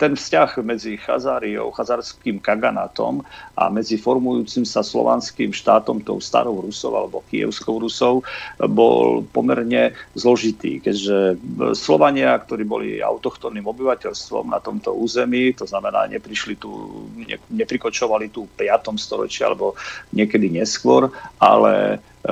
[0.00, 3.20] ten vzťah medzi Chazáriou, chazarským kaganátom
[3.60, 8.24] a medzi formujúcim sa slovanským štátom, tou starou Rusou alebo kievskou Rusou,
[8.56, 11.36] bol pomerne zložitý, keďže
[11.76, 16.70] Slovania, ktorí boli autochtónnym obyvateľstvom na tomto území, to znamená, neprišli tu,
[17.50, 18.94] neprikočovali tu v 5.
[18.94, 19.74] storočí alebo
[20.14, 21.10] niekedy neskôr,
[21.42, 22.28] ale e,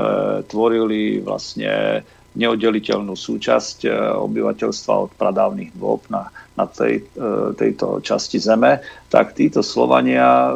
[0.47, 2.07] tvorili vlastne
[2.39, 3.91] neoddeliteľnú súčasť e,
[4.23, 8.78] obyvateľstva od pradávnych dôb na, na tej, e, tejto časti zeme,
[9.11, 10.55] tak títo Slovania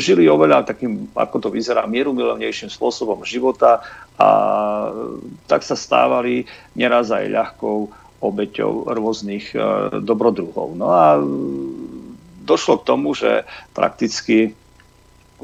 [0.00, 3.84] žili oveľa takým, ako to vyzerá, mierumilovnejším spôsobom života
[4.16, 4.28] a
[5.44, 7.92] tak sa stávali neraz aj ľahkou
[8.24, 9.52] obeťou rôznych
[10.00, 10.72] dobrodruhov.
[10.72, 11.20] No a
[12.44, 13.44] došlo k tomu, že
[13.76, 14.56] prakticky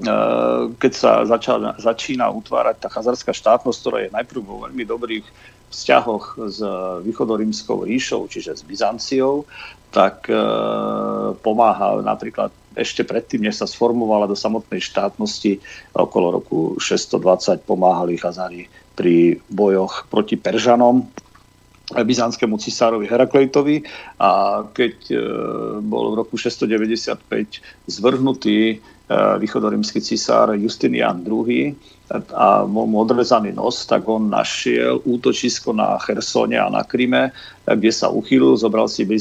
[0.01, 5.27] Eh, keď sa začala, začína utvárať tá chazarská štátnosť, ktorá je najprv vo veľmi dobrých
[5.70, 6.59] vzťahoch s
[7.07, 9.47] východorímskou ríšou, čiže s Byzanciou,
[9.94, 10.35] tak e,
[11.47, 15.62] pomáha napríklad ešte predtým, než sa sformovala do samotnej štátnosti,
[15.94, 18.66] okolo roku 620 pomáhali Chazari
[18.98, 21.07] pri bojoch proti Peržanom,
[21.94, 23.82] byzantskému cisárovi Heraklejtovi
[24.22, 25.18] a keď e,
[25.82, 28.78] bol v roku 695 zvrhnutý
[29.11, 31.74] východorímsky cisár Justinian II
[32.35, 37.31] a bol mu odrezaný nos, tak on našiel útočisko na Chersone a na Kryme,
[37.62, 39.15] kde sa uchýlil, zobral si e,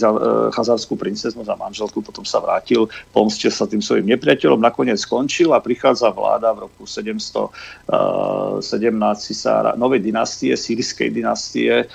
[0.50, 5.62] chazárskú princeznu za manželku, potom sa vrátil, pomstil sa tým svojim nepriateľom, nakoniec skončil a
[5.62, 7.54] prichádza vláda v roku 717
[9.22, 11.86] cisára novej dynastie, sírskej dynastie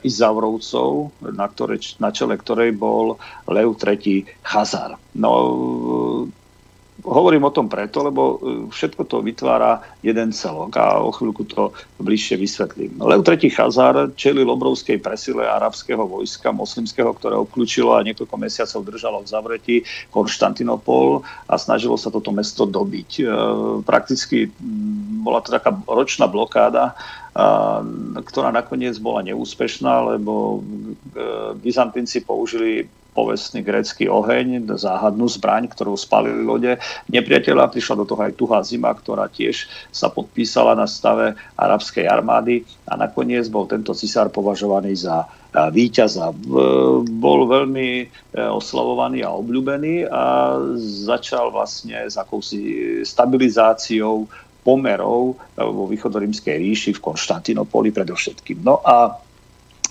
[0.00, 4.96] Izaurovcov, na, ktoré, na čele ktorej bol Lev III Chazar.
[5.12, 5.30] No,
[7.08, 8.36] Hovorím o tom preto, lebo e,
[8.68, 13.00] všetko to vytvára jeden celok a o chvíľku to bližšie vysvetlím.
[13.00, 13.48] Lev III.
[13.48, 19.76] Chazar čelil obrovskej presile arabského vojska moslimského, ktoré obklúčilo a niekoľko mesiacov držalo v zavretí
[20.12, 23.10] Konštantinopol a snažilo sa toto mesto dobiť.
[23.18, 23.22] E,
[23.88, 24.52] prakticky
[25.24, 26.92] bola to taká ročná blokáda,
[28.18, 36.46] ktorá nakoniec bola neúspešná, lebo e, Byzantinci použili povestný grécky oheň, záhadnú zbraň, ktorú spalili
[36.46, 36.78] lode
[37.10, 37.74] nepriateľa.
[37.74, 42.94] Prišla do toho aj tuhá zima, ktorá tiež sa podpísala na stave arabskej armády a
[42.94, 45.26] nakoniec bol tento cisár považovaný za
[45.74, 46.30] víťaza.
[47.08, 50.54] Bol veľmi e, oslavovaný a obľúbený a
[51.08, 54.28] začal vlastne s akousi stabilizáciou
[54.60, 58.60] pomerov vo východorímskej ríši v Konštantinopoli predovšetkým.
[58.60, 59.16] No a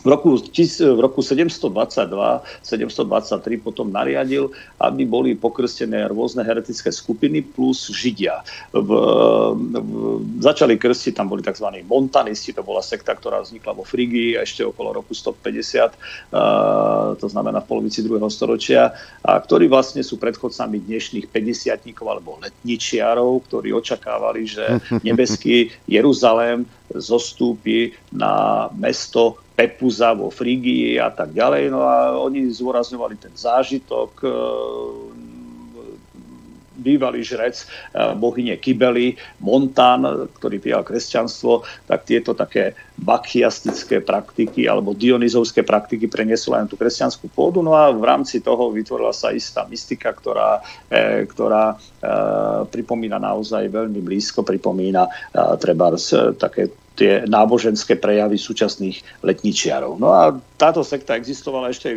[0.07, 1.67] v roku, v roku 722,
[2.63, 8.39] 723 potom nariadil, aby boli pokrstené rôzne heretické skupiny plus Židia.
[8.71, 9.91] V, v,
[10.39, 11.83] začali krstiť, tam boli tzv.
[11.83, 15.91] montanisti, to bola sekta, ktorá vznikla vo Frigii ešte okolo roku 150,
[16.31, 18.95] uh, to znamená v polovici druhého storočia,
[19.27, 26.63] a ktorí vlastne sú predchodcami dnešných 50 alebo letničiarov, ktorí očakávali, že nebeský Jeruzalém
[26.95, 31.73] zostúpi na mesto Pepuza vo Frigii a tak ďalej.
[31.73, 34.29] No a oni zúrazňovali ten zážitok, e,
[36.77, 37.65] bývalý žrec e,
[38.13, 46.55] bohyne Kybely, Montan, ktorý prijal kresťanstvo, tak tieto také bakchiastické praktiky alebo dionizovské praktiky preniesol
[46.55, 47.65] aj na tú kresťanskú pôdu.
[47.65, 51.81] No a v rámci toho vytvorila sa istá mystika, ktorá, e, ktorá
[52.69, 55.11] pripomína naozaj veľmi blízko, pripomína e,
[55.57, 55.97] treba
[56.37, 60.01] také tie náboženské prejavy súčasných letničiarov.
[60.01, 61.93] No a táto sekta existovala ešte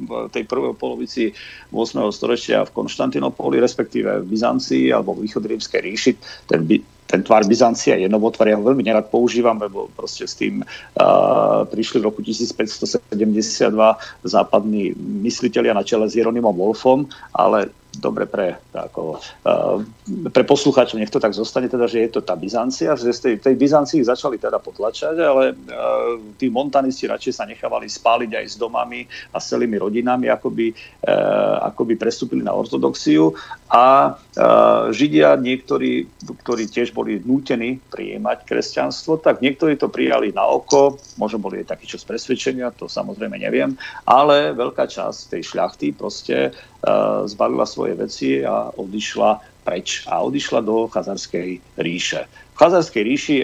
[0.00, 1.36] v tej prvej polovici
[1.68, 2.00] 8.
[2.08, 6.12] storočia v Konštantinopoli, respektíve v Byzancii alebo v východrímskej ríši.
[6.48, 6.64] Ten,
[7.04, 11.68] ten tvar Byzancia je novotvar, ja ho veľmi nerad používam, lebo proste s tým uh,
[11.68, 13.12] prišli v roku 1572
[14.24, 14.96] západní
[15.28, 17.04] mysliteľia na čele s Jeronimom Wolfom,
[17.36, 19.80] ale dobre pre, ako, uh,
[20.28, 23.34] pre poslucháčov, nech to tak zostane, teda, že je to tá Byzancia, že z tej,
[23.40, 28.56] tej Byzancii začali teda potlačať, ale uh, tí montanisti radšej sa nechávali spáliť aj s
[28.60, 30.66] domami a s celými rodinami, ako by,
[31.08, 33.32] uh, ako by prestúpili na ortodoxiu.
[33.68, 34.16] A
[34.94, 41.42] Židia niektorí, ktorí tiež boli nútení prijímať kresťanstvo, tak niektorí to prijali na oko, možno
[41.42, 43.74] boli aj takí čo z presvedčenia, to samozrejme neviem,
[44.06, 46.54] ale veľká časť tej šľachty proste
[47.24, 52.24] zbalila svoje veci a odišla preč a odišla do Chazarskej ríše.
[52.58, 53.36] V Chazarskej ríši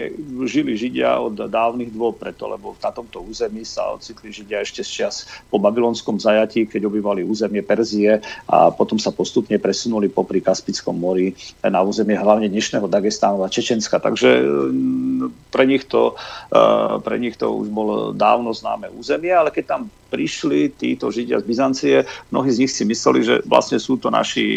[0.43, 4.91] žili Židia od dávnych dôb preto, lebo na tomto území sa ocitli Židia ešte z
[4.91, 8.19] čas po babylonskom zajatí, keď obývali územie Perzie
[8.51, 11.31] a potom sa postupne presunuli popri Kaspickom mori
[11.63, 14.03] na územie hlavne dnešného Dagestánu a Čečenska.
[14.03, 16.19] Takže mm, pre nich, to,
[16.51, 19.81] e, pre nich to už bolo dávno známe územie, ale keď tam
[20.11, 21.95] prišli títo Židia z Byzancie,
[22.31, 24.47] mnohí z nich si mysleli, že vlastne sú to naši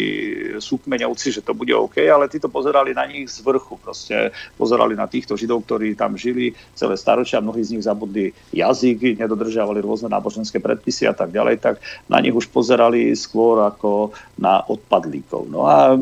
[0.59, 3.75] súkmeňovci, že to bude OK, ale títo pozerali na nich z vrchu.
[3.75, 9.19] Proste pozerali na týchto Židov, ktorí tam žili celé staročia, mnohí z nich zabudli jazyk,
[9.19, 14.63] nedodržiavali rôzne náboženské predpisy a tak ďalej, tak na nich už pozerali skôr ako na
[14.63, 15.51] odpadlíkov.
[15.51, 15.97] No a e,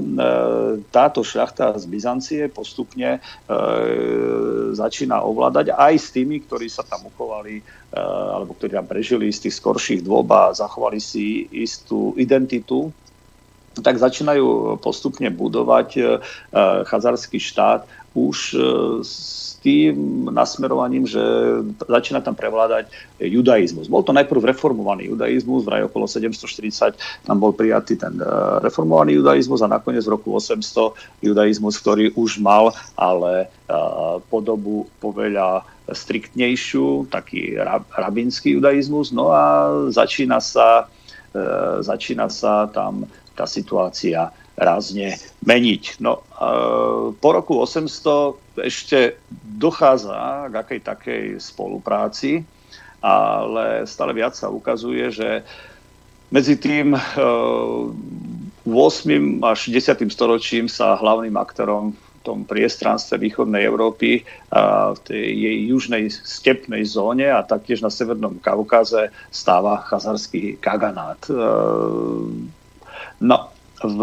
[0.94, 3.20] táto šľachta z Byzancie postupne e,
[4.78, 7.64] začína ovládať aj s tými, ktorí sa tam uchovali e,
[7.98, 12.94] alebo ktorí tam prežili z tých skorších dôb a zachovali si istú identitu
[13.82, 16.02] tak začínajú postupne budovať e,
[16.86, 17.86] chazarský štát
[18.18, 18.60] už e,
[19.06, 19.16] s
[19.62, 21.22] tým nasmerovaním, že
[21.86, 22.90] začína tam prevládať
[23.22, 23.90] judaizmus.
[23.90, 28.26] Bol to najprv reformovaný judaizmus, vraj okolo 740 tam bol prijatý ten e,
[28.66, 33.78] reformovaný judaizmus a nakoniec v roku 800 judaizmus, ktorý už mal ale e,
[34.34, 37.56] podobu poveľa striktnejšiu, taký
[37.96, 39.16] rabínsky judaizmus.
[39.16, 40.92] No a začína sa,
[41.80, 46.02] začína sa tam tá situácia rázne meniť.
[46.02, 46.26] No,
[47.22, 52.42] po roku 800 ešte dochádza k akej takej spolupráci,
[53.06, 55.46] ale stále viac sa ukazuje, že
[56.34, 57.22] medzi tým 8.
[59.46, 60.10] až 10.
[60.10, 67.30] storočím sa hlavným aktorom v tom priestranstve východnej Európy, v tej jej južnej stepnej zóne
[67.32, 71.22] a taktiež na Severnom Kaukaze stáva chazarský kaganát.
[73.22, 73.50] No,
[73.84, 74.02] v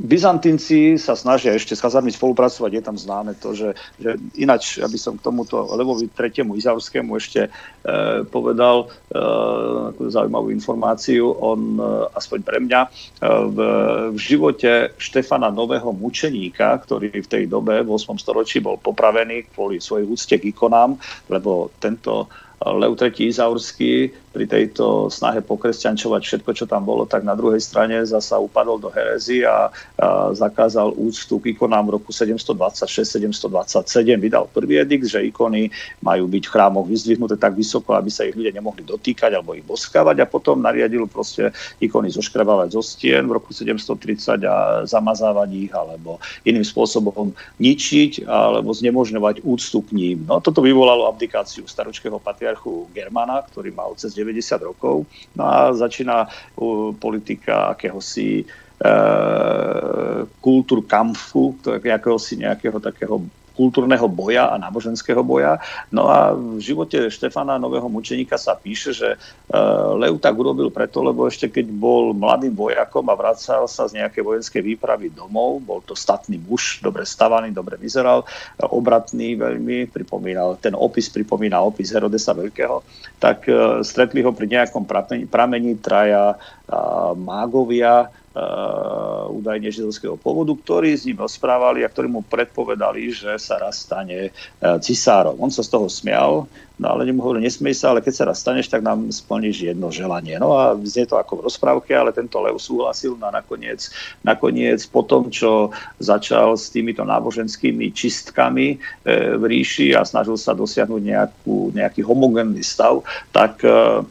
[0.00, 4.96] Byzantinci sa snažia ešte s Chazarmi spolupracovať, je tam známe to, že, že ináč, aby
[4.96, 6.56] som k tomuto Levovi III.
[6.56, 7.50] Izauskému ešte e,
[8.24, 9.20] povedal e,
[10.08, 11.84] zaujímavú informáciu, on, e,
[12.16, 12.88] aspoň pre mňa, e,
[13.52, 13.58] v,
[14.16, 18.16] v živote Štefana Nového mučeníka, ktorý v tej dobe, v 8.
[18.16, 20.96] storočí, bol popravený kvôli svojej úcte k ikonám,
[21.28, 23.32] lebo tento Lev III.
[23.32, 28.78] Izaurský pri tejto snahe pokresťančovať všetko, čo tam bolo, tak na druhej strane zasa upadol
[28.78, 29.66] do herezy a,
[29.98, 33.90] a zakázal úctu k ikonám v roku 726-727.
[34.22, 38.38] Vydal prvý edikt, že ikony majú byť v chrámoch vyzdvihnuté tak vysoko, aby sa ich
[38.38, 41.50] ľudia nemohli dotýkať alebo ich boskávať a potom nariadil proste
[41.82, 48.70] ikony zoškrebávať zo stien v roku 730 a zamazávať ich alebo iným spôsobom ničiť alebo
[48.70, 50.18] znemožňovať úctu k ním.
[50.30, 55.08] No, toto vyvolalo abdikáciu staročkého patriarchu Germana, ktorý mal cez 90 rokov.
[55.34, 56.28] No a začína
[57.00, 58.44] politika akéhosi
[60.40, 61.60] kultúr kamfu,
[62.16, 63.20] si nejakého takého
[63.60, 65.60] kultúrneho boja a náboženského boja.
[65.92, 69.58] No a v živote Štefana Nového mučeníka sa píše, že e,
[70.00, 74.24] Lev tak urobil preto, lebo ešte keď bol mladým vojakom a vracal sa z nejakej
[74.24, 78.24] vojenskej výpravy domov, bol to statný muž, dobre stavaný, dobre vyzeral,
[78.56, 82.80] obratný veľmi, pripomínal, ten opis pripomína opis Herodesa Veľkého,
[83.20, 84.88] tak e, stretli ho pri nejakom
[85.28, 86.40] pramení traja
[87.18, 88.06] mágovia,
[89.30, 94.30] údajne židovského pôvodu, ktorí s ním rozprávali a ktorí mu predpovedali, že sa raz stane
[94.30, 95.34] uh, cisárom.
[95.42, 96.46] On sa z toho smial,
[96.78, 99.90] no ale mu hovorili, nesmej sa, ale keď sa raz staneš, tak nám splníš jedno
[99.90, 100.38] želanie.
[100.38, 103.90] No a znie to ako v rozprávke, ale tento Lev súhlasil no a nakoniec,
[104.22, 110.54] nakoniec po tom, čo začal s týmito náboženskými čistkami uh, v ríši a snažil sa
[110.54, 113.02] dosiahnuť nejakú, nejaký homogénny stav,
[113.34, 114.06] tak uh,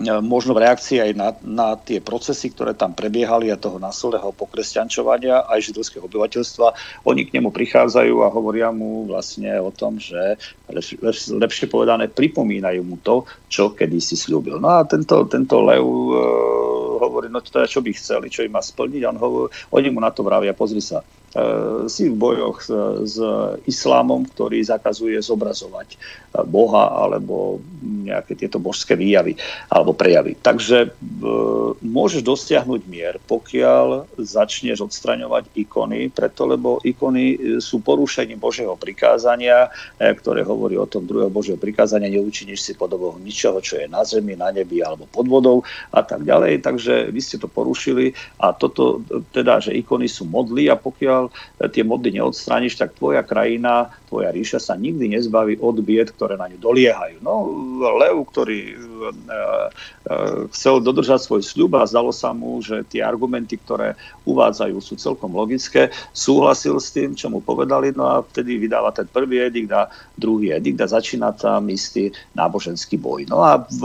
[0.00, 5.44] možno v reakcii aj na, na tie procesy, ktoré tam prebiehali a toho násilného pokresťančovania
[5.44, 6.72] aj židovského obyvateľstva.
[7.04, 10.40] Oni k nemu prichádzajú a hovoria mu vlastne o tom, že
[10.72, 10.96] lepšie,
[11.36, 14.56] lepšie povedané pripomínajú mu to, čo kedysi slúbil.
[14.56, 16.16] No a tento, tento Lev e,
[17.04, 19.04] hovorí, no teda čo by chceli, čo im má splniť.
[19.04, 22.70] On hovorí, oni mu na to vravia, pozri sa, E, si v bojoch s,
[23.06, 23.16] s
[23.62, 25.94] islámom, ktorý zakazuje zobrazovať
[26.50, 29.38] Boha alebo nejaké tieto božské výjavy
[29.70, 30.38] alebo prejavy.
[30.40, 30.88] Takže e,
[31.84, 39.68] môžeš dosiahnuť mier, pokiaľ začneš odstraňovať ikony, preto lebo ikony sú porušením Božieho prikázania,
[40.00, 44.06] e, ktoré hovorí o tom druhého Božieho prikázania, neučiníš si podobou ničoho, čo je na
[44.06, 45.62] zemi, na nebi alebo pod vodou
[45.92, 46.64] a tak ďalej.
[46.64, 51.72] Takže vy ste to porušili a toto teda, že ikony sú modly a pokiaľ pokiaľ
[51.74, 56.50] tie mody neodstrániš, tak tvoja krajina, tvoja ríša sa nikdy nezbaví od bied, ktoré na
[56.50, 57.22] ňu doliehajú.
[57.22, 57.46] No,
[57.78, 59.44] Lev, ktorý e, e,
[60.50, 63.94] chcel dodržať svoj sľub a zdalo sa mu, že tie argumenty, ktoré
[64.26, 69.06] uvádzajú, sú celkom logické, súhlasil s tým, čo mu povedali, no a vtedy vydáva ten
[69.06, 69.86] prvý edikt a
[70.18, 73.30] druhý edikt a začína tam istý náboženský boj.
[73.30, 73.82] No a v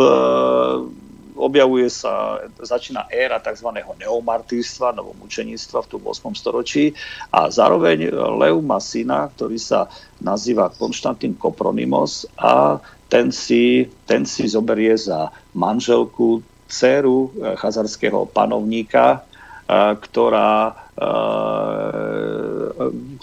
[1.35, 3.69] objavuje sa, začína éra tzv.
[3.75, 6.35] neomartýrstva, novomučeníctva v tom 8.
[6.35, 6.95] storočí
[7.31, 8.09] a zároveň
[8.39, 9.91] Lev má syna, ktorý sa
[10.23, 12.79] nazýva Konštantín Kopronymos a
[13.11, 19.21] ten si, ten si zoberie za manželku dceru eh, chazarského panovníka,
[19.69, 22.69] eh, ktorá, eh,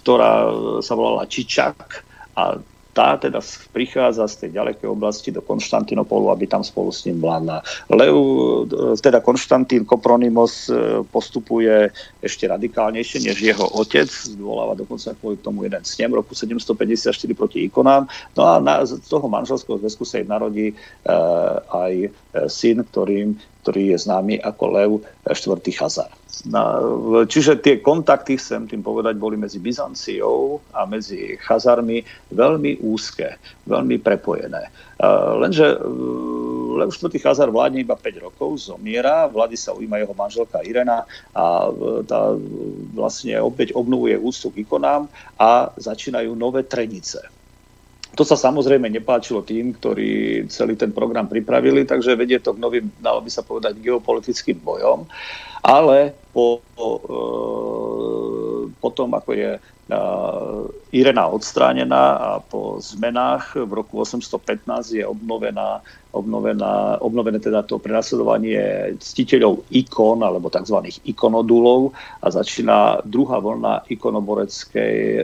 [0.03, 0.33] ktorá
[0.81, 2.07] sa volala Čičak
[2.39, 2.57] a
[2.93, 3.41] tá teda
[3.73, 7.65] prichádza z tej ďalekej oblasti do Konštantinopolu, aby tam spolu s ním vládla.
[7.89, 8.21] Leu,
[9.01, 11.89] teda Konštantín Kopronymos e, postupuje
[12.21, 18.05] ešte radikálnejšie než jeho otec, zvoláva dokonca kvôli tomu jeden snem roku 754 proti ikonám.
[18.37, 20.75] No a na, z toho manželského zväzku sa jej narodí e,
[21.73, 22.09] aj e,
[22.53, 25.63] syn, ktorým, ktorý je známy ako Lev IV.
[25.71, 26.11] Chazar.
[27.31, 32.03] Čiže tie kontakty, chcem tým povedať, boli medzi Byzanciou a medzi Chazarmi
[32.35, 33.39] veľmi úzke,
[33.71, 34.67] veľmi prepojené.
[35.39, 35.79] Lenže
[36.73, 37.15] Lev IV.
[37.23, 41.71] Chazar vládne iba 5 rokov, zomiera, vlády sa ujíma jeho manželka Irena a
[42.09, 42.35] tá
[42.99, 45.07] vlastne opäť obnovuje úctu k ikonám
[45.39, 47.23] a začínajú nové trenice.
[48.13, 52.93] To sa samozrejme nepáčilo tým, ktorí celý ten program pripravili, takže vedie to k novým,
[53.01, 55.09] dalo by sa povedať, geopolitickým bojom.
[55.65, 57.17] Ale po, po, e,
[58.77, 59.51] po tom, ako je
[60.93, 65.81] Irena odstránená a po zmenách v roku 815 je obnovená,
[66.13, 70.93] obnovená, obnovené teda to prenasledovanie ctiteľov ikon alebo tzv.
[71.09, 73.89] ikonodulov a začína druhá vlna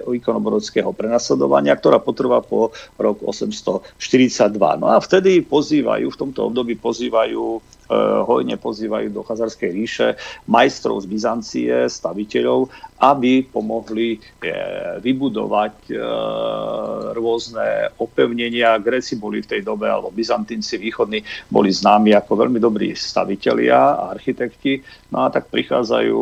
[0.08, 4.56] ikonoboreckého prenasledovania, ktorá potrvá po rok 842.
[4.80, 11.00] No a vtedy pozývajú, v tomto období pozývajú Eh, hojne pozývajú do Chazarskej ríše majstrov
[11.00, 12.68] z Byzancie, staviteľov,
[13.00, 15.98] aby pomohli eh, vybudovať eh,
[17.16, 18.76] rôzne opevnenia.
[18.76, 24.14] Gréci boli v tej dobe, alebo Byzantinci východní boli známi ako veľmi dobrí stavitelia a
[24.14, 24.80] architekti.
[25.10, 26.20] No a tak prichádzajú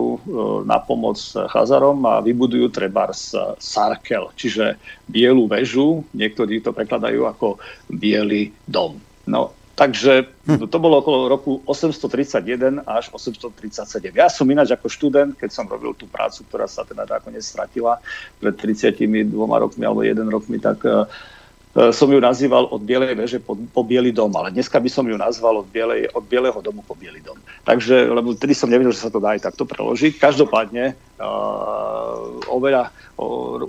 [0.64, 7.60] na pomoc Chazarom a vybudujú trebárs Sarkel, čiže bielu väžu, niektorí to prekladajú ako
[7.92, 8.98] biely dom.
[9.26, 10.72] No, Takže hm.
[10.72, 14.08] to bolo okolo roku 831 až 837.
[14.16, 18.00] Ja som ináč ako študent, keď som robil tú prácu, ktorá sa teda nakoniec stratila
[18.40, 19.04] pred 32
[19.36, 21.04] rokmi alebo jeden rokmi, tak uh,
[21.92, 25.16] som ju nazýval od Bielej veže po, po Bielý dom, ale dneska by som ju
[25.20, 27.36] nazval od, Bielej, od Bieleho domu po Bielý dom.
[27.68, 30.16] Takže, lebo tedy som nevedel, že sa to dá aj takto preložiť.
[30.16, 32.88] Každopádne uh, oveľa,
[33.20, 33.60] uh,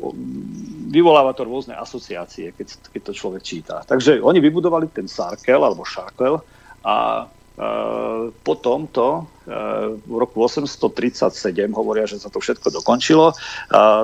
[0.87, 3.83] vyvoláva to rôzne asociácie, keď, keď to človek číta.
[3.83, 6.39] Takže oni vybudovali ten Sarkel alebo Šarkel
[6.87, 7.27] a
[8.45, 9.25] po tomto
[10.05, 13.33] v roku 837 hovoria, že sa to všetko dokončilo,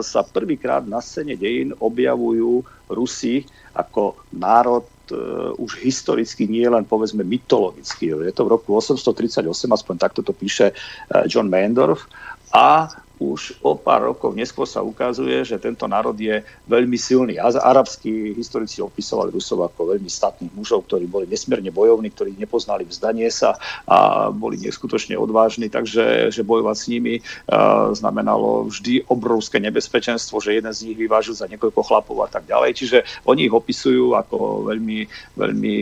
[0.02, 4.86] sa prvýkrát na scéne dejín objavujú Rusi ako národ
[5.60, 8.16] už historicky, nie len povedzme mytologicky.
[8.16, 10.72] Je to v roku 838, aspoň takto to píše
[11.28, 12.08] John Mandorf.
[12.56, 12.88] A
[13.22, 17.38] už o pár rokov neskôr sa ukazuje, že tento národ je veľmi silný.
[17.38, 23.30] Arabskí historici opisovali Rusov ako veľmi statných mužov, ktorí boli nesmierne bojovní, ktorí nepoznali vzdanie
[23.30, 30.42] sa a boli neskutočne odvážni, takže že bojovať s nimi uh, znamenalo vždy obrovské nebezpečenstvo,
[30.42, 32.72] že jeden z nich vyvážil za niekoľko chlapov a tak ďalej.
[32.76, 32.98] Čiže
[33.30, 35.06] oni ich opisujú ako veľmi,
[35.38, 35.78] veľmi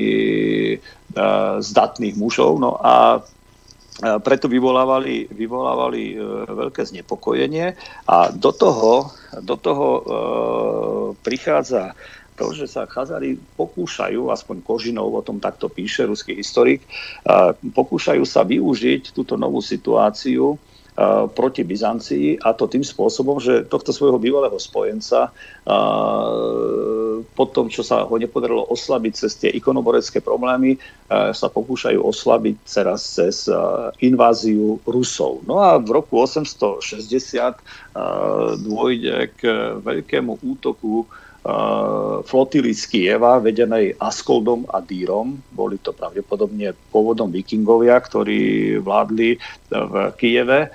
[1.16, 2.60] uh, zdatných mužov.
[2.60, 3.24] No a
[4.02, 6.16] preto vyvolávali, vyvolávali e,
[6.50, 7.78] veľké znepokojenie.
[8.10, 9.14] A do toho,
[9.46, 10.02] do toho e,
[11.22, 11.94] prichádza
[12.34, 16.82] to, že sa Chazari pokúšajú, aspoň Kožinov o tom takto píše, ruský historik,
[17.62, 20.58] pokúšajú sa využiť túto novú situáciu
[21.32, 25.34] proti Byzancii a to tým spôsobom, že tohto svojho bývalého spojenca
[27.22, 30.78] po tom, čo sa ho nepodarilo oslabiť cez tie ikonoborecké problémy,
[31.10, 33.46] sa pokúšajú oslabiť teraz cez
[34.02, 35.46] inváziu Rusov.
[35.46, 37.62] No a v roku 860
[38.62, 39.42] dôjde k
[39.80, 41.06] veľkému útoku
[42.22, 45.42] flotily z Kieva, vedenej Askoldom a Dýrom.
[45.50, 49.42] Boli to pravdepodobne pôvodom vikingovia, ktorí vládli
[49.74, 50.70] v Kieve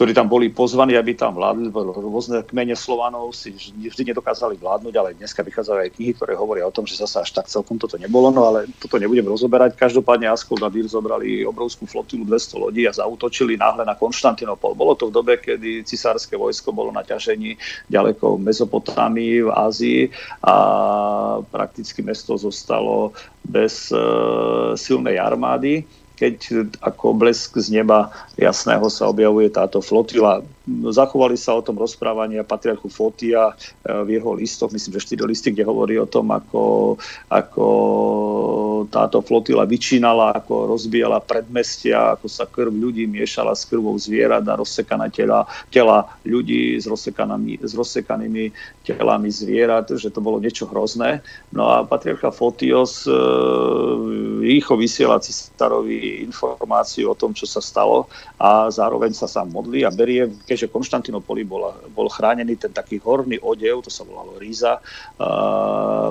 [0.00, 5.12] ktorí tam boli pozvaní, aby tam vládli, rôzne kmene Slovanov si vždy nedokázali vládnuť, ale
[5.12, 8.32] dneska vychádzajú aj knihy, ktoré hovoria o tom, že zase až tak celkom toto nebolo,
[8.32, 9.76] no ale toto nebudem rozoberať.
[9.76, 14.72] Každopádne Askold a Dýr zobrali obrovskú flotilu 200 lodí a zautočili náhle na Konštantinopol.
[14.72, 17.60] Bolo to v dobe, kedy cisárske vojsko bolo na ťažení
[17.92, 20.02] ďaleko v Mezopotámii, v Ázii
[20.48, 20.56] a
[21.44, 23.12] prakticky mesto zostalo
[23.44, 24.00] bez e,
[24.80, 25.84] silnej armády
[26.20, 30.44] keď ako blesk z neba jasného sa objavuje táto flotila.
[30.68, 33.54] Zachovali sa o tom rozprávania patriarchu Fotia e,
[34.04, 36.96] v jeho listoch, myslím, že štyri listy, kde hovorí o tom, ako,
[37.32, 37.66] ako
[38.92, 44.60] táto flotila vyčínala, ako rozbijala predmestia, ako sa krv ľudí miešala s krvou zvierat a
[44.60, 48.44] rozsekaná tela, tela ľudí s, s rozsekanými
[48.84, 51.24] telami zvierat, že to bolo niečo hrozné.
[51.56, 53.16] No a patriarcha Fotios e,
[54.44, 59.90] rýchlo vysiela cistarovi informáciu o tom, čo sa stalo a zároveň sa sám modlí a
[59.92, 64.82] berie, keďže Konštantinopoli bol, bol chránený ten taký horný odev, to sa volalo Ríza,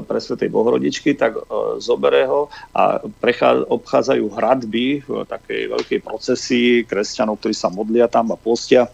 [0.07, 1.36] pre Svetej Bohorodičky, tak
[1.84, 8.32] zobere ho a prechá, obchádzajú hradby v takej veľkej procesii kresťanov, ktorí sa modlia tam
[8.32, 8.88] a postia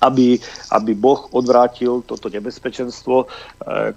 [0.00, 0.40] aby,
[0.72, 3.28] aby Boh odvrátil toto nebezpečenstvo,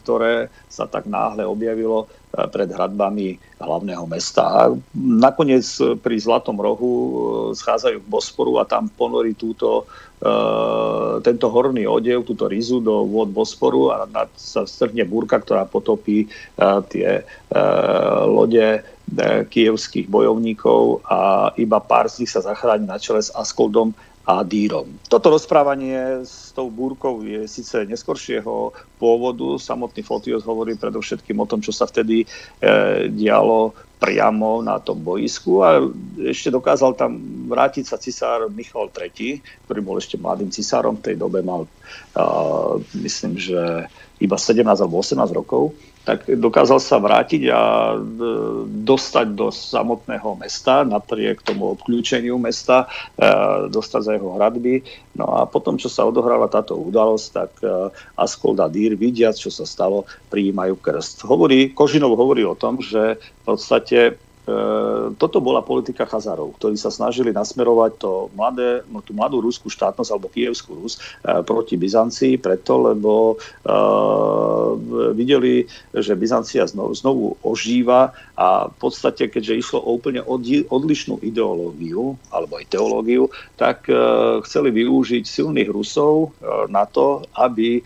[0.04, 4.42] ktoré sa tak náhle objavilo pred hradbami hlavného mesta.
[4.42, 4.62] A
[4.98, 5.66] nakoniec
[6.02, 7.14] pri Zlatom rohu e,
[7.54, 9.86] schádzajú k Bosporu a tam ponorí túto,
[10.18, 10.34] e,
[11.22, 16.26] tento horný odev, túto rizu do vôd Bosporu a sa strhne búrka, ktorá potopí
[16.90, 17.22] tie
[18.26, 18.82] lode
[19.54, 23.94] kievských bojovníkov a iba pár z nich sa zachráni na čele s Askoldom
[24.24, 24.88] a Dýrom.
[25.12, 29.60] Toto rozprávanie s tou búrkou je síce neskoršieho pôvodu.
[29.60, 32.28] Samotný Fotios hovorí predovšetkým o tom, čo sa vtedy e,
[33.12, 35.80] dialo priamo na tom boisku a
[36.20, 37.16] ešte dokázal tam
[37.48, 41.64] vrátiť sa cisár Michal III, ktorý bol ešte mladým cisárom, v tej dobe mal,
[42.20, 43.88] uh, myslím, že
[44.22, 45.74] iba 17 alebo 18 rokov
[46.04, 47.98] tak dokázal sa vrátiť a e,
[48.68, 53.28] dostať do samotného mesta, napriek tomu obklúčeniu mesta, e,
[53.72, 54.84] dostať za jeho hradby.
[55.16, 57.88] No a potom, čo sa odohrala táto udalosť, tak e,
[58.20, 61.24] Askold a Dýr, vidiac, čo sa stalo, prijímajú krst.
[61.24, 64.20] Hovorí, Kožinov hovorí o tom, že v podstate
[65.16, 70.10] toto bola politika Chazarov, ktorí sa snažili nasmerovať to mladé, no, tú mladú ruskú štátnosť
[70.12, 74.76] alebo kievskú Rus e, proti Byzancii, preto, lebo uh,
[75.16, 75.64] videli,
[75.96, 80.20] že Byzancia znovu, znovu ožíva a v podstate, keďže išlo o úplne
[80.68, 87.86] odlišnú ideológiu alebo aj teológiu, tak uh, chceli využiť silných Rusov uh, na to, aby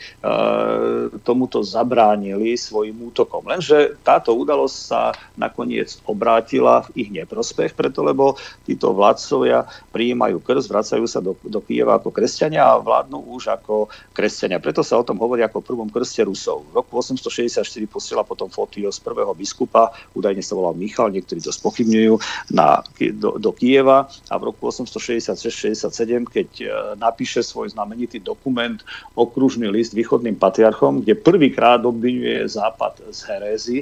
[1.23, 3.47] tomuto zabránili svojim útokom.
[3.47, 5.99] Lenže táto udalosť sa nakoniec
[6.47, 11.99] obrátila v ich neprospech, preto lebo títo vládcovia prijímajú krst, vracajú sa do, do Kieva
[11.99, 14.63] ako kresťania a vládnu už ako kresťania.
[14.63, 16.63] Preto sa o tom hovorí ako prvom krste Rusov.
[16.71, 22.15] V roku 864 posiela potom Fotios prvého biskupa, údajne sa volal Michal, niektorí to spochybňujú,
[22.55, 22.79] na,
[23.19, 26.65] do, do Kieva a v roku 866-67, keď e,
[26.95, 28.79] napíše svoj znamenitý dokument
[29.19, 33.77] okružný list východným patriarchom, kde prvýkrát obvinuje Západ z herézy,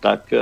[0.00, 0.40] tak uh,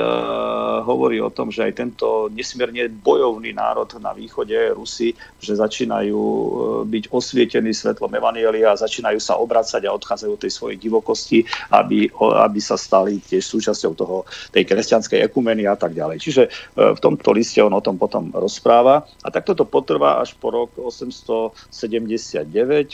[0.87, 6.87] hovorí o tom, že aj tento nesmierne bojovný národ na východe, Rusi, že začínajú e,
[6.87, 11.43] byť osvietení svetlom Evanielia a začínajú sa obracať a odchádzajú od tej svojej divokosti,
[11.75, 14.23] aby, aby sa stali tiež súčasťou toho,
[14.55, 16.23] tej kresťanskej ekumeny a tak ďalej.
[16.23, 16.51] Čiže e,
[16.95, 19.11] v tomto liste on o tom potom rozpráva.
[19.27, 22.47] A takto to potrvá až po rok 879,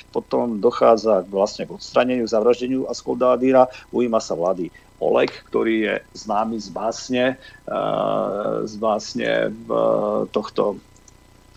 [0.09, 4.73] potom dochádza vlastne k odstraneniu, zavraždeniu Askeldádíra, ujíma sa vlády
[5.05, 7.25] Oleg, ktorý je známy z básne,
[7.69, 9.69] eh, z básne v
[10.33, 10.81] tohto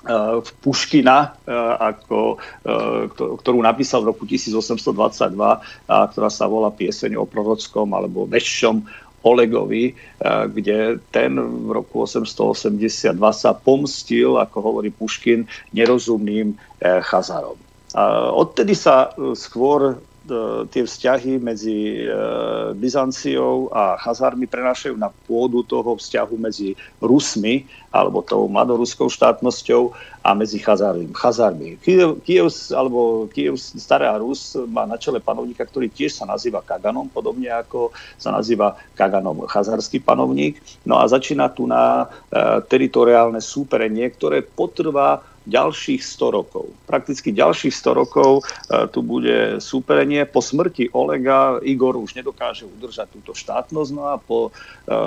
[0.07, 2.39] eh, v Puškina, eh, ako,
[3.39, 9.91] ktorú napísal v roku 1822, ktorá sa volá Pieseň o prorockom alebo veššom Olegovi,
[10.23, 15.43] kde ten v roku 882 sa pomstil, ako hovorí Puškin,
[15.75, 17.59] nerozumným chazarom.
[18.37, 19.99] Odtedy sa skôr
[20.69, 22.11] tie vzťahy medzi e,
[22.75, 30.35] Byzanciou a Chazármi prenášajú na pôdu toho vzťahu medzi Rusmi, alebo tou mladoruskou štátnosťou a
[30.35, 31.09] medzi Chazármi.
[31.15, 31.79] Chazármi.
[31.79, 37.07] Kiev, Kiev, alebo Kiev Stará Rus má na čele panovníka, ktorý tiež sa nazýva Kaganom,
[37.07, 40.59] podobne ako sa nazýva Kaganom chazarský panovník.
[40.83, 46.65] No a začína tu na e, teritoriálne súperenie, ktoré potrvá ďalších 100 rokov.
[46.83, 50.27] Prakticky ďalších 100 rokov e, tu bude súperenie.
[50.27, 54.51] Po smrti Olega Igor už nedokáže udržať túto štátnosť, no a po,
[54.85, 54.97] e,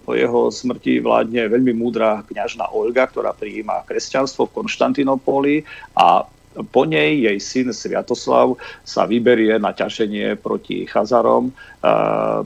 [0.00, 5.54] po jeho smrti vládne veľmi múdra kňažna Olga, ktorá prijíma kresťanstvo v Konštantinopoli
[5.92, 11.54] a po nej jej syn Sviatoslav sa vyberie na ťaženie proti Chazarom,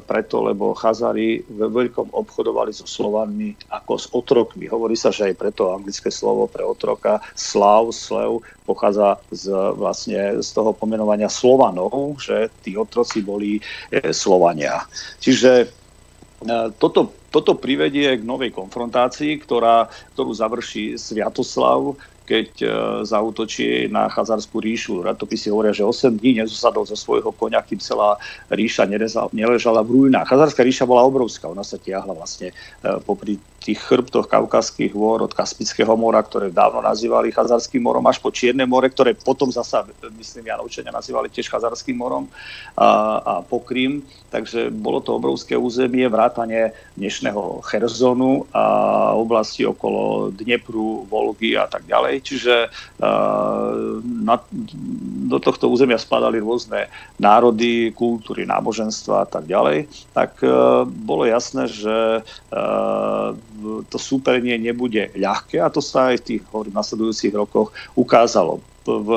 [0.05, 4.69] preto lebo Chazari ve veľkom obchodovali so Slovanmi ako s otrokmi.
[4.69, 10.49] Hovorí sa, že aj preto anglické slovo pre otroka slav, slev pochádza z, vlastne z
[10.53, 13.57] toho pomenovania Slovanov, že tí otroci boli
[13.89, 14.85] e, Slovania.
[15.17, 15.67] Čiže e,
[16.77, 22.67] toto, toto privedie k novej konfrontácii, ktorá, ktorú završí Sviatoslav keď e,
[23.05, 25.05] zautočí na Chazarskú ríšu.
[25.05, 28.17] Ratopisy hovoria, že 8 dní nezosadol zo svojho konia, kým celá
[28.49, 28.89] ríša
[29.31, 30.29] neležala v ruinách.
[30.29, 32.55] Chazarská ríša bola obrovská, ona sa tiahla vlastne e,
[33.05, 38.29] popri tých chrbtoch Kaukazských hôr od Kaspického mora, ktoré dávno nazývali Chazarským morom, až po
[38.29, 39.89] Čierne more, ktoré potom zasa,
[40.21, 42.29] myslím, Janovčania nazývali tiež Chazarským morom
[42.77, 42.89] a,
[43.25, 44.05] a po Krym.
[44.29, 48.65] Takže bolo to obrovské územie, vrátanie dnešného Cherzonu a
[49.17, 52.14] oblasti okolo Dnepru, Volgy a tak ďalej.
[52.21, 52.69] Čiže
[54.05, 54.37] na,
[55.31, 59.89] do tohto územia spadali rôzne národy, kultúry, náboženstva a tak ďalej.
[60.13, 60.43] Tak
[60.85, 62.21] bolo jasné, že
[63.89, 68.61] to súperenie nebude ľahké a to sa aj v tých nasledujúcich rokoch ukázalo.
[68.85, 69.09] V,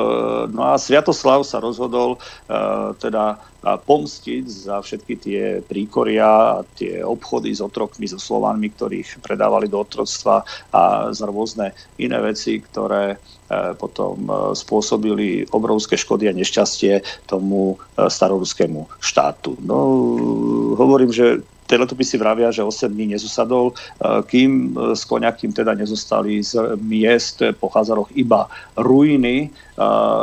[0.48, 7.52] no a Sviatoslav sa rozhodol uh, teda pomstiť za všetky tie príkoria a tie obchody
[7.52, 13.76] s otrokmi, so Slovanmi, ktorých predávali do otroctva a za rôzne iné veci, ktoré uh,
[13.76, 19.58] potom uh, spôsobili obrovské škody a nešťastie tomu staroruskému štátu.
[19.60, 19.76] No,
[20.78, 23.74] hovorím, že tie letopisy vravia, že 8 dní nezosadol, e,
[24.24, 28.48] kým e, s koňakým teda nezostali z miest po Chazaroch iba
[28.80, 29.46] ruiny.
[29.46, 29.48] E,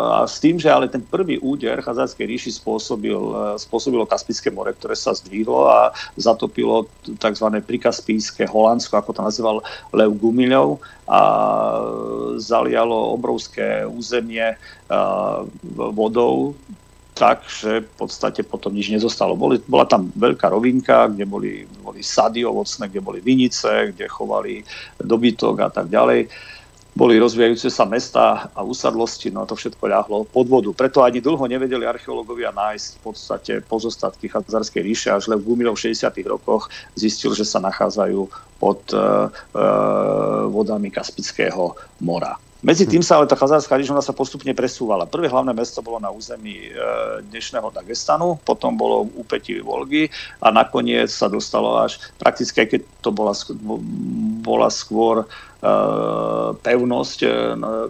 [0.10, 3.16] a s tým, že ale ten prvý úder Chazarskej ríši spôsobil,
[3.62, 7.48] spôsobilo Kaspické more, ktoré sa zdvihlo a zatopilo tzv.
[7.62, 9.58] prikaspijské Holandsko, ako to nazýval
[9.94, 11.22] Lev Gumiľov a
[12.42, 14.58] zalialo obrovské územie
[15.94, 16.58] vodou,
[17.16, 19.40] tak, že v podstate potom nič nezostalo.
[19.40, 24.68] Boli, bola tam veľká rovinka, kde boli, boli sady ovocné, kde boli vinice, kde chovali
[25.00, 26.28] dobytok a tak ďalej.
[26.96, 30.72] Boli rozvíjajúce sa mesta a usadlosti, no a to všetko ľahlo pod vodu.
[30.72, 35.12] Preto ani dlho nevedeli archeológovia nájsť v podstate pozostatky Chazarskej ríše.
[35.12, 36.08] Až len v Gumilov v 60.
[36.24, 42.40] rokoch zistil, že sa nachádzajú pod uh, uh, vodami Kaspického mora.
[42.66, 45.06] Medzi tým sa ale tá chazárska ríš sa postupne presúvala.
[45.06, 46.82] Prvé hlavné mesto bolo na území e,
[47.30, 50.10] dnešného Dagestanu, potom bolo úpetí Volgy
[50.42, 53.38] a nakoniec sa dostalo až prakticky, keď to bola,
[54.42, 55.30] bola skôr
[56.62, 57.32] pevnosť eh,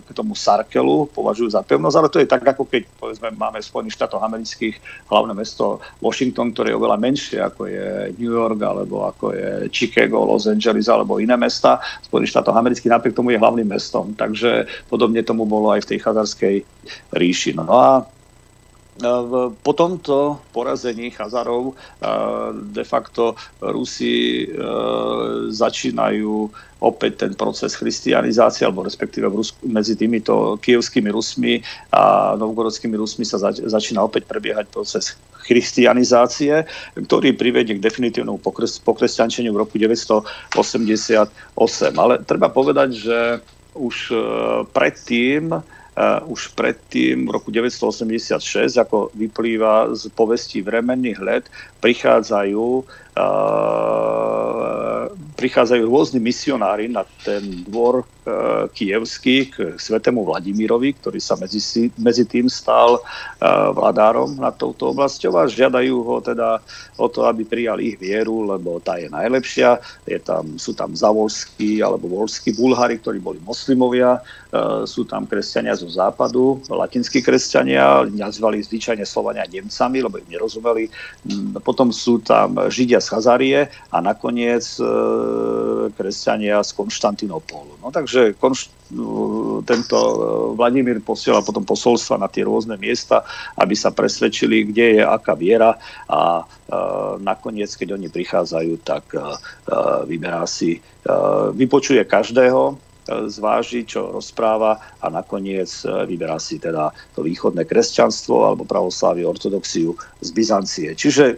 [0.03, 3.67] k tomu Sarkelu, považujú za pevnosť, ale to je tak, ako keď povedzme, máme v
[3.67, 4.75] Spojených štátoch amerických
[5.09, 10.23] hlavné mesto Washington, ktoré je oveľa menšie, ako je New York, alebo ako je Chicago,
[10.23, 14.13] Los Angeles, alebo iné mesta Spojených štátov amerických, napriek tomu je hlavným mestom.
[14.15, 16.55] Takže podobne tomu bolo aj v tej chazarskej
[17.17, 17.57] ríši.
[17.57, 18.05] No a
[19.63, 21.75] po tomto porazení Chazarov
[22.71, 24.47] de facto Rusi
[25.51, 26.47] začínajú
[26.85, 33.25] opäť ten proces christianizácie, alebo respektíve v Rusku, medzi týmito kievskými Rusmi a novgorodskými Rusmi
[33.25, 35.17] sa zač- začína opäť prebiehať proces
[35.49, 41.25] christianizácie, ktorý privedie k definitívnemu pokres- pokresťančeniu v roku 988.
[41.97, 43.17] Ale treba povedať, že
[43.73, 44.13] už
[44.69, 48.43] predtým Uh, už predtým, v roku 986,
[48.75, 51.47] ako vyplýva z povestí vremenných let,
[51.79, 53.04] prichádzajú uh,
[55.35, 58.05] prichádzajú rôzni misionári na ten dvor e,
[58.71, 61.59] kievský k svetému Vladimírovi, ktorý sa medzi,
[61.99, 63.01] medzi tým stal e,
[63.75, 66.63] vladárom nad touto oblasťou a žiadajú ho teda
[66.95, 69.77] o to, aby prijal ich vieru, lebo tá je najlepšia.
[70.07, 74.17] Je tam, sú tam zavolskí alebo volskí bulhári, ktorí boli moslimovia,
[74.49, 80.89] e, sú tam kresťania zo západu, latinskí kresťania, nazvali zvyčajne Slovania Nemcami, lebo im nerozumeli.
[81.27, 83.59] Mm, potom sú tam Židia z Chazarie
[83.93, 84.65] a nakoniec
[85.93, 87.77] kresťania z Konštantinopolu.
[87.85, 88.73] No takže konš-
[89.65, 90.17] tento e,
[90.53, 93.25] Vladimír posiela potom posolstva na tie rôzne miesta,
[93.57, 96.43] aby sa presvedčili, kde je aká viera a e,
[97.25, 99.21] nakoniec, keď oni prichádzajú, tak e,
[100.05, 100.77] vyberá si,
[101.53, 109.21] vypočuje každého, zváži, čo rozpráva a nakoniec vyberá si teda to východné kresťanstvo alebo pravoslávie,
[109.21, 109.93] ortodoxiu
[110.25, 110.89] z Byzancie.
[110.97, 111.37] Čiže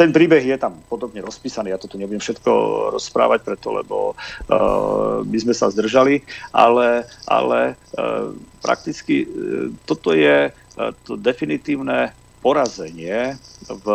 [0.00, 2.50] ten príbeh je tam podobne rozpísaný, ja to tu nebudem všetko
[2.96, 6.24] rozprávať preto, lebo uh, my sme sa zdržali,
[6.56, 8.32] ale, ale uh,
[8.64, 13.36] prakticky uh, toto je uh, to definitívne porazenie
[13.68, 13.86] v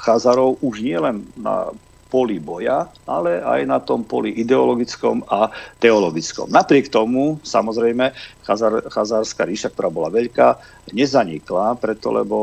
[0.00, 1.68] Chazarov už nie len na
[2.12, 5.48] poli boja, ale aj na tom poli ideologickom a
[5.80, 6.52] teologickom.
[6.52, 8.12] Napriek tomu, samozrejme,
[8.44, 10.60] Chazar, Chazárska ríša, ktorá bola veľká,
[10.92, 12.36] nezanikla, preto lebo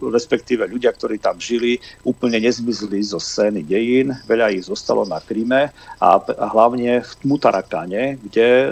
[0.00, 1.76] respektíve ľudia, ktorí tam žili,
[2.06, 5.68] úplne nezmizli zo scény dejín, veľa ich zostalo na Kryme
[6.00, 8.68] a, a hlavne v Tmutarakane, kde e,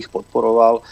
[0.00, 0.82] ich podporoval e,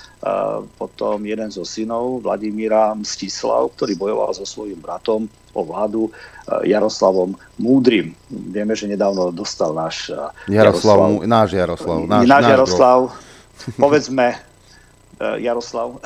[0.79, 7.35] potom jeden zo synov Vladimíra Mstislav, ktorý bojoval so svojím bratom o vládu eh, Jaroslavom
[7.57, 8.13] Múdrym.
[8.29, 11.99] Vieme, že nedávno dostal náš eh, Jaroslav, Jaroslav náš Jaroslav.
[12.05, 12.99] Náš, náš, náš Jaroslav,
[13.81, 14.27] povedzme
[15.17, 15.97] Jaroslav,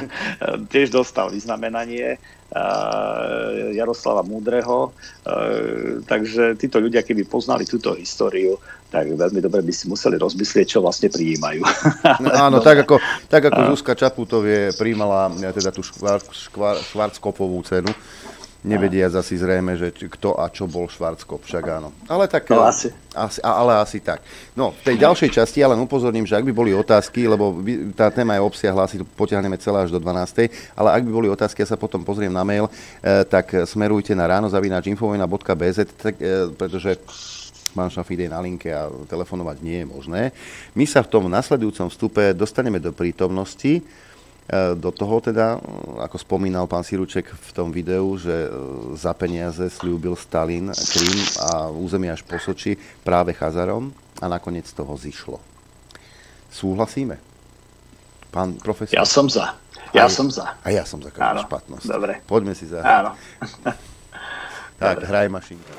[0.72, 2.18] tiež dostal vyznamenanie
[3.76, 4.90] Jaroslava Múdreho.
[6.08, 8.56] Takže títo ľudia, keby poznali túto históriu,
[8.88, 11.60] tak veľmi dobre by si museli rozmyslieť, čo vlastne prijímajú.
[12.18, 12.64] No, áno, no.
[12.64, 12.98] tak ako,
[13.30, 17.92] tak ako Zuzka Čaputovie prijímala teda tú švarckopovú cenu,
[18.66, 21.94] nevedia asi zrejme, že kto a čo bol Švarckop, však áno.
[22.10, 22.90] Ale tak, no, asi.
[23.14, 23.38] asi.
[23.38, 24.18] Ale asi tak.
[24.58, 27.54] No, v tej ďalšej časti ale upozorním, že ak by boli otázky, lebo
[27.94, 30.50] tá téma je obsiahla, asi potiahneme celá až do 12.
[30.74, 32.66] Ale ak by boli otázky, ja sa potom pozriem na mail,
[33.02, 36.98] eh, tak smerujte na ráno zavinačinfovina.bz, tak, eh, pretože
[37.78, 40.22] pán Šafid je na linke a telefonovať nie je možné.
[40.74, 43.86] My sa v tom nasledujúcom vstupe dostaneme do prítomnosti
[44.80, 45.60] do toho teda,
[46.00, 48.50] ako spomínal pán Siruček v tom videu, že e,
[48.96, 54.96] za peniaze slúbil Stalin Krym a územie až po Soči práve Chazarom a nakoniec toho
[54.96, 55.36] zišlo.
[56.48, 57.20] Súhlasíme?
[58.32, 58.96] Pán profesor?
[58.96, 59.52] Ja som za.
[59.92, 60.56] Ja aj, som za.
[60.64, 61.84] A ja som za každú špatnosť.
[61.84, 62.12] Dobre.
[62.24, 62.80] Poďme si za.
[62.80, 63.12] Áno.
[64.80, 65.08] tak, Dobre.
[65.12, 65.72] hraj mašinka.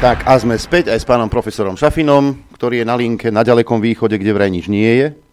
[0.00, 3.76] Tak a sme späť aj s pánom profesorom Šafinom, ktorý je na linke na ďalekom
[3.84, 5.27] východe, kde vraj nič nie je.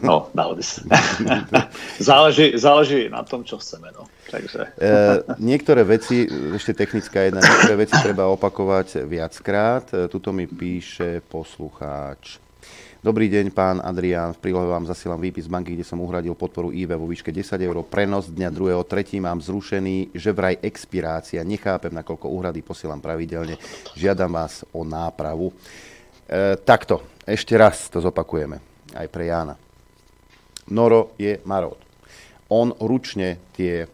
[0.00, 0.32] No,
[0.64, 0.80] sa.
[2.00, 3.92] záleží, záleží na tom, čo chceme.
[3.92, 4.08] No.
[4.32, 4.72] Takže.
[4.80, 4.90] E,
[5.36, 6.24] niektoré veci,
[6.56, 9.84] ešte technická jedna, niektoré veci treba opakovať viackrát.
[9.92, 12.40] E, tuto mi píše poslucháč.
[13.02, 14.30] Dobrý deň, pán Adrián.
[14.38, 17.82] V prílohe vám zasielam výpis banky, kde som uhradil podporu IV vo výške 10 eur.
[17.82, 19.18] Prenos dňa 2.3.
[19.18, 21.42] mám zrušený, že vraj expirácia.
[21.42, 23.58] Nechápem, nakoľko úhrady posielam pravidelne.
[23.98, 25.50] Žiadam vás o nápravu.
[26.30, 28.62] E, takto, ešte raz to zopakujeme.
[28.94, 29.61] Aj pre Jána.
[30.70, 31.78] Noro je Marot.
[32.52, 33.88] On ručne tie e,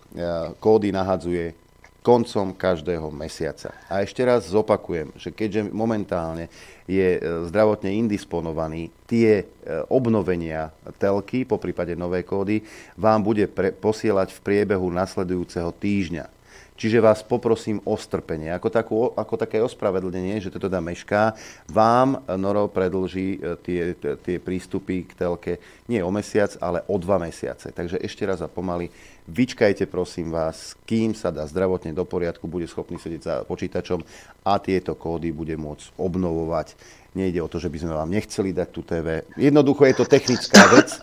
[0.59, 1.55] kódy nahadzuje
[2.03, 3.75] koncom každého mesiaca.
[3.85, 6.49] A ešte raz zopakujem, že keďže momentálne
[6.89, 7.21] je e,
[7.53, 9.45] zdravotne indisponovaný, tie e,
[9.93, 12.65] obnovenia telky, po prípade nové kódy,
[12.97, 16.38] vám bude pre, posielať v priebehu nasledujúceho týždňa.
[16.79, 18.55] Čiže vás poprosím o strpenie.
[18.55, 21.35] Ako, takú, ako také ospravedlnenie, že to teda mešká,
[21.67, 25.59] vám Noro predlží e, tie, tie prístupy k telke
[25.91, 27.75] nie o mesiac, ale o dva mesiace.
[27.75, 28.95] Takže ešte raz a pomaly,
[29.27, 33.99] vyčkajte prosím vás, kým sa dá zdravotne do poriadku, bude schopný sedieť za počítačom
[34.47, 36.79] a tieto kódy bude môcť obnovovať.
[37.19, 39.27] Nejde o to, že by sme vám nechceli dať tú TV.
[39.35, 40.95] Jednoducho je to technická vec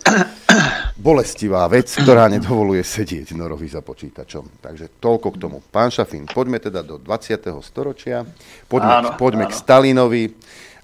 [0.95, 4.63] bolestivá vec, ktorá nedovoluje sedieť norovi za počítačom.
[4.63, 5.57] Takže toľko k tomu.
[5.59, 7.51] Pán Šafín, poďme teda do 20.
[7.59, 8.23] storočia,
[8.71, 9.51] poďme, áno, poďme áno.
[9.51, 10.23] k Stalinovi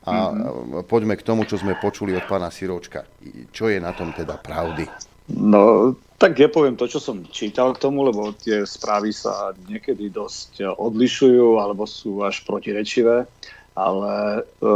[0.03, 0.83] a mm-hmm.
[0.85, 3.07] poďme k tomu, čo sme počuli od pána Siročka.
[3.55, 4.83] Čo je na tom teda pravdy?
[5.31, 10.11] No, tak ja poviem to, čo som čítal k tomu, lebo tie správy sa niekedy
[10.11, 13.23] dosť odlišujú alebo sú až protirečivé.
[13.71, 14.69] Ale e,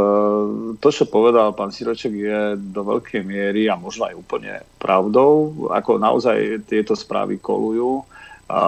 [0.80, 6.00] to, čo povedal pán Siroček, je do veľkej miery a možno aj úplne pravdou, ako
[6.00, 8.00] naozaj tieto správy kolujú.
[8.48, 8.62] A,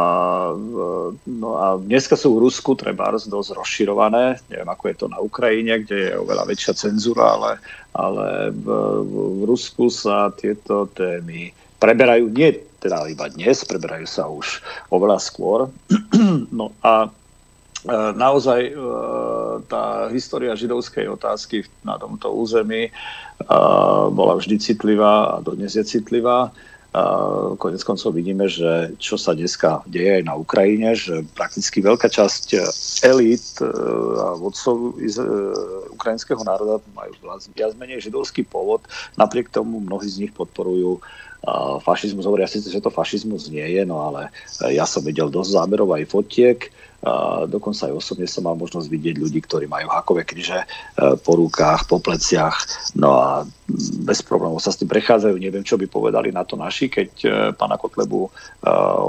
[0.53, 0.85] e,
[1.33, 5.81] no a dneska sú v Rusku treba dosť rozširované, neviem ako je to na Ukrajine,
[5.81, 7.53] kde je oveľa väčšia cenzúra, ale,
[7.97, 8.67] ale v,
[9.09, 14.63] v Rusku sa tieto témy preberajú nie teda iba dnes, preberajú sa už
[14.95, 15.73] oveľa skôr.
[16.49, 17.11] No a
[18.15, 18.73] naozaj e,
[19.67, 22.93] tá história židovskej otázky na tomto území e,
[24.13, 26.53] bola vždy citlivá a dodnes je citlivá.
[27.61, 32.57] Konec koncov vidíme, že čo sa dneska deje aj na Ukrajine, že prakticky veľká časť
[33.05, 33.61] elít
[34.19, 34.97] a vodcov
[35.93, 37.13] ukrajinského národa majú
[37.53, 38.89] viac menej židovský pôvod,
[39.21, 41.05] napriek tomu mnohí z nich podporujú
[41.81, 44.35] fašizmus, hovoria síce, že to fašizmus nie je, no ale
[44.65, 46.59] e, ja som videl dosť záberov aj fotiek,
[47.47, 50.67] dokonca aj osobne som mal možnosť vidieť ľudí, ktorí majú hakové kríže e,
[51.23, 52.59] po rukách, po pleciach,
[52.99, 53.47] no a
[54.03, 55.39] bez problémov sa s tým prechádzajú.
[55.39, 58.27] Neviem, čo by povedali na to naši, keď e, pána Kotlebu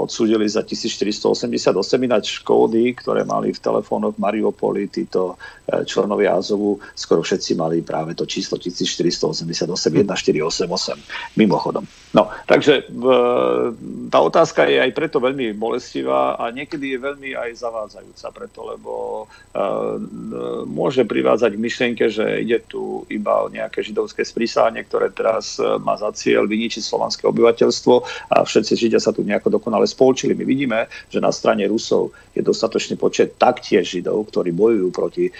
[0.06, 5.34] odsúdili za 1488 ináč kódy, ktoré mali v telefónoch Mariupoli, títo
[5.66, 11.82] členovia Azovu, skoro všetci mali práve to číslo 1488 1488 mimochodom.
[12.14, 12.92] No, takže
[14.12, 18.92] tá otázka je aj preto veľmi bolestivá a niekedy je veľmi aj zavádzajúca preto, lebo
[20.68, 25.78] môže privádzať k myšlienke, že ide tu iba o nejaké židovské sprísanie ktoré teraz e,
[25.78, 27.94] má za cieľ vyničiť slovanské obyvateľstvo
[28.34, 30.34] a všetci Židia sa tu nejako dokonale spolčili.
[30.34, 35.32] My vidíme, že na strane Rusov je dostatočný počet taktiež Židov, ktorí bojujú proti e,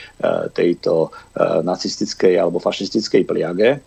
[0.54, 3.82] tejto e, nacistickej alebo fašistickej pliage.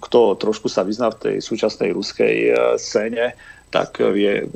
[0.00, 3.36] Kto trošku sa vyzná v tej súčasnej ruskej scéne,
[3.70, 4.48] tak je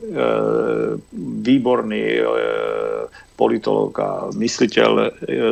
[1.44, 2.04] výborný
[3.35, 5.06] politolog a mysliteľ e,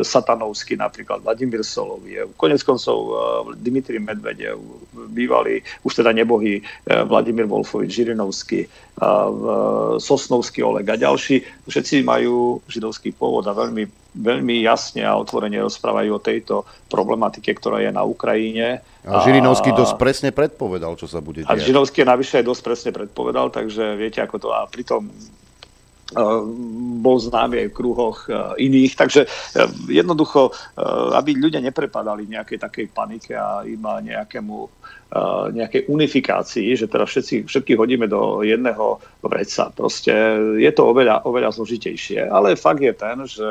[0.06, 3.14] satanovský, napríklad Vladimír Soloviev, konec koncov e,
[3.58, 4.58] Dmitri Medvedev,
[5.10, 8.70] bývalý, už teda nebohý e, Vladimír Wolfovič, Žirinovský,
[9.98, 11.42] Sosnovský Oleg a ďalší.
[11.66, 16.54] Všetci majú židovský pôvod a veľmi, veľmi jasne a otvorene rozprávajú o tejto
[16.92, 18.84] problematike, ktorá je na Ukrajine.
[19.02, 21.50] A Žirinovský dosť presne predpovedal, čo sa bude diať.
[21.50, 24.48] A Žirinovský navyše dosť presne predpovedal, takže viete, ako to...
[24.52, 25.08] A pritom
[27.02, 28.32] bol známy aj v kruhoch e,
[28.62, 28.94] iných.
[28.94, 29.28] Takže e,
[29.90, 30.82] jednoducho, e,
[31.18, 34.80] aby ľudia neprepadali nejakej takej panike a iba nejakému
[35.52, 39.68] nejakej unifikácii, že teda všetci, všetky hodíme do jedného vreca.
[39.68, 40.16] Proste
[40.56, 42.32] je to oveľa, oveľa zložitejšie.
[42.32, 43.48] Ale fakt je ten, že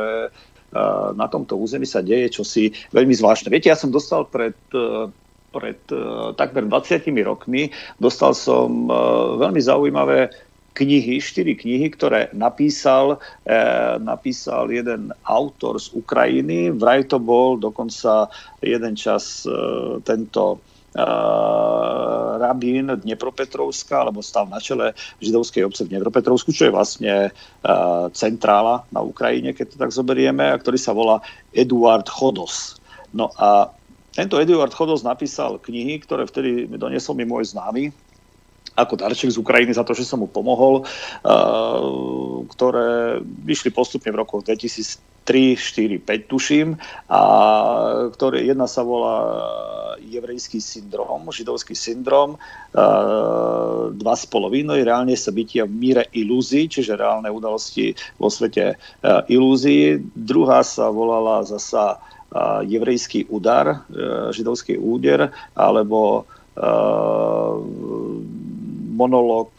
[1.14, 3.54] na tomto území sa deje čosi veľmi zvláštne.
[3.54, 4.58] Viete, ja som dostal pred
[5.54, 5.78] pred
[6.34, 7.70] takmer 20 rokmi
[8.02, 8.90] dostal som
[9.38, 10.34] veľmi zaujímavé
[10.72, 13.58] knihy, štyri knihy, ktoré napísal, e,
[14.00, 16.72] napísal jeden autor z Ukrajiny.
[16.72, 18.32] Vraj to bol dokonca
[18.64, 19.52] jeden čas e,
[20.08, 20.64] tento
[20.96, 21.04] e,
[22.40, 27.32] rabín Dnepropetrovska, alebo stal na čele židovskej obce v Dnepropetrovsku, čo je vlastne e,
[28.16, 31.20] centrála na Ukrajine, keď to tak zoberieme, a ktorý sa volá
[31.52, 32.80] Eduard Chodos.
[33.12, 33.76] No a
[34.16, 37.92] tento Eduard Chodos napísal knihy, ktoré vtedy doniesol mi môj známy,
[38.76, 40.88] ako darček z Ukrajiny za to, že som mu pomohol,
[42.48, 46.80] ktoré vyšli postupne v rokoch 2003, 4, 5 tuším,
[47.12, 47.22] a
[48.16, 49.18] ktoré jedna sa volá
[50.02, 52.40] jevrejský syndrom, židovský syndrom,
[53.92, 58.80] dva s polovinou, reálne sa bytia v míre ilúzií, čiže reálne udalosti vo svete
[59.30, 60.00] ilúzií.
[60.16, 62.02] Druhá sa volala zasa
[62.64, 63.84] jevrejský údar,
[64.32, 66.24] židovský úder, alebo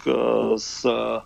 [0.06, 0.14] e,
[0.58, 1.22] s e,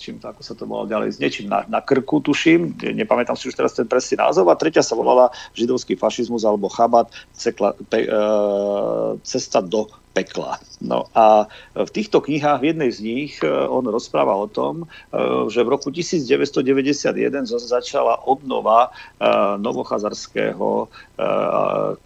[0.00, 3.56] čím, ako sa to volalo ďalej, s niečím na, na krku, tuším, nepamätám si už
[3.56, 8.20] teraz ten presný názov, a tretia sa volala židovský fašizmus alebo chabat, cekla, pe, e,
[9.20, 10.58] cesta do pekla.
[10.82, 11.46] No a
[11.76, 15.68] v týchto knihách, v jednej z nich, e, on rozpráva o tom, e, že v
[15.70, 19.28] roku 1991 začala obnova e,
[19.60, 20.88] novochazarského,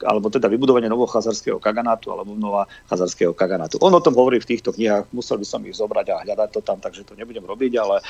[0.02, 3.78] alebo teda vybudovanie novochazarského kaganátu, alebo obnova chazarského kaganátu.
[3.78, 6.60] On o tom hovorí v týchto knihách, musel by som ich zobrať a hľadať to
[6.66, 8.02] tam, takže to nebudem robiť, ale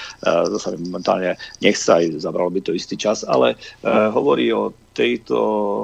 [0.80, 5.38] mi momentálne nechce, aj zabralo by to istý čas, ale hovorí o tejto,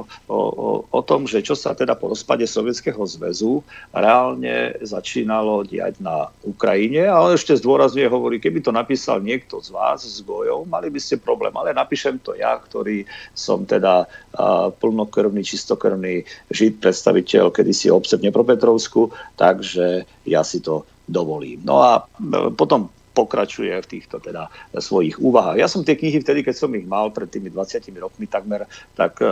[0.06, 5.98] o, o, o tom, že čo sa teda po rozpade Sovietskeho zväzu reálne začínalo diať
[5.98, 10.88] na Ukrajine, ale ešte zdôrazňuje, hovorí, keby to napísal niekto z vás s Gojou, mali
[10.88, 13.02] by ste problém, ale napíšem to ja, ktorý
[13.34, 14.06] som teda
[14.38, 16.22] a, plnokrvný, čistokrvný
[16.54, 21.66] žid, predstaviteľ kedysi obce v Dnepropetrovsku, takže ja si to dovolím.
[21.66, 24.46] No a e, potom pokračuje v týchto teda
[24.78, 25.58] svojich úvahách.
[25.58, 29.18] Ja som tie knihy vtedy, keď som ich mal pred tými 20 rokmi takmer, tak
[29.18, 29.26] e,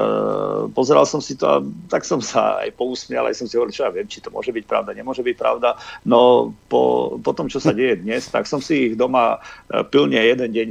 [0.74, 3.86] pozeral som si to a tak som sa aj pousmial, aj som si hovoril, čo
[3.86, 5.78] ja viem, či to môže byť pravda, nemôže byť pravda.
[6.02, 9.38] No po, po tom, čo sa deje dnes, tak som si ich doma
[9.70, 10.68] e, pilne jeden deň,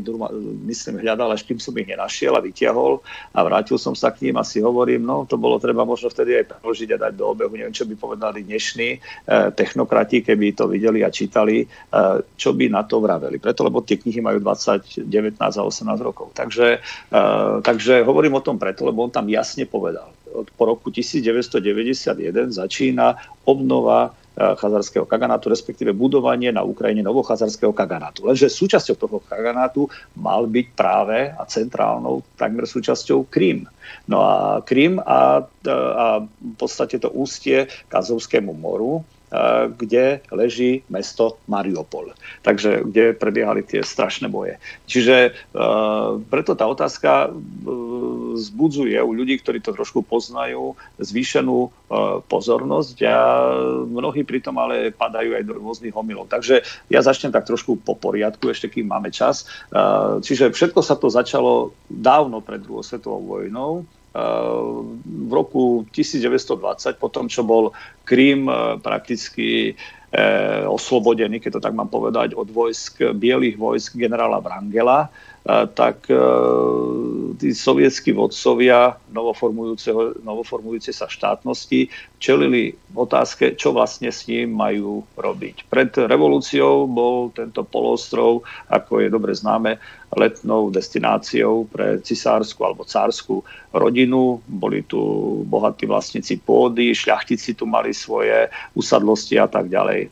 [0.67, 2.99] myslím, hľadal, až kým som ich nenašiel a vytiahol
[3.31, 6.43] a vrátil som sa k ním a si hovorím, no to bolo treba možno vtedy
[6.43, 8.99] aj preložiť a dať do obehu, neviem, čo by povedali dnešní e,
[9.55, 11.65] technokrati, keby to videli a čítali, e,
[12.35, 13.37] čo by na to to vraveli.
[13.37, 16.33] Preto, lebo tie knihy majú 20, 19 a 18 rokov.
[16.33, 16.81] Takže,
[17.13, 20.09] uh, takže hovorím o tom preto, lebo on tam jasne povedal.
[20.33, 22.17] Od, po roku 1991
[22.57, 28.25] začína obnova uh, chazarského kaganátu, respektíve budovanie na Ukrajine novochazarského kaganátu.
[28.25, 29.85] Lenže súčasťou toho kaganátu
[30.17, 33.69] mal byť práve a centrálnou takmer súčasťou Krím.
[34.09, 39.05] No a Krím a, a v podstate to ústie k Azovskému moru,
[39.75, 42.15] kde leží mesto Mariupol.
[42.47, 44.55] Takže kde prebiehali tie strašné boje.
[44.87, 45.35] Čiže
[46.31, 47.35] preto tá otázka
[48.37, 51.71] zbudzuje u ľudí, ktorí to trošku poznajú, zvýšenú
[52.31, 53.17] pozornosť a
[53.83, 56.31] mnohí pritom ale padajú aj do rôznych homilov.
[56.31, 59.49] Takže ja začnem tak trošku po poriadku, ešte kým máme čas.
[60.23, 63.83] Čiže všetko sa to začalo dávno pred druhou svetovou vojnou,
[65.27, 67.75] v roku 1920, po tom, čo bol
[68.07, 74.41] Krím eh, prakticky eh, oslobodený, keď to tak mám povedať, od vojsk, bielých vojsk generála
[74.41, 75.11] Vrangela,
[75.47, 76.19] tak e,
[77.39, 81.87] tí sovietskí vodcovia novoformujúce sa štátnosti
[82.19, 85.71] čelili otázke, čo vlastne s ním majú robiť.
[85.71, 89.79] Pred revolúciou bol tento polostrov, ako je dobre známe,
[90.11, 94.43] letnou destináciou pre cisársku alebo cárskú rodinu.
[94.51, 94.99] Boli tu
[95.47, 100.11] bohatí vlastníci pôdy, šľachtici tu mali svoje usadlosti a tak ďalej.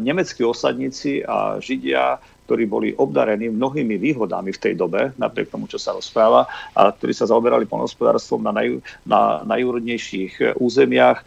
[0.00, 5.76] Nemeckí osadníci a Židia ktorí boli obdarení mnohými výhodami v tej dobe, napriek tomu, čo
[5.76, 11.20] sa rozpráva, a ktorí sa zaoberali polnohospodárstvom na, naj, na najúrodnejších územiach,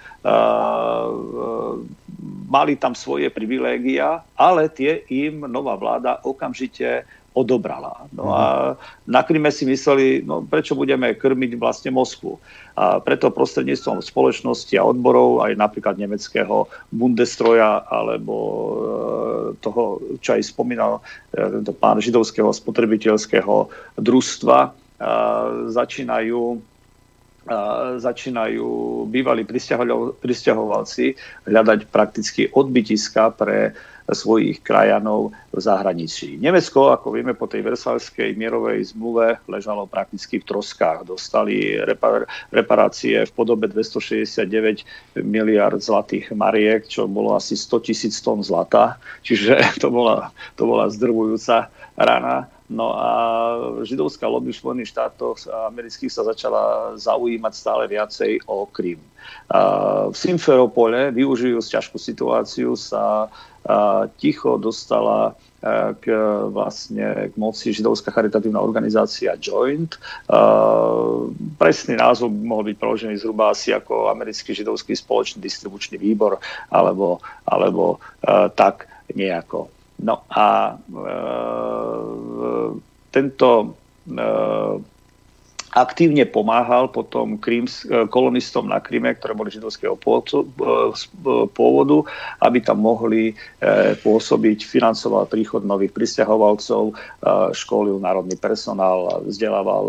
[2.50, 8.12] mali tam svoje privilégia, ale tie im nová vláda okamžite odobrala.
[8.12, 8.76] No a
[9.08, 12.36] na Kryme si mysleli, no prečo budeme krmiť vlastne Moskvu.
[12.76, 18.72] A preto prostredníctvom spoločnosti a odborov, aj napríklad nemeckého Bundestroja, alebo e,
[19.64, 21.00] toho, čo aj spomínal
[21.32, 24.70] e, tento pán židovského spotrebiteľského družstva, e,
[25.72, 26.68] začínajú
[27.98, 28.70] začínajú
[29.10, 29.42] bývalí
[30.22, 31.18] pristahovalci
[31.50, 33.74] hľadať prakticky odbytiska pre
[34.10, 36.40] svojich krajanov v zahraničí.
[36.40, 41.06] Nemecko, ako vieme, po tej versalskej mierovej zmluve ležalo prakticky v troskách.
[41.06, 48.42] Dostali repar- reparácie v podobe 269 miliard zlatých mariek, čo bolo asi 100 tisíc tón
[48.42, 48.98] zlata.
[49.22, 51.70] Čiže to bola, to bola zdrvujúca
[52.00, 52.48] rana.
[52.72, 53.10] No a
[53.84, 59.04] židovská lobby v Spojených štátoch amerických sa začala zaujímať stále viacej o Krym.
[60.08, 63.28] V Simferopole, využijúc ťažkú situáciu, sa
[64.18, 65.38] ticho dostala
[66.02, 66.06] k,
[66.50, 69.94] vlastne, k moci židovská charitatívna organizácia Joint.
[71.62, 76.42] Presný názov by mohol byť preložený zhruba asi ako americký židovský spoločný distribučný výbor
[76.74, 78.02] alebo, alebo
[78.58, 79.70] tak nejako.
[80.02, 81.00] No a e,
[83.14, 83.68] tento e,
[85.72, 90.04] aktívne pomáhal potom Kryms, e, kolonistom na Kryme, ktoré boli židovského e,
[91.56, 91.98] pôvodu,
[92.44, 93.34] aby tam mohli e,
[94.04, 96.94] pôsobiť, financoval príchod nových pristahovalcov,
[97.56, 99.86] školil národný personál, vzdelával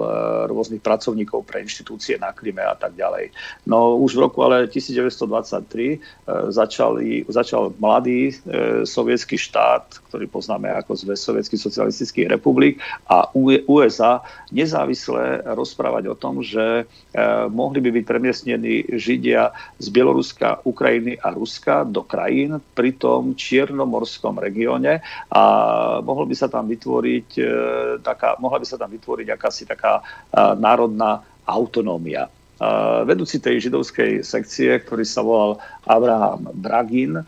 [0.47, 3.35] rôznych pracovníkov pre inštitúcie na Kryme a tak ďalej.
[3.67, 5.99] No už v roku ale 1923
[6.53, 8.37] začali, začal mladý
[8.85, 12.79] sovietský štát, ktorý poznáme ako Zväz sovietských socialistických republik
[13.09, 13.27] a
[13.67, 14.21] USA
[14.53, 16.85] nezávisle roz rozprávať o tom, že e,
[17.49, 24.37] mohli by byť premiestnení Židia z Bieloruska, Ukrajiny a Ruska do krajín pri tom čiernomorskom
[24.37, 25.01] regióne
[25.33, 25.43] a
[26.05, 27.45] mohol by sa tam vytvoriť e,
[28.05, 32.29] taká, mohla by sa tam vytvoriť akási taká e, národná autonómia.
[33.09, 37.27] Vedúci tej židovskej sekcie, ktorý sa volal Abraham Bragin,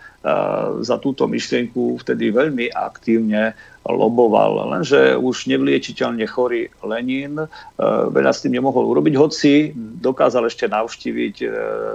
[0.81, 3.52] za túto myšlienku vtedy veľmi aktívne
[3.85, 7.36] loboval, lenže už nevliečiteľne chorý Lenin
[8.09, 11.36] veľa s tým nemohol urobiť, hoci dokázal ešte navštíviť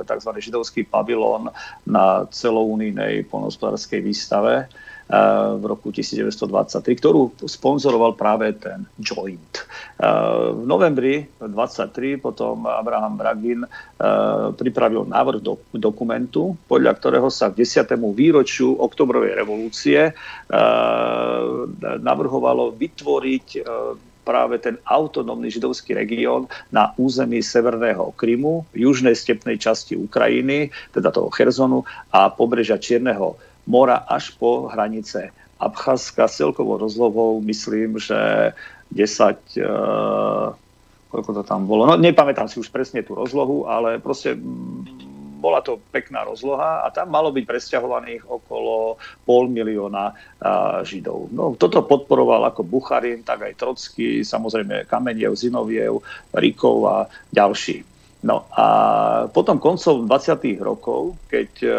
[0.06, 0.32] tzv.
[0.38, 1.50] židovský pavilón
[1.90, 4.70] na celounijnej polnospodárskej výstave
[5.58, 9.66] v roku 1923, ktorú sponzoroval práve ten Joint.
[10.54, 13.66] V novembri 23 potom Abraham Bragin
[14.54, 17.98] pripravil návrh do, dokumentu, podľa ktorého sa k 10.
[18.14, 20.14] výročiu oktobrovej revolúcie
[21.82, 23.66] navrhovalo vytvoriť
[24.30, 31.34] práve ten autonómny židovský región na území Severného Krymu, južnej stepnej časti Ukrajiny, teda toho
[31.34, 31.82] Cherzonu
[32.14, 35.30] a pobrežia Čierneho mora až po hranice
[35.62, 38.52] Abcházska s celkovou rozlohou, myslím, že
[38.92, 40.56] 10, uh,
[41.14, 44.34] koľko to tam bolo, no nepamätám si už presne tú rozlohu, ale proste
[45.40, 51.32] bola to pekná rozloha a tam malo byť presťahovaných okolo pol milióna uh, Židov.
[51.32, 56.04] No, toto podporoval ako Bucharin, tak aj Trocky, samozrejme Kameniev, Zinoviev,
[56.36, 56.98] Rikov a
[57.32, 57.99] ďalší.
[58.20, 58.68] No a
[59.32, 60.60] potom koncom 20.
[60.60, 61.70] rokov, keď e,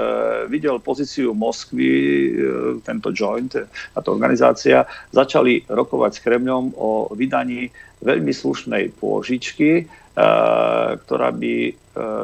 [0.49, 2.33] videl pozíciu Moskvy, e,
[2.81, 3.53] tento joint,
[3.93, 7.69] táto organizácia, začali rokovať s Kremľom o vydaní
[8.01, 9.93] veľmi slušnej pôžičky, e,
[11.05, 11.73] ktorá by e,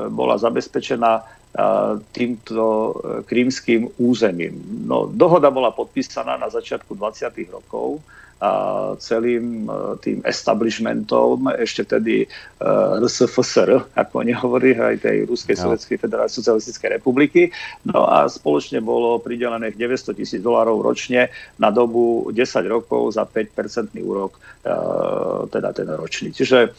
[0.08, 1.22] bola zabezpečená e,
[2.16, 2.92] týmto e,
[3.28, 4.56] krímským územím.
[4.88, 7.36] No, dohoda bola podpísaná na začiatku 20.
[7.52, 8.00] rokov
[9.00, 12.26] celým e, tým establishmentom, ešte tedy e,
[13.00, 15.72] RSFSR, ako oni hovorí, aj tej Ruskej no.
[15.72, 17.48] Sovietskej federácie socialistickej republiky.
[17.88, 24.04] No a spoločne bolo pridelených 900 tisíc dolárov ročne na dobu 10 rokov za 5-percentný
[24.04, 24.68] úrok, e,
[25.48, 26.28] teda ten ročný.
[26.36, 26.76] Čiže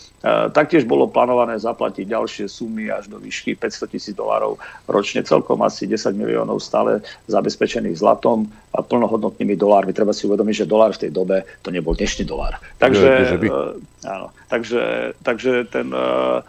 [0.52, 5.90] taktiež bolo plánované zaplatiť ďalšie sumy až do výšky 500 tisíc dolárov ročne, celkom asi
[5.90, 7.02] 10 miliónov stále
[7.32, 9.96] zabezpečených zlatom a plnohodnotnými dolármi.
[9.96, 12.60] Treba si uvedomiť, že dolár v tej dobe to nebol dnešný dolár.
[12.78, 16.42] Takže, uh, áno, takže, takže ten, uh,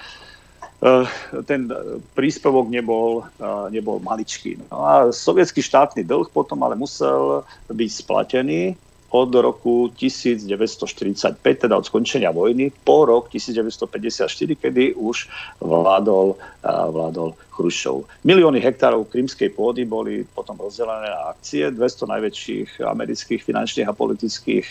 [1.47, 1.67] ten
[2.15, 3.27] príspevok nebol,
[3.75, 4.63] nebol maličký.
[4.71, 11.85] No a sovietský štátny dlh potom ale musel byť splatený od roku 1945, teda od
[11.89, 15.29] skončenia vojny, po rok 1954, kedy už
[15.65, 16.37] vládol,
[16.67, 18.05] vládol Chruščov.
[18.23, 21.73] Milióny hektárov krymskej pôdy boli potom rozdelené na akcie.
[21.73, 24.67] 200 najväčších amerických finančných a politických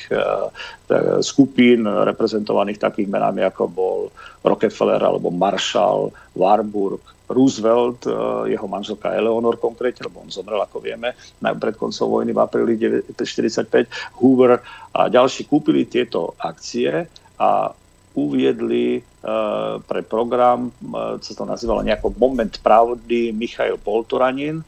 [1.25, 3.99] skupín reprezentovaných takých menami, ako bol
[4.45, 8.11] Rockefeller alebo Marshall, Warburg, Roosevelt, eh,
[8.55, 13.87] jeho manželka Eleanor konkrétne, lebo on zomrel, ako vieme, pred koncom vojny v apríli 1945,
[14.23, 14.63] Hoover
[14.95, 17.71] a ďalší kúpili tieto akcie a
[18.17, 20.73] uviedli uh, pre program,
[21.21, 24.65] co to nazývalo nejako Moment pravdy, Michail Poltoranin,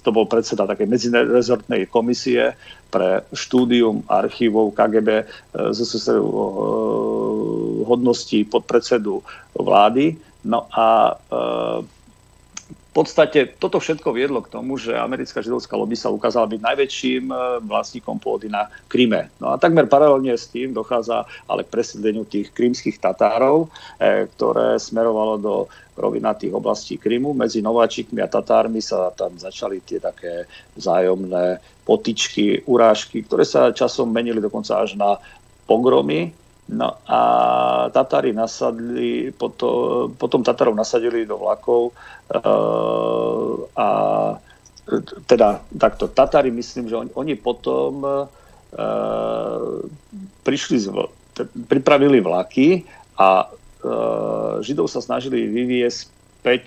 [0.00, 2.56] to bol predseda takej medzirezortnej komisie
[2.88, 5.78] pre štúdium archívov KGB z
[7.84, 9.22] hodností podpredsedu
[9.54, 10.16] vlády.
[10.42, 11.42] No a e,
[12.92, 17.24] v podstate toto všetko viedlo k tomu, že americká židovská lobby sa ukázala byť najväčším
[17.32, 19.32] e, vlastníkom pôdy na Kryme.
[19.40, 24.76] No a takmer paralelne s tým dochádza ale k presídleniu tých krymských Tatárov, e, ktoré
[24.76, 25.54] smerovalo do
[25.96, 27.32] rovinatých oblastí Krymu.
[27.32, 30.44] Medzi Nováčikmi a Tatármi sa tam začali tie také
[30.76, 35.16] vzájomné potičky, urážky, ktoré sa časom menili dokonca až na
[35.64, 36.41] pogromy
[36.72, 37.20] No a
[37.92, 43.88] Tatári nasadli, potom, potom Tatarov nasadili do vlakov uh, a
[45.28, 48.24] teda takto, Tatári myslím, že oni, oni potom uh,
[50.42, 50.86] prišli z,
[51.68, 52.88] pripravili vlaky
[53.20, 56.21] a uh, Židov sa snažili vyviesť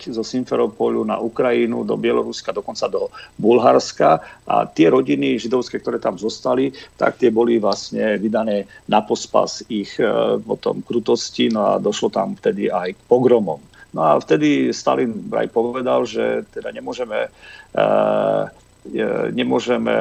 [0.08, 6.16] zo Simferopolu na Ukrajinu, do Bieloruska, dokonca do Bulharska a tie rodiny židovské, ktoré tam
[6.16, 12.08] zostali, tak tie boli vlastne vydané na pospas ich e, potom krutosti, no a došlo
[12.08, 13.60] tam vtedy aj k pogromom.
[13.92, 17.30] No a vtedy Stalin aj povedal, že teda nemôžeme e,
[18.96, 19.96] e, nemôžeme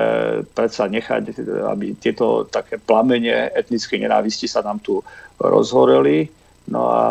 [0.54, 1.34] predsa nechať,
[1.66, 5.02] aby tieto také plamene etnickej nenávisti sa nám tu
[5.42, 6.30] rozhoreli.
[6.64, 7.04] No a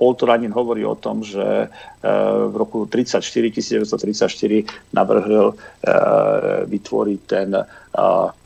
[0.00, 1.66] Poltoranin hovorí o tom, že e,
[2.48, 5.56] v roku 34, 1934 navrhol e,
[6.64, 7.62] vytvoriť ten e,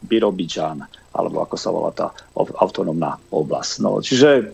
[0.02, 0.82] Birobidžan,
[1.14, 3.72] alebo ako sa volá tá autonómna oblasť.
[3.86, 4.50] No, čiže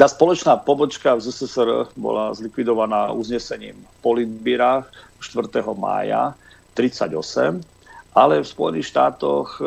[0.00, 4.88] tá spoločná pobočka v ZSSR bola zlikvidovaná uznesením Politbíra
[5.20, 5.44] 4.
[5.76, 6.32] mája
[6.72, 7.77] 1938 a
[8.18, 9.64] ale v Spojených štátoch e,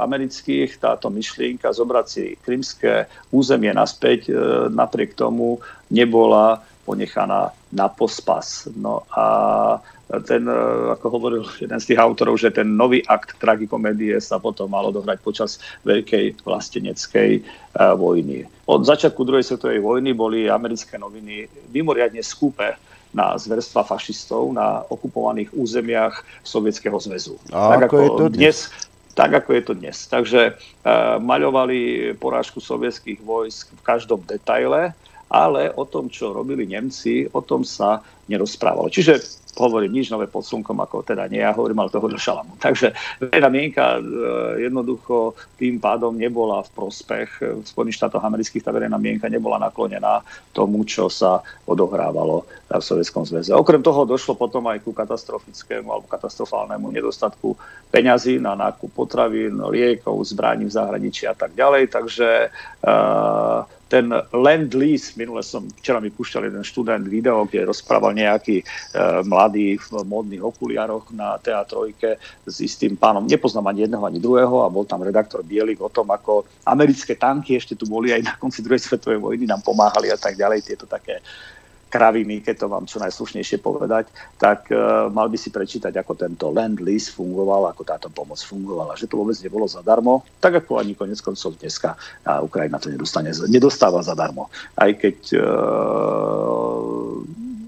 [0.00, 4.32] amerických táto myšlienka zobrať si krymské územie naspäť e,
[4.72, 5.60] napriek tomu
[5.92, 8.72] nebola ponechaná na pospas.
[8.72, 9.26] No a
[10.06, 10.58] ten, e,
[10.94, 15.18] ako hovoril jeden z tých autorov, že ten nový akt tragikomédie sa potom mal odohrať
[15.22, 17.42] počas veľkej vlasteneckej e,
[17.98, 18.46] vojny.
[18.70, 22.78] Od začiatku druhej svetovej vojny boli americké noviny mimoriadne skúpe
[23.10, 27.40] na zverstva fašistov na okupovaných územiach Sovietskeho zväzu.
[27.50, 28.38] A tak ako, ako je to dnes?
[28.38, 28.58] dnes
[29.16, 29.96] tak ako je to dnes.
[30.12, 30.52] Takže e,
[31.24, 34.92] maľovali porážku sovietských vojsk v každom detaile,
[35.32, 38.90] ale o tom, čo robili Nemci, o tom sa nerozprávalo.
[38.90, 39.22] Čiže
[39.56, 42.60] hovorím nič nové pod slnkom, ako teda nie ja hovorím, ale toho do šalamu.
[42.64, 44.00] Takže verejná mienka e,
[44.68, 50.20] jednoducho tým pádom nebola v prospech v Spojených štátoch amerických, tá verejná mienka nebola naklonená
[50.52, 53.54] tomu, čo sa odohrávalo v Sovietskom zväze.
[53.56, 57.56] Okrem toho došlo potom aj ku katastrofickému alebo katastrofálnemu nedostatku
[57.94, 61.94] peňazí na nákup potravín, liekov, zbraní v zahraničí a tak ďalej.
[61.94, 62.28] Takže
[62.82, 68.56] uh, ten land lease, minule som, včera mi púšťal jeden študent video, kde rozprával nejaký
[68.60, 68.64] e,
[69.28, 72.16] mladý v módnych okuliároch na teatrojke
[72.48, 76.08] s istým pánom, nepoznám ani jedného, ani druhého a bol tam redaktor Bielik o tom,
[76.08, 80.16] ako americké tanky ešte tu boli aj na konci druhej svetovej vojny, nám pomáhali a
[80.16, 81.20] tak ďalej, tieto také
[81.86, 86.50] kraviny, keď to mám čo najslušnejšie povedať, tak uh, mal by si prečítať, ako tento
[86.50, 90.98] land lease fungoval, ako táto pomoc fungovala, že to vôbec nebolo zadarmo, tak ako ani
[90.98, 91.94] konec koncov dneska
[92.26, 94.50] a Ukrajina to nedostane, nedostáva zadarmo.
[94.74, 97.22] Aj keď uh,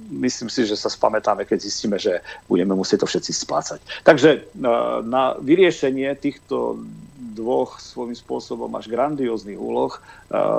[0.08, 3.80] myslím si, že sa spamätáme, keď zistíme, že budeme musieť to všetci splácať.
[4.04, 6.80] Takže uh, na vyriešenie týchto
[7.38, 9.94] dvoch svojím spôsobom až grandióznych úloh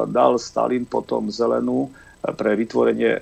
[0.08, 1.92] dal Stalin potom zelenú
[2.40, 3.20] pre vytvorenie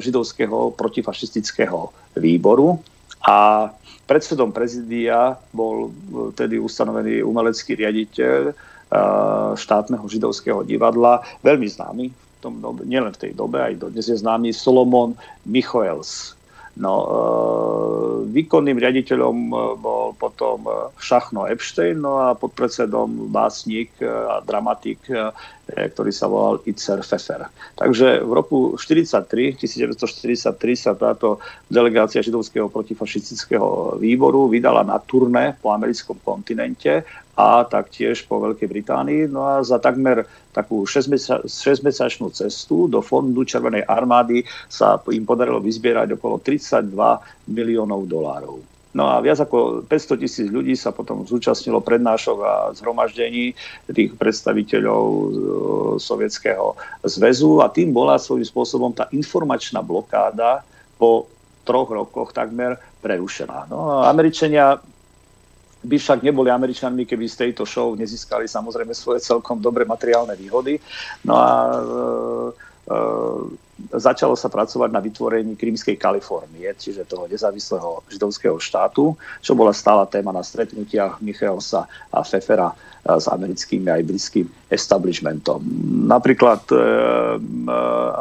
[0.00, 2.80] židovského protifašistického výboru
[3.26, 3.68] a
[4.06, 5.90] predsedom prezidia bol
[6.38, 8.54] tedy ustanovený umelecký riaditeľ eh,
[9.58, 14.14] štátneho židovského divadla, veľmi známy, v tom dobe, nielen v tej dobe, aj dodnes je
[14.14, 16.38] známy Solomon Michoels.
[16.76, 17.08] No, e,
[18.30, 19.36] výkonným riaditeľom
[19.80, 20.68] bol potom
[21.00, 25.32] Šachno Epstein, no a podpredsedom básnik a dramatik E,
[25.66, 27.50] ktorý sa volal Itzer Pfeffer.
[27.74, 35.74] Takže v roku 1943, 1943 sa táto delegácia židovského protifašistického výboru vydala na turné po
[35.74, 37.02] americkom kontinente
[37.36, 39.22] a taktiež po Veľkej Británii.
[39.26, 40.24] No a za takmer
[40.54, 46.94] takú 6-mesačnú cestu do fondu Červenej armády sa im podarilo vyzbierať okolo 32
[47.50, 48.75] miliónov dolárov.
[48.96, 53.52] No a viac ako 500 tisíc ľudí sa potom zúčastnilo prednášok a zhromaždení
[53.92, 55.28] tých predstaviteľov e,
[56.00, 56.72] Sovietskeho
[57.04, 60.64] zväzu a tým bola svojím spôsobom tá informačná blokáda
[60.96, 61.28] po
[61.68, 63.68] troch rokoch takmer prerušená.
[63.68, 64.80] No Američania
[65.86, 70.80] by však neboli Američanmi, keby z tejto show nezískali samozrejme svoje celkom dobré materiálne výhody.
[71.28, 71.80] No a e,
[73.92, 80.08] začalo sa pracovať na vytvorení Krímskej Kalifornie, čiže toho nezávislého židovského štátu, čo bola stála
[80.08, 81.84] téma na stretnutiach Michaelsa
[82.14, 85.62] a Fefera eh, s americkým aj britským establishmentom.
[86.10, 86.78] Napríklad e,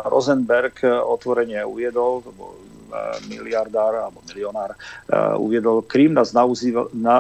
[0.05, 2.21] Rosenberg otvorenie uviedol,
[3.25, 4.77] miliardár alebo milionár,
[5.41, 6.29] uviedol, Krím nás,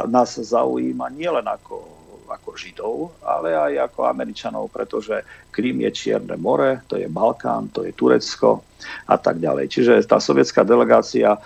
[0.05, 1.94] nás zaujíma nielen ako
[2.29, 5.21] ako Židov, ale aj ako Američanov, pretože
[5.51, 8.65] Krím je Čierne more, to je Balkán, to je Turecko
[9.09, 9.69] a tak ďalej.
[9.69, 11.37] Čiže tá sovietská delegácia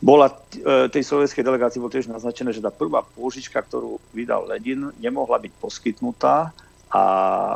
[0.00, 4.92] bola, e, tej sovietskej delegácii bolo tiež naznačené, že tá prvá pôžička, ktorú vydal Ledin,
[5.00, 6.52] nemohla byť poskytnutá
[6.92, 7.04] a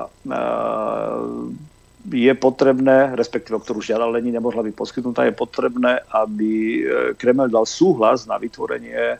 [0.08, 0.38] e,
[2.08, 6.82] je potrebné, respektíve ktorú žiadal Lenin, nemohla byť poskytnutá, je potrebné, aby e,
[7.20, 9.18] Kreml dal súhlas na vytvorenie e,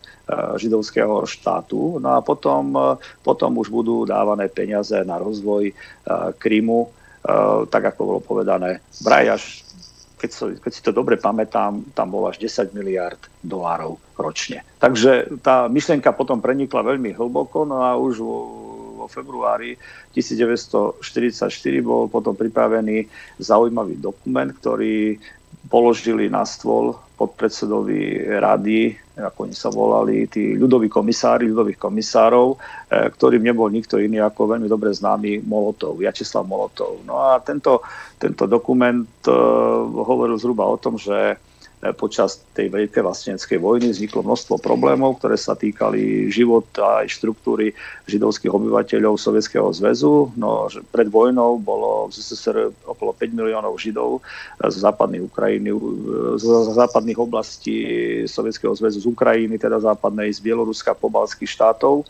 [0.57, 2.01] židovského štátu.
[2.01, 5.73] No a potom, e, potom už budú dávané peniaze na rozvoj
[6.41, 6.91] Krymu,
[7.69, 9.43] tak ako bolo povedané, vraj až
[10.21, 14.61] keď, so, keď si to dobre pamätám, tam bolo až 10 miliard dolárov ročne.
[14.77, 18.21] Takže tá myšlienka potom prenikla veľmi hlboko, no a už
[19.11, 19.75] februári
[20.15, 21.03] 1944
[21.83, 23.11] bol potom pripravený
[23.43, 25.19] zaujímavý dokument, ktorý
[25.67, 33.13] položili na stôl podpredsedovi rady, ako oni sa volali, tí ľudoví komisári, ľudových komisárov, e,
[33.13, 37.05] ktorým nebol nikto iný ako veľmi dobre známy Molotov, Jačeslav Molotov.
[37.05, 37.85] No a tento,
[38.17, 39.35] tento dokument uh,
[39.85, 41.37] hovoril zhruba o tom, že
[41.97, 47.73] počas tej veľkej vlastneckej vojny vzniklo množstvo problémov, ktoré sa týkali života aj štruktúry
[48.05, 50.29] židovských obyvateľov Sovietskeho zväzu.
[50.37, 54.21] No, pred vojnou bolo v ZSSR okolo 5 miliónov židov
[54.61, 55.73] z západných Ukrajiny,
[56.37, 56.45] z
[56.77, 57.77] západných oblastí
[58.29, 62.05] Sovietskeho zväzu z Ukrajiny, teda západnej, z Bieloruska, pobalských štátov,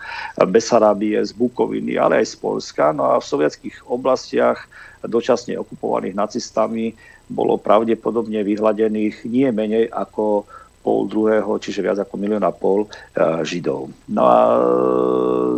[0.51, 2.91] Besarábie, z Bukoviny, ale aj z Polska.
[2.91, 4.67] No a v sovietských oblastiach
[5.05, 6.93] dočasne okupovaných nacistami
[7.31, 10.45] bolo pravdepodobne vyhľadených nie menej ako
[10.81, 13.93] pol druhého, čiže viac ako milión a pol e, Židov.
[14.09, 14.61] No a e,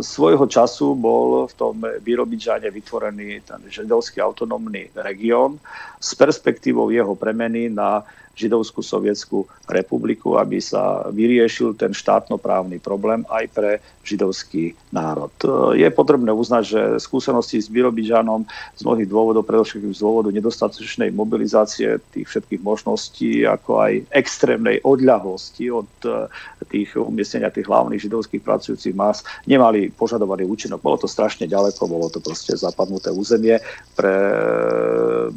[0.03, 5.63] svojho času bol v tom Birobičane vytvorený ten židovský autonómny región
[5.95, 8.03] s perspektívou jeho premeny na
[8.33, 13.71] Židovskú sovietskú republiku, aby sa vyriešil ten štátnoprávny problém aj pre
[14.03, 15.31] židovský národ.
[15.73, 18.43] Je potrebné uznať, že skúsenosti s Birobižanom
[18.75, 25.71] z mnohých dôvodov, predovšetkým z dôvodu nedostatočnej mobilizácie tých všetkých možností, ako aj extrémnej odľahlosti
[25.71, 26.27] od eh,
[26.67, 30.83] tých umiestnenia tých hlavných židovských pracujúcich más, nemali požadovaný účinok.
[30.83, 33.63] Bolo to strašne ďaleko, bolo to proste zapadnuté územie
[33.95, 35.31] pre eh,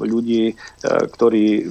[0.00, 0.52] ľudí,
[0.84, 1.68] ktorí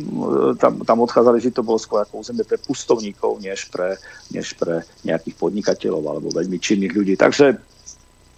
[0.61, 3.97] tam tam, tam odchádzali žiť, to bolo skôr ako územie pre pustovníkov, než pre,
[4.29, 7.17] než pre nejakých podnikateľov alebo veľmi činných ľudí.
[7.17, 7.57] Takže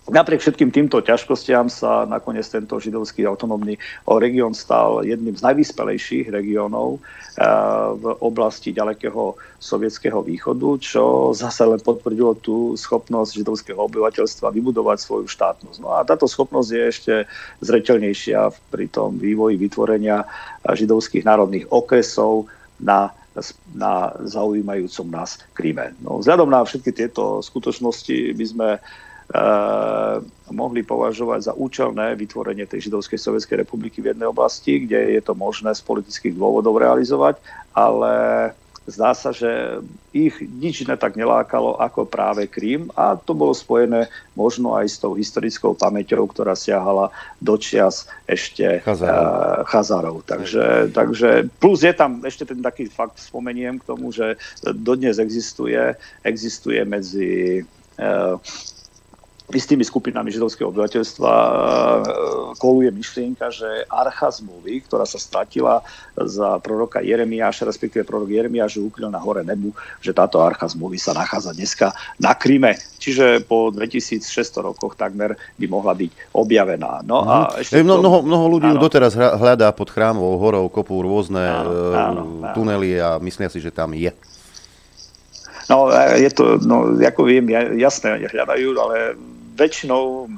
[0.10, 3.78] Napriek všetkým týmto ťažkostiam sa nakoniec tento židovský autonómny
[4.10, 7.46] región stal jedným z najvyspelejších regiónov eh,
[8.02, 11.04] v oblasti ďalekého sovietského východu, čo
[11.38, 15.78] zase len potvrdilo tú schopnosť židovského obyvateľstva vybudovať svoju štátnosť.
[15.78, 17.14] No a táto schopnosť je ešte
[17.62, 20.26] zreteľnejšia pri tom vývoji vytvorenia
[20.66, 22.50] židovských národných okresov
[22.82, 23.14] na
[23.72, 25.96] na zaujímajúcom nás Kríme.
[26.04, 28.80] No, vzhľadom na všetky tieto skutočnosti by sme Eh,
[30.52, 35.32] mohli považovať za účelné vytvorenie tej židovskej sovietskej republiky v jednej oblasti, kde je to
[35.32, 37.40] možné z politických dôvodov realizovať,
[37.72, 38.14] ale
[38.90, 39.80] zdá sa, že
[40.12, 44.98] ich nič iné tak nelákalo ako práve Krím a to bolo spojené možno aj s
[44.98, 49.24] tou historickou pamäťou, ktorá siahala do čias ešte Chazárov.
[49.24, 50.18] Uh, Chazárov.
[50.26, 51.30] Takže, takže
[51.62, 54.36] plus je tam ešte ten taký fakt, spomeniem k tomu, že
[54.76, 55.96] dodnes existuje,
[56.26, 57.62] existuje medzi
[58.02, 58.36] uh,
[59.56, 61.52] istými skupinami židovského obyvateľstva e,
[62.58, 65.84] koluje myšlienka, že archa zmluvy, ktorá sa stratila
[66.16, 71.16] za proroka Jeremiáša, respektíve prorok Jeremiáš ukryl na hore nebu, že táto archa zmluvy sa
[71.16, 71.88] nachádza dneska
[72.22, 72.78] na Kryme.
[73.02, 77.02] Čiže po 2600 rokoch takmer by mohla byť objavená.
[77.02, 77.66] No a mhm.
[77.66, 77.86] ešte to...
[77.86, 82.54] mnoho, mnoho ľudí ju doteraz hľadá pod chrámovou horou, kopú rôzne áno, e, áno, áno.
[82.54, 84.14] tunely a myslia si, že tam je.
[85.72, 85.88] No,
[86.20, 87.48] je to, no, ako viem,
[87.80, 89.16] jasné, hľadajú, ale
[89.56, 90.30] väčšinou e,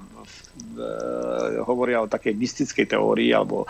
[1.63, 3.69] hovoria o takej mystickej teórii alebo,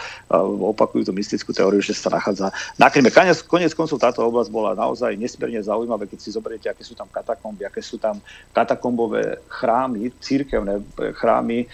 [0.74, 2.50] opakujú tú mystickú teóriu, že sa nachádza
[2.80, 3.12] na Kryme.
[3.12, 7.08] Konec, konec koncov táto oblasť bola naozaj nesmierne zaujímavá, keď si zoberiete, aké sú tam
[7.12, 8.20] katakomby, aké sú tam
[8.56, 10.82] katakombové chrámy, církevné
[11.20, 11.68] chrámy e,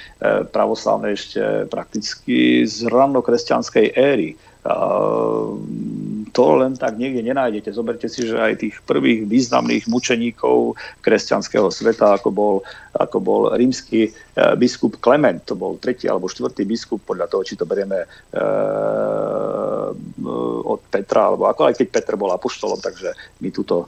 [0.50, 4.36] pravoslavné ešte prakticky z ranokresťanskej éry
[6.30, 7.72] to len tak niekde nenájdete.
[7.72, 12.56] Zoberte si, že aj tých prvých významných mučeníkov kresťanského sveta, ako bol,
[12.91, 14.11] ako bol rímsky e,
[14.60, 18.07] biskup Klement, to bol tretí alebo štvrtý biskup, podľa toho, či to berieme e,
[20.64, 23.88] od Petra, alebo ako aj keď Petr bol apoštolom, takže my túto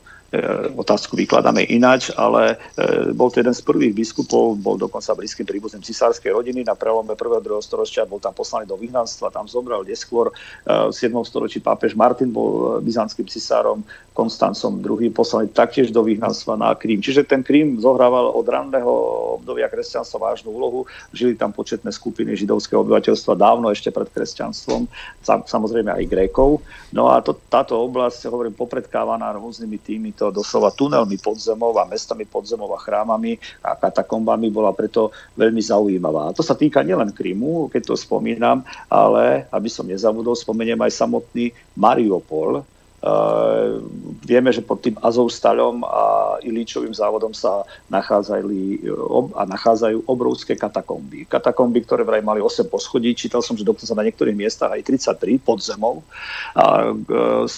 [0.79, 5.83] otázku vykladáme ináč, ale e, bol to jeden z prvých biskupov, bol dokonca blízkym príbuzným
[5.83, 7.19] cisárskej rodiny na prelome 1.
[7.19, 7.59] a 2.
[7.59, 10.31] storočia, bol tam poslaný do vyhnanstva, tam zomrel neskôr.
[10.31, 11.11] E, v 7.
[11.27, 16.99] storočí pápež Martin bol byzantským cisárom, Konstancom II poslaný taktiež do vyhnanstva na Krím.
[16.99, 18.91] Čiže ten Krím zohrával od ranného
[19.39, 20.83] obdobia kresťanstva vážnu úlohu.
[21.15, 24.91] Žili tam početné skupiny židovského obyvateľstva dávno ešte pred kresťanstvom,
[25.23, 26.59] samozrejme aj Grékov.
[26.91, 32.29] No a to, táto oblasť, hovorím, popredkávaná rôznymi tými to doslova tunelmi podzemov a mestami
[32.29, 36.29] podzemov a chrámami a katakombami bola preto veľmi zaujímavá.
[36.29, 40.93] A to sa týka nielen Krymu, keď to spomínam, ale aby som nezabudol, spomeniem aj
[40.93, 42.61] samotný Mariupol,
[43.01, 43.81] Uh,
[44.21, 51.25] vieme, že pod tým Azovstalom a Ilíčovým závodom sa nachádzali ob, a nachádzajú obrovské katakomby.
[51.25, 54.85] Katakomby, ktoré vraj mali 8 poschodí, čítal som, že dokonca na niektorých miestach aj
[55.17, 56.05] 33 pod zemou.
[56.53, 57.49] A, uh,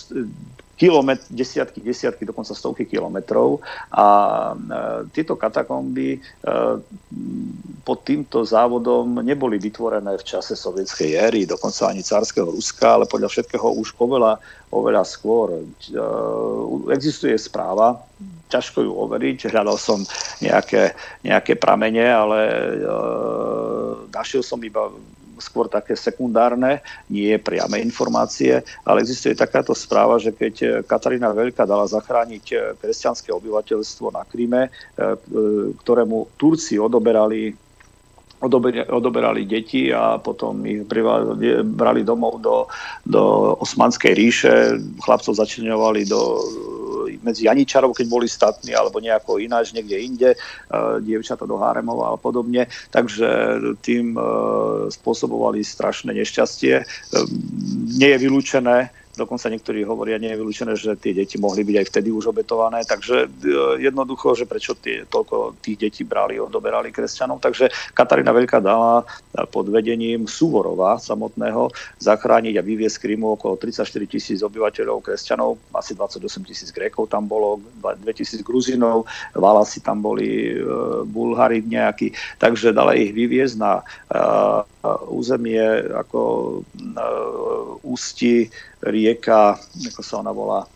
[0.73, 3.61] kilometr, desiatky, desiatky, dokonca stovky kilometrov.
[3.93, 4.05] A
[4.51, 4.55] e,
[5.13, 6.19] tieto katakomby e,
[7.85, 13.29] pod týmto závodom neboli vytvorené v čase sovietskej éry, dokonca ani cárskeho Ruska, ale podľa
[13.29, 14.41] všetkého už oveľa,
[14.73, 15.53] oveľa skôr.
[15.53, 15.61] E,
[16.89, 18.01] existuje správa,
[18.49, 20.01] ťažko ju overiť, hľadal som
[20.41, 22.39] nejaké, nejaké pramene, ale
[24.13, 24.93] našiel som iba
[25.39, 31.89] skôr také sekundárne, nie priame informácie, ale existuje takáto správa, že keď Katarína Veľká dala
[31.89, 34.69] zachrániť kresťanské obyvateľstvo na Kríme,
[35.81, 37.55] ktorému Turci odoberali
[38.91, 40.83] odoberali deti a potom ich
[41.63, 42.67] brali domov do,
[43.07, 44.53] do Osmanskej ríše,
[44.99, 46.43] chlapcov začlenovali do
[47.23, 50.29] medzi Janičarov, keď boli statní, alebo nejako ináč, niekde inde,
[51.01, 52.67] dievčata do Háremov a podobne.
[52.91, 54.19] Takže tým
[54.91, 56.83] spôsobovali strašné nešťastie.
[57.97, 61.85] Nie je vylúčené, Dokonca niektorí hovoria, nie je vylúčené, že tie deti mohli byť aj
[61.93, 62.81] vtedy už obetované.
[62.81, 63.27] Takže e,
[63.85, 67.37] jednoducho, že prečo tie, toľko tých detí brali, odoberali kresťanov.
[67.37, 71.69] Takže Katarína Veľká dala e, pod vedením Súvorova samotného
[72.01, 77.61] zachrániť a vyviesť Krymu okolo 34 tisíc obyvateľov kresťanov, asi 28 tisíc Grékov tam bolo,
[77.85, 79.05] 2 tisíc Gruzinov,
[79.37, 80.65] Valasi tam boli, e,
[81.05, 82.17] Bulhári nejakí.
[82.41, 83.85] Takže dala ich vyviesť na
[85.07, 85.63] územie
[85.95, 86.21] ako
[87.87, 88.51] ústi
[88.83, 89.55] rieka,
[89.93, 90.67] ako sa ona volá,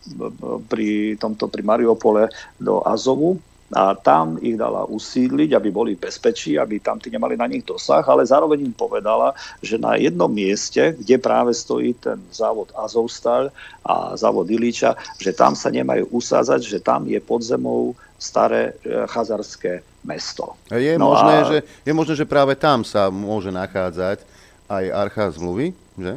[0.68, 3.36] pri tomto pri Mariupole do Azovu.
[3.68, 7.68] A tam ich dala usídliť, aby boli v bezpečí, aby tam tí nemali na nich
[7.68, 13.52] dosah, ale zároveň im povedala, že na jednom mieste, kde práve stojí ten závod Azovstal
[13.84, 19.04] a závod Iliča, že tam sa nemajú usázať, že tam je pod zemou staré e,
[19.04, 20.56] chazarské mesto.
[20.72, 21.44] Je, no možné, a...
[21.44, 24.24] že, je možné, že práve tam sa môže nachádzať
[24.72, 26.16] aj archa zmluvy, že?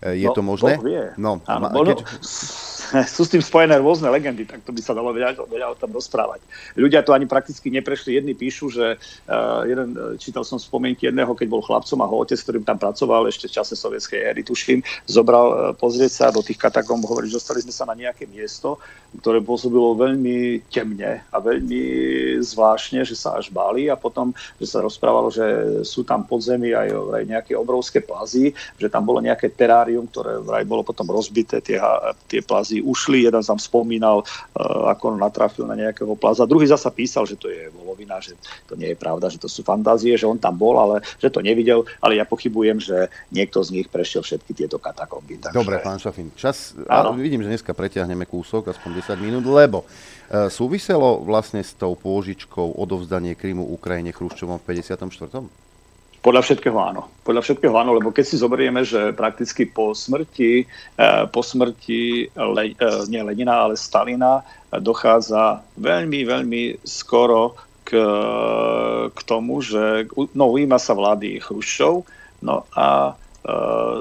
[0.00, 0.80] E, je no, to možné?
[0.80, 1.04] Boh vie.
[1.20, 2.00] No, Áno, keď...
[3.14, 5.92] sú s tým spojené rôzne legendy, tak to by sa dalo veľa, veľa o tom
[5.92, 6.40] rozprávať.
[6.78, 8.16] Ľudia to ani prakticky neprešli.
[8.16, 12.16] Jedni píšu, že uh, jeden, e, čítal som spomienky jedného, keď bol chlapcom a ho
[12.24, 16.40] otec, ktorým tam pracoval ešte v čase sovietskej éry, tuším, zobral uh, pozrieť sa do
[16.40, 18.80] tých katakomb, hovorí, že dostali sme sa na nejaké miesto,
[19.20, 21.80] ktoré pôsobilo veľmi temne a veľmi
[22.40, 25.44] zvláštne, že sa až báli a potom, že sa rozprávalo, že
[25.84, 30.64] sú tam podzemí aj, aj nejaké obrovské plazy, že tam bolo nejaké terárium, ktoré vraj
[30.68, 31.80] bolo potom rozbité, tie,
[32.28, 37.28] tie plazy ušli, jeden tam spomínal, uh, ako natrafil na nejakého plaza, druhý zasa písal,
[37.28, 38.34] že to je volovina, že
[38.66, 41.44] to nie je pravda, že to sú fantázie, že on tam bol, ale že to
[41.44, 45.38] nevidel, ale ja pochybujem, že niekto z nich prešiel všetky tieto katakomby.
[45.38, 45.56] Takže...
[45.56, 50.48] Dobre, pán Šafin, čas, a vidím, že dneska preťahneme kúsok, aspoň 10 minút, lebo uh,
[50.48, 55.67] súviselo vlastne s tou pôžičkou odovzdanie Krymu Ukrajine Chruščovom v 54.
[56.18, 57.06] Podľa všetkého áno.
[57.22, 62.74] Podľa všetkého áno, lebo keď si zoberieme, že prakticky po smrti, eh, po smrti Le,
[62.74, 67.56] eh, nie Lenina, ale Stalina dochádza veľmi, veľmi skoro
[67.88, 67.96] k,
[69.08, 72.04] k tomu, že no, ujíma sa vlády Chruščov
[72.44, 73.52] no a e,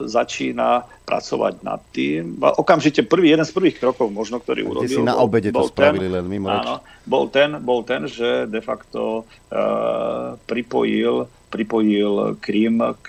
[0.05, 2.35] začína pracovať nad tým.
[2.37, 4.91] Okamžite prvý, jeden z prvých krokov možno, ktorý urobil.
[4.91, 8.59] si na obede to spravili ten, len mimo áno, bol ten, bol ten, že de
[8.59, 9.55] facto e,
[10.43, 13.07] pripojil pripojil Krím k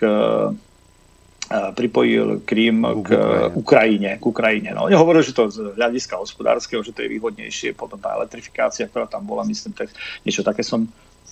[1.49, 3.09] pripojil Krím k
[3.57, 4.21] Ukrajine.
[4.21, 4.77] K Ukrajine.
[4.77, 8.85] No, oni hovorili, že to z hľadiska hospodárskeho, že to je výhodnejšie, potom tá elektrifikácia,
[8.85, 9.89] ktorá tam bola, myslím, tak
[10.29, 10.85] niečo také som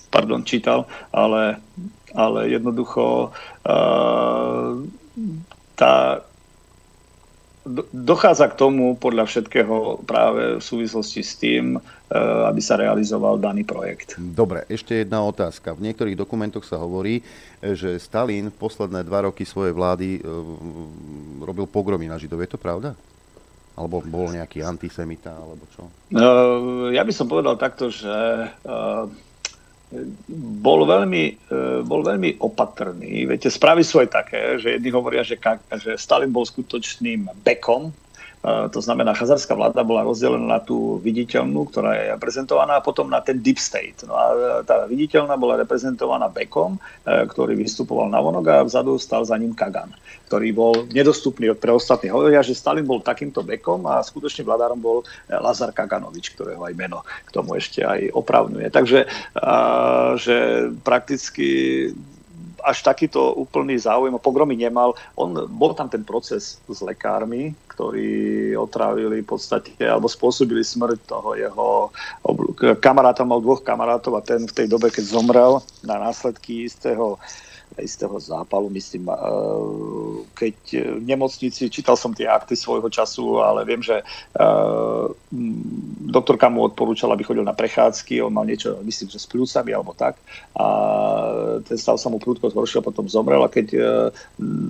[0.09, 1.59] pardon, čítal, ale,
[2.15, 3.29] ale jednoducho
[3.67, 4.71] uh,
[5.75, 6.23] tá,
[7.91, 13.67] dochádza k tomu podľa všetkého práve v súvislosti s tým, eh, aby sa realizoval daný
[13.67, 14.15] projekt.
[14.17, 15.75] Dobre, ešte jedna otázka.
[15.75, 17.21] V niektorých dokumentoch sa hovorí,
[17.61, 20.21] že Stalin posledné dva roky svojej vlády eh,
[21.43, 22.41] robil pogromy na Židov.
[22.43, 22.95] Je to pravda?
[23.77, 25.85] Alebo bol nejaký antisemita, alebo čo?
[26.89, 28.09] Ja by som povedal takto, že
[30.61, 33.23] bol veľmi, e, bol veľmi opatrný.
[33.23, 35.39] Viete, správy sú aj také, že jedni hovoria, že,
[35.79, 37.95] že Stalin bol skutočným bekom
[38.45, 43.19] to znamená, chazarská vláda bola rozdelená na tú viditeľnú, ktorá je reprezentovaná, a potom na
[43.19, 44.05] ten deep state.
[44.05, 44.25] No a
[44.63, 46.79] tá viditeľná bola reprezentovaná Bekom, e,
[47.27, 49.91] ktorý vystupoval na vonok a vzadu stal za ním Kagan,
[50.29, 52.13] ktorý bol nedostupný pre ostatných.
[52.13, 56.73] Hovoria, že Stalin bol takýmto Bekom a skutočne vládárom bol e, Lazar Kaganovič, ktorého aj
[56.77, 58.67] meno k tomu ešte aj opravňuje.
[58.69, 58.99] Takže
[60.17, 60.37] že
[60.83, 61.49] prakticky
[62.67, 64.91] až takýto úplný záujem o pogromy nemal.
[65.15, 71.39] On, bol tam ten proces s lekármi, ktorí otrávili v podstate, alebo spôsobili smrť toho
[71.39, 71.67] jeho
[72.83, 77.15] kamaráta, mal dvoch kamarátov a ten v tej dobe, keď zomrel na následky istého
[77.81, 79.09] istého zápalu, myslím,
[80.33, 80.55] keď
[80.97, 84.01] v nemocnici, čítal som tie akty svojho času, ale viem, že
[86.07, 89.93] doktorka mu odporúčala, aby chodil na prechádzky, on mal niečo, myslím, že s pľúcami alebo
[89.93, 90.17] tak
[90.57, 90.67] a
[91.65, 93.67] ten stav sa mu prúdko zhoršil, potom zomrel a keď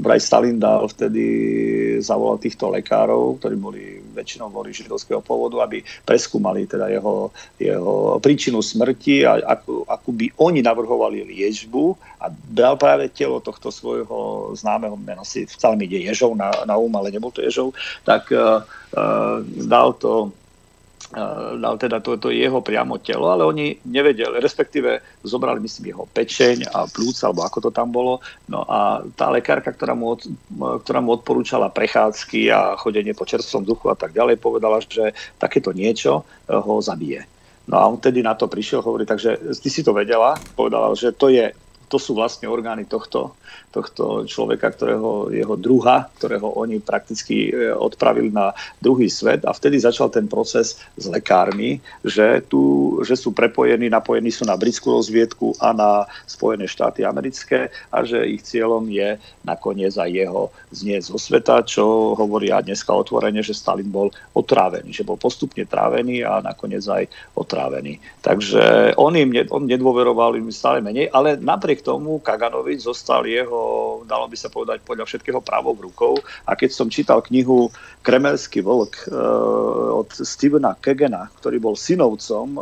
[0.04, 1.26] vraj Stalin dal vtedy
[2.04, 3.84] zavolal týchto lekárov, ktorí boli
[4.18, 7.30] väčšinou boli židovského pôvodu, aby preskúmali teda jeho,
[7.62, 13.70] jeho príčinu smrti a ako, ako by oni navrhovali liečbu a bral práve telo tohto
[13.70, 17.78] svojho známeho mena si v celom ide Ježov na, na um, ale nebol to Ježov,
[18.02, 18.66] tak uh,
[18.98, 20.34] uh, dal to
[21.62, 26.68] dal teda to, to jeho priamo telo, ale oni nevedeli, respektíve zobrali myslím jeho pečeň
[26.68, 28.20] a plúca, alebo ako to tam bolo.
[28.52, 30.28] No a tá lekárka, ktorá mu, od,
[30.84, 35.72] ktorá mu odporúčala prechádzky a chodenie po čerstvom duchu a tak ďalej, povedala, že takéto
[35.72, 37.24] niečo ho zabije.
[37.68, 41.16] No a on tedy na to prišiel, hovorí, takže ty si to vedela, povedala, že
[41.16, 41.52] to je
[41.88, 43.36] to sú vlastne orgány tohto,
[43.72, 48.52] tohto človeka, ktorého, jeho druha, ktorého oni prakticky e, odpravili na
[48.84, 54.32] druhý svet a vtedy začal ten proces s lekármi, že, tu, že sú prepojení, napojení
[54.32, 55.92] sú na britskú rozviedku a na
[56.28, 59.16] Spojené štáty americké a že ich cieľom je
[59.48, 65.08] nakoniec aj jeho znieť zo sveta, čo hovoria dneska otvorene, že Stalin bol otrávený, že
[65.08, 67.08] bol postupne trávený a nakoniec aj
[67.40, 68.04] otrávený.
[68.22, 74.02] Takže on im on nedôveroval im stále menej, ale napriek napriek tomu Kaganovič zostal jeho,
[74.10, 76.18] dalo by sa povedať, podľa všetkého pravou rukou.
[76.50, 77.70] A keď som čítal knihu
[78.02, 79.14] Kremelský vlk e,
[79.94, 82.60] od Stevena Kegena, ktorý bol synovcom e,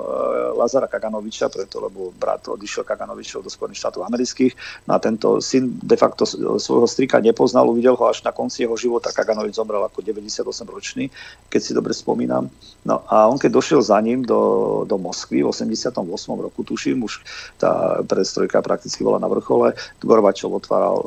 [0.59, 4.53] Lazara Kaganoviča, preto lebo brat odišiel Kaganovičov do Spojených štátov amerických,
[4.89, 6.27] na tento syn de facto
[6.59, 9.15] svojho strika nepoznal, uvidel ho až na konci jeho života.
[9.15, 11.07] Kaganovič zomrel ako 98 ročný,
[11.47, 12.49] keď si dobre spomínam.
[12.83, 15.93] No a on keď došiel za ním do, do Moskvy v 88
[16.41, 17.21] roku, tuším, už
[17.61, 19.77] tá predstrojka prakticky bola na vrchole.
[20.01, 21.05] Gorbačov otváral e,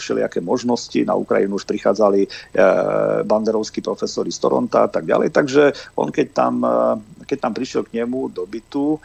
[0.00, 2.28] všelijaké možnosti, na Ukrajinu už prichádzali e,
[3.28, 5.28] banderovskí profesori z Toronta a tak ďalej.
[5.36, 5.62] Takže
[6.00, 6.72] on keď tam, e,
[7.26, 8.98] keď tam prišiel k nemu do bytu, e,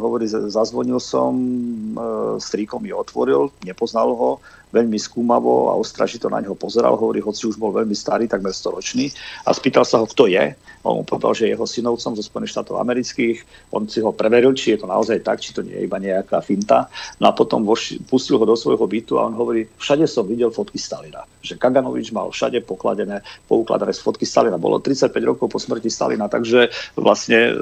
[0.00, 2.02] hovorí, zazvonil som, e,
[2.38, 4.30] strýkom mi otvoril, nepoznal ho,
[4.70, 9.10] veľmi skúmavo a ostražito na neho pozeral, hovorí, hoci už bol veľmi starý, takmer storočný,
[9.44, 10.54] a spýtal sa ho, kto je.
[10.80, 13.44] On mu povedal, že je jeho synovcom zo Spojených štátov amerických.
[13.76, 16.40] On si ho preveril, či je to naozaj tak, či to nie je iba nejaká
[16.40, 16.88] finta.
[17.20, 20.48] No a potom voš- pustil ho do svojho bytu a on hovorí, všade som videl
[20.48, 21.28] fotky Stalina.
[21.44, 24.56] Že Kaganovič mal všade pokladené, poukladané fotky Stalina.
[24.56, 27.56] Bolo 35 rokov po smrti Stalina, takže vlastne e,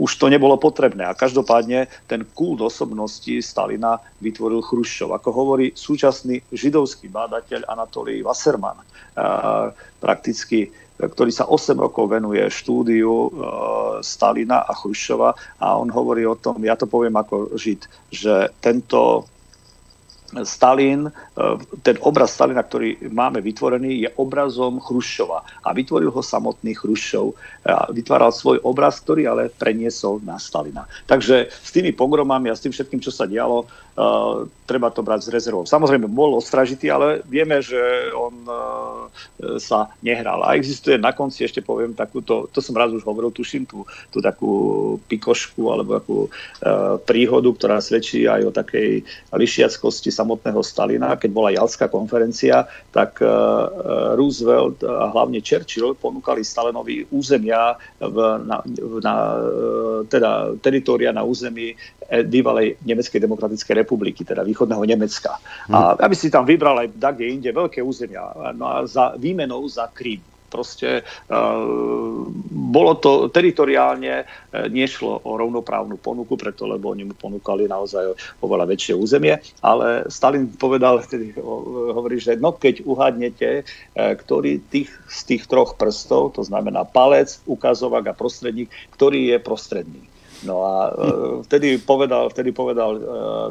[0.00, 1.04] už to nebolo potrebné.
[1.04, 5.12] A každopádne ten kult osobnosti Stalina vytvoril Chruščov.
[5.12, 8.80] Ako hovorí súčasný židovský bádateľ Anatolij Wasserman,
[10.00, 13.30] prakticky ktorý sa 8 rokov venuje štúdiu e,
[14.02, 19.30] Stalina a Chruščova a on hovorí o tom, ja to poviem ako Žid, že tento
[20.44, 21.10] Stalin, e,
[21.80, 25.64] ten obraz Stalina, ktorý máme vytvorený, je obrazom Chruščova.
[25.64, 27.32] A vytvoril ho samotný Chruščov.
[27.64, 30.84] A vytváral svoj obraz, ktorý ale preniesol na Stalina.
[31.08, 35.28] Takže s tými pogromami a s tým všetkým, čo sa dialo, uh, treba to brať
[35.28, 35.64] s rezervou.
[35.64, 39.08] Samozrejme, bol ostražitý, ale vieme, že on uh,
[39.60, 40.44] sa nehral.
[40.44, 44.20] A existuje na konci, ešte poviem takúto, to som raz už hovoril, tuším, tú, tú
[44.20, 44.52] takú
[45.08, 46.18] pikošku alebo takú
[47.06, 51.14] príhodu, ktorá svedčí aj o takej lišiackosti samotného Stalina.
[51.14, 58.58] Keď bola Jalská konferencia, tak uh, Roosevelt a hlavne Churchill ponúkali Stalinovi územia v, na,
[59.02, 59.14] na,
[60.10, 65.36] teda teritória na území bývalej Nemeckej demokratickej republiky, teda východného Nemecka.
[65.68, 66.02] A hm.
[66.02, 70.24] aby si tam vybral aj kde inde veľké územia no a za výmenou za Krím.
[70.48, 77.68] Proste uh, bolo to teritoriálne, uh, nešlo o rovnoprávnu ponuku, preto lebo oni mu ponúkali
[77.68, 81.36] naozaj oveľa väčšie územie, ale Stalin povedal, vtedy
[81.92, 87.38] hovorí, že no keď uhádnete, uh, ktorý tých, z tých troch prstov, to znamená palec,
[87.44, 90.02] ukazovák a prostredník, ktorý je prostredný.
[90.48, 90.92] No a uh,
[91.44, 92.96] vtedy povedal, vtedy povedal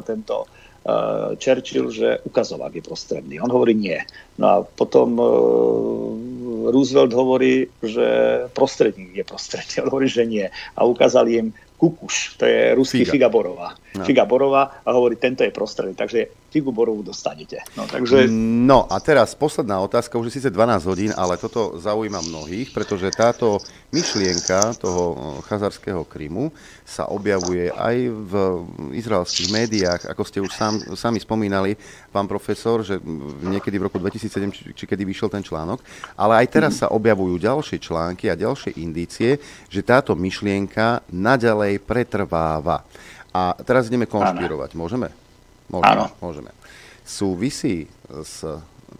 [0.02, 0.48] tento
[1.36, 3.34] Churchill, že ukazovák je prostredný.
[3.40, 3.98] On hovorí nie.
[4.40, 8.06] No a potom uh, Roosevelt hovorí, že
[8.56, 9.74] prostredník je prostredný.
[9.84, 10.46] On hovorí, že nie.
[10.48, 11.48] A ukázali im
[11.78, 13.68] Kukuš, to je ruský Figa, Figa Borová.
[13.94, 14.02] No.
[14.02, 15.94] Figa Borová a hovorí, tento je prostredný.
[15.94, 17.60] Takže Figu Borovú dostanete.
[17.76, 18.24] No, takže...
[18.64, 23.12] no a teraz posledná otázka, už je síce 12 hodín, ale toto zaujíma mnohých, pretože
[23.12, 23.60] táto
[23.92, 26.48] myšlienka toho eh, chazarského Krymu
[26.88, 28.32] sa objavuje aj v
[28.96, 31.76] izraelských médiách, ako ste už sám, sami spomínali,
[32.08, 32.96] pán profesor, že
[33.44, 35.84] niekedy v roku 2007, či, či kedy vyšiel ten článok,
[36.16, 39.36] ale aj teraz sa objavujú ďalšie články a ďalšie indície,
[39.68, 42.88] že táto myšlienka naďalej pretrváva.
[43.36, 44.72] A teraz ideme konšpirovať.
[44.72, 45.27] Môžeme?
[45.68, 45.92] Môžeme.
[45.92, 46.04] Áno.
[46.20, 46.50] Môžeme.
[47.04, 48.44] Súvisí s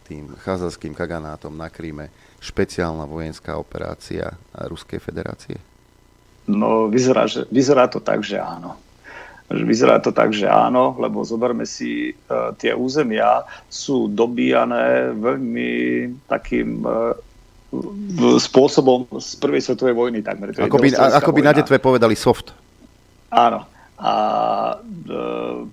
[0.09, 2.09] tým chazarským kaganátom na Kríme
[2.41, 5.57] špeciálna vojenská operácia Ruskej federácie?
[6.49, 8.77] No, vyzerá, že, vyzerá to tak, že áno.
[9.49, 15.71] Vyzerá to tak, že áno, lebo zoberme si, uh, tie územia sú dobíjané veľmi
[16.29, 17.17] takým uh,
[18.41, 20.57] spôsobom z prvej svetovej vojny takmer.
[20.57, 22.53] Ako by, ako by na detve povedali soft.
[23.29, 23.69] Áno.
[23.99, 24.15] A
[24.78, 25.18] e,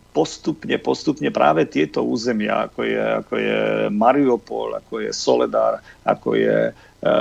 [0.10, 3.60] postupne, postupne práve tieto územia, ako je, ako je
[3.94, 7.12] Mariupol, ako je Soledar, ako je e,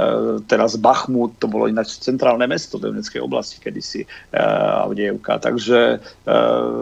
[0.49, 4.41] teraz Bachmut, to bolo ináč centrálne mesto v Donetskej oblasti kedysi, e,
[4.81, 5.37] Avdievka.
[5.45, 6.01] Takže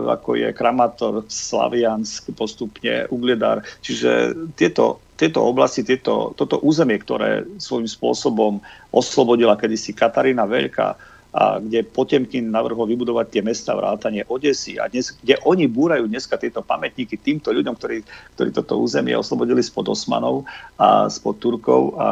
[0.06, 3.66] ako je Kramator, Slaviansk, postupne Ugledar.
[3.82, 8.58] Čiže tieto tieto oblasti, tieto, toto územie, ktoré svojím spôsobom
[8.90, 10.98] oslobodila kedysi Katarína Veľká,
[11.32, 14.76] a kde Potemkin navrhol vybudovať tie mesta vrátanie Odesy.
[14.76, 18.04] A dnes, kde oni búrajú dneska tieto pamätníky týmto ľuďom, ktorí,
[18.36, 20.44] ktorí toto územie oslobodili spod Osmanov
[20.76, 21.96] a spod Turkov.
[21.96, 22.08] A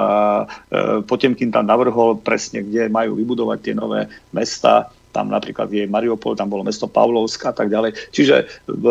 [0.72, 6.38] e, Potemkin tam navrhol presne, kde majú vybudovať tie nové mesta tam napríklad je Mariupol,
[6.38, 7.94] tam bolo mesto Pavlovsk a tak ďalej.
[8.14, 8.84] Čiže v,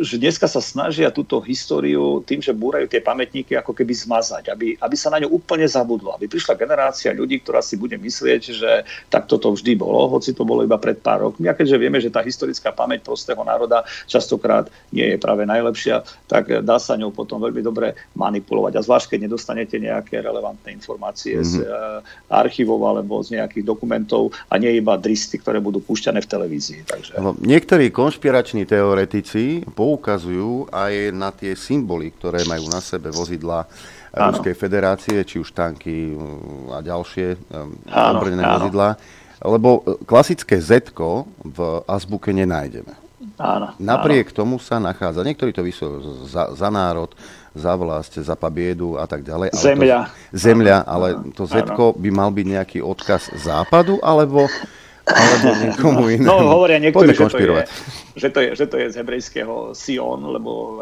[0.00, 4.78] že dneska sa snažia túto históriu tým, že búrajú tie pamätníky ako keby zmazať, aby,
[4.78, 8.70] aby sa na ňu úplne zabudlo, aby prišla generácia ľudí, ktorá si bude myslieť, že
[9.10, 11.50] tak toto vždy bolo, hoci to bolo iba pred pár rokmi.
[11.50, 16.50] A keďže vieme, že tá historická pamäť prostého národa častokrát nie je práve najlepšia, tak
[16.62, 18.72] dá sa ňou potom veľmi dobre manipulovať.
[18.78, 21.50] A zvlášť, keď nedostanete nejaké relevantné informácie mm-hmm.
[21.50, 22.00] z uh,
[22.30, 26.80] archívov alebo z nejakých dokumentov a nie iba dristy, ktoré budú púšťané v televízii.
[26.84, 27.10] Takže...
[27.40, 33.64] Niektorí konšpirační teoretici poukazujú aj na tie symboly, ktoré majú na sebe vozidla
[34.14, 37.34] Ruskej federácie, či už tanky mm, a ďalšie
[37.90, 38.88] ozbrojené vozidla.
[39.42, 40.94] Lebo e, klasické Z
[41.42, 41.58] v
[41.90, 42.94] azbuke nenájdeme.
[43.34, 44.36] Áno, Napriek áno.
[44.36, 47.10] tomu sa nachádza, niektorí to vysúvajú za, za národ,
[47.54, 49.54] za vlast, za pabiedu a tak ďalej.
[49.54, 50.00] Ale zemľa.
[50.10, 54.50] To, zemľa, ale to Z by mal byť nejaký odkaz západu, alebo
[55.04, 56.24] alebo niekomu inému.
[56.24, 57.64] No hovoria niektorí, že to, je,
[58.16, 60.80] že, to je, že to je z hebrejského Sion, lebo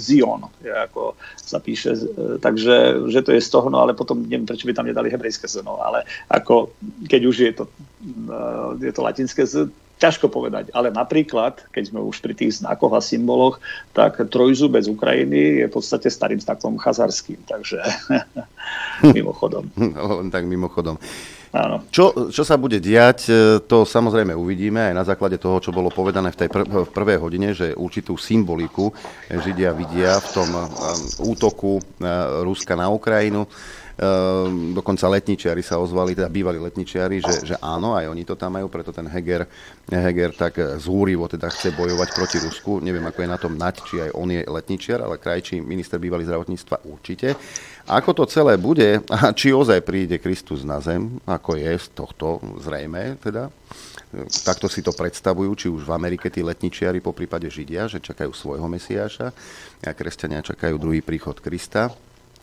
[0.00, 1.92] Zion je ako sa píše,
[2.40, 5.44] takže že to je z toho, no ale potom neviem, prečo by tam nedali hebrejské
[5.44, 6.72] Z, no ale ako
[7.04, 7.64] keď už je to,
[8.80, 9.68] je to latinské Z,
[10.00, 13.60] ťažko povedať, ale napríklad, keď sme už pri tých znakoch a symboloch,
[13.92, 17.84] tak trojzubec Ukrajiny je v podstate starým znakom chazarským, takže
[19.16, 19.68] mimochodom.
[20.00, 20.96] No, len tak mimochodom.
[21.50, 21.82] Áno.
[21.90, 25.90] Čo, čo sa bude diať, e, to samozrejme uvidíme aj na základe toho, čo bolo
[25.90, 28.94] povedané v tej pr- v prvej hodine, že určitú symboliku
[29.26, 30.70] Židia vidia v tom um,
[31.26, 33.50] útoku uh, Ruska na Ukrajinu.
[34.00, 38.56] Uh, dokonca letničiari sa ozvali, teda bývali letničiari, že, že áno, aj oni to tam
[38.56, 39.44] majú, preto ten Heger,
[39.92, 42.80] Heger tak zúrivo teda chce bojovať proti Rusku.
[42.80, 46.24] Neviem, ako je na tom Nať, či aj on je letničiar, ale krajčí minister bývalý
[46.24, 47.36] zdravotníctva určite.
[47.92, 52.40] Ako to celé bude a či ozaj príde Kristus na zem, ako je z tohto
[52.56, 53.52] zrejme, teda,
[54.48, 58.32] takto si to predstavujú, či už v Amerike tí letničiari, po prípade Židia, že čakajú
[58.32, 59.28] svojho Mesiáša
[59.84, 61.92] a kresťania čakajú druhý príchod Krista.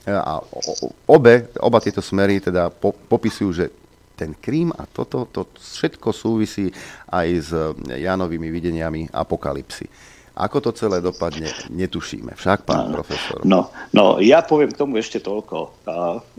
[0.08, 0.40] A
[1.11, 3.66] obe, oba tieto smery teda po, popisujú, že
[4.18, 6.72] ten Krím a toto, to všetko súvisí
[7.11, 7.52] aj s
[7.86, 9.86] Jánovými videniami apokalipsy.
[10.38, 12.38] Ako to celé dopadne, netušíme.
[12.38, 13.41] Však, pán no, profesor.
[13.41, 15.90] No, no, ja poviem k tomu ešte toľko.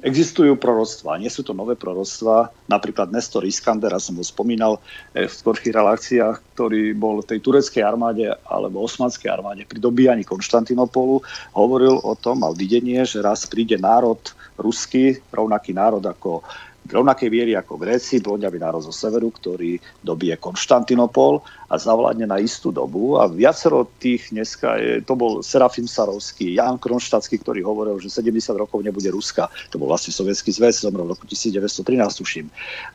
[0.07, 2.55] Existujú proroctvá, nie sú to nové proroctvá.
[2.71, 4.79] Napríklad Nestor Iskander, ja som ho spomínal
[5.19, 10.23] eh, v skorších reláciách, ktorý bol v tej tureckej armáde alebo osmanskej armáde pri dobíjaní
[10.23, 11.27] Konštantinopolu,
[11.59, 14.23] hovoril o tom, mal videnie, že raz príde národ
[14.55, 16.47] ruský, rovnaký národ ako
[16.89, 22.73] rovnakej viery ako Gréci, blonďavý národ zo severu, ktorý dobije Konštantinopol a zavládne na istú
[22.73, 23.21] dobu.
[23.21, 28.57] A viacero tých dneska, je, to bol Serafim Sarovský, Jan Kronštatský, ktorý hovoril, že 70
[28.57, 29.53] rokov nebude Ruska.
[29.73, 31.85] To bol vlastne Sovietský zväz, zomrel v roku 1913,
[32.25, 32.47] tuším.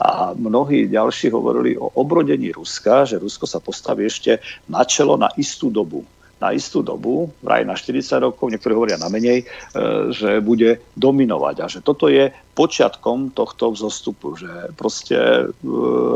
[0.02, 5.30] A mnohí ďalší hovorili o obrodení Ruska, že Rusko sa postaví ešte na čelo na
[5.38, 6.02] istú dobu
[6.44, 11.56] na istú dobu, vraj na 40 rokov, niektorí hovoria na menej, e, že bude dominovať
[11.64, 15.46] a že toto je počiatkom tohto vzostupu, že proste e,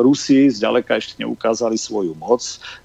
[0.06, 2.42] Rusi zďaleka ešte neukázali svoju moc,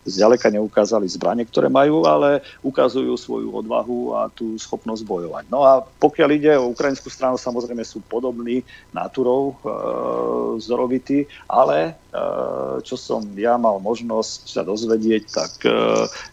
[0.08, 5.44] zďaleka neukázali zbranie, ktoré majú, ale ukazujú svoju odvahu a tú schopnosť bojovať.
[5.52, 8.64] No a pokiaľ ide o ukrajinskú stranu, samozrejme sú podobní
[8.96, 9.54] naturou e,
[10.56, 12.20] vzorovití, ale e,
[12.80, 15.72] čo som ja mal možnosť sa dozvedieť, tak e,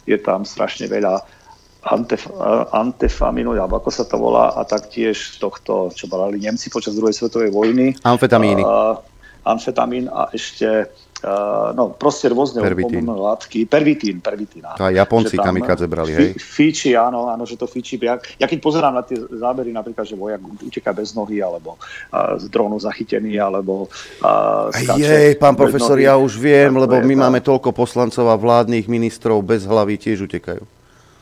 [0.07, 1.38] je tam strašne veľa
[1.83, 2.27] antef,
[2.73, 7.51] antefaminu, alebo ako sa to volá, a taktiež tohto, čo brali Nemci počas druhej svetovej
[7.55, 7.95] vojny.
[8.03, 8.63] Amfetamíny.
[8.63, 8.99] Uh,
[9.47, 13.03] amfetamín a ešte Uh, no proste rôzne pervitín.
[13.03, 13.67] látky.
[13.67, 14.63] Pervitín, pervitín.
[14.63, 16.29] To aj Japonci kamikadze brali, hej?
[16.39, 17.99] Fíči, áno, áno, že to fíči.
[17.99, 22.39] Ja, ja keď pozerám na tie zábery, napríklad, že vojak uteká bez nohy, alebo uh,
[22.39, 23.91] z drónu zachytený, alebo
[24.23, 26.07] uh, Jej, pán profesor, nohy.
[26.07, 30.78] ja už viem, lebo my máme toľko poslancov a vládnych ministrov bez hlavy tiež utekajú.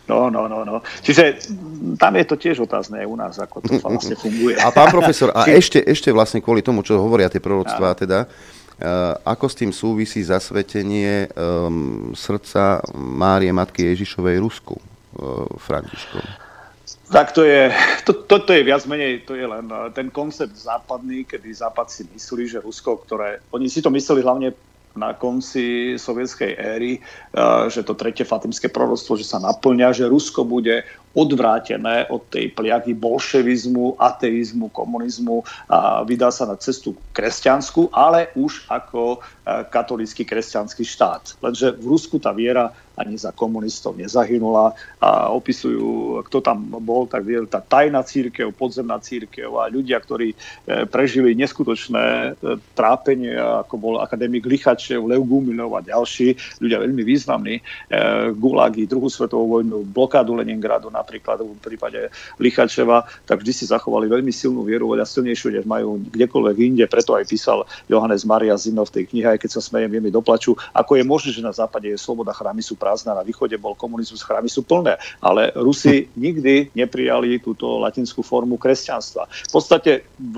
[0.08, 0.80] No, no, no, no.
[1.04, 1.44] Čiže
[2.00, 4.56] tam je to tiež otázne u nás, ako to vlastne funguje.
[4.56, 9.20] A pán profesor, a ešte, ešte vlastne kvôli tomu, čo hovoria tie proroctvá, teda, uh,
[9.28, 16.48] ako s tým súvisí zasvetenie um, srdca Márie Matky Ježišovej Rusku, uh, Františkom?
[17.08, 17.72] Tak to je,
[18.04, 19.64] to, toto je viac menej, to je len
[19.96, 24.52] ten koncept západný, kedy Západ si myslí, že Rusko, ktoré, oni si to mysleli hlavne
[24.98, 27.00] na konci sovietskej éry,
[27.70, 30.84] že to tretie fatimské proroctvo, že sa naplňa, že Rusko bude
[31.16, 38.68] odvrátené od tej pliagy bolševizmu, ateizmu, komunizmu a vydá sa na cestu kresťanskú, ale už
[38.68, 39.24] ako
[39.72, 41.40] katolícky kresťanský štát.
[41.40, 47.22] Lenže v Rusku tá viera ani za komunistov nezahynula a opisujú, kto tam bol, tak
[47.30, 50.36] vie, tá tajná církev, podzemná církev a ľudia, ktorí e,
[50.90, 57.56] prežili neskutočné e, trápenie, ako bol akademik Lichačev, Lev Gumilov a ďalší, ľudia veľmi významní,
[57.62, 57.64] e,
[58.34, 62.10] gulagy, druhú svetovú vojnu, blokádu Leningradu napríklad v prípade
[62.42, 67.14] Lichačeva, tak vždy si zachovali veľmi silnú vieru, veľa silnejšiu, než majú kdekoľvek inde, preto
[67.14, 70.58] aj písal Johannes Maria Zimno v tej knihe, aj keď sa smejem, vie mi doplaču,
[70.74, 74.26] ako je možné, že na západe je sloboda, chrámy sú prázdna, na východe bol komunizmus,
[74.26, 74.98] chrámy sú plné.
[75.22, 79.30] Ale Rusi nikdy neprijali túto latinskú formu kresťanstva.
[79.30, 80.38] V podstate v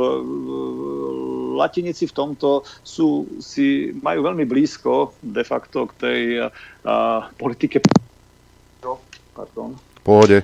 [1.55, 6.21] latinici v tomto sú, si, majú veľmi blízko de facto k tej
[6.83, 7.83] a, politike.
[9.35, 9.71] Pardon.
[10.02, 10.42] Pohode.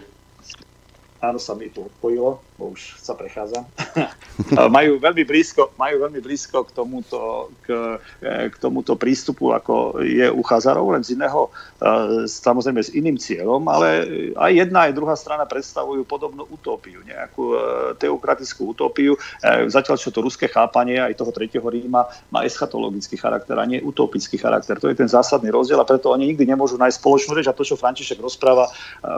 [1.26, 3.68] Áno, sa mi to odpojilo bo už sa prechádza,
[4.76, 10.24] majú, veľmi blízko, majú veľmi blízko k tomuto, k, e, k tomuto prístupu, ako je
[10.32, 14.08] u Chazarov, len z iného, e, samozrejme s iným cieľom, ale
[14.40, 17.58] aj jedna, aj druhá strana predstavujú podobnú utópiu, nejakú e,
[18.00, 19.20] teokratickú utópiu,
[19.68, 24.40] zatiaľ čo to ruské chápanie aj toho tretieho Ríma má eschatologický charakter a nie utopický
[24.40, 24.80] charakter.
[24.80, 27.68] To je ten zásadný rozdiel a preto oni nikdy nemôžu nájsť spoločnú reč a to,
[27.68, 28.72] čo František rozpráva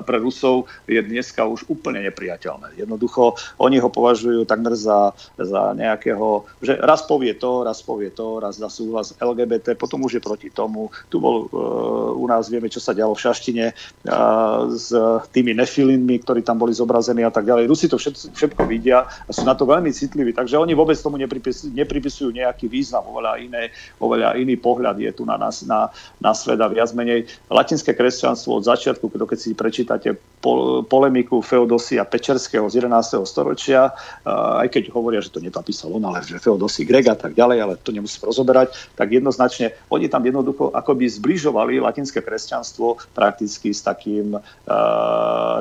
[0.03, 2.79] pre Rusov, je dneska už úplne nepriateľné.
[2.79, 3.26] Jednoducho
[3.57, 8.59] oni ho považujú takmer za, za nejakého, že raz povie to, raz povie to, raz
[8.61, 10.91] dá súhlas LGBT, potom už je proti tomu.
[11.09, 14.91] Tu bol uh, u nás, vieme, čo sa dialo v Šaštine uh, s
[15.31, 17.65] tými nefilinmi, ktorí tam boli zobrazení a tak ďalej.
[17.65, 21.17] Rusi to všetko, všetko vidia a sú na to veľmi citliví, takže oni vôbec tomu
[21.17, 25.89] nepripisujú, nepripisujú nejaký význam, oveľa, iné, oveľa iný pohľad je tu na, nás, na,
[26.19, 32.65] na svet viac menej latinské kresťanstvo od začiatku, keď si prečítate po, polemiku Feodosia Pečerského
[32.69, 33.95] z 11 storočia,
[34.27, 37.73] aj keď hovoria, že to nenapísal on, ale že Feodosy Greg a tak ďalej, ale
[37.79, 44.35] to nemusím rozoberať, tak jednoznačne oni tam jednoducho akoby zbližovali latinské kresťanstvo prakticky s takým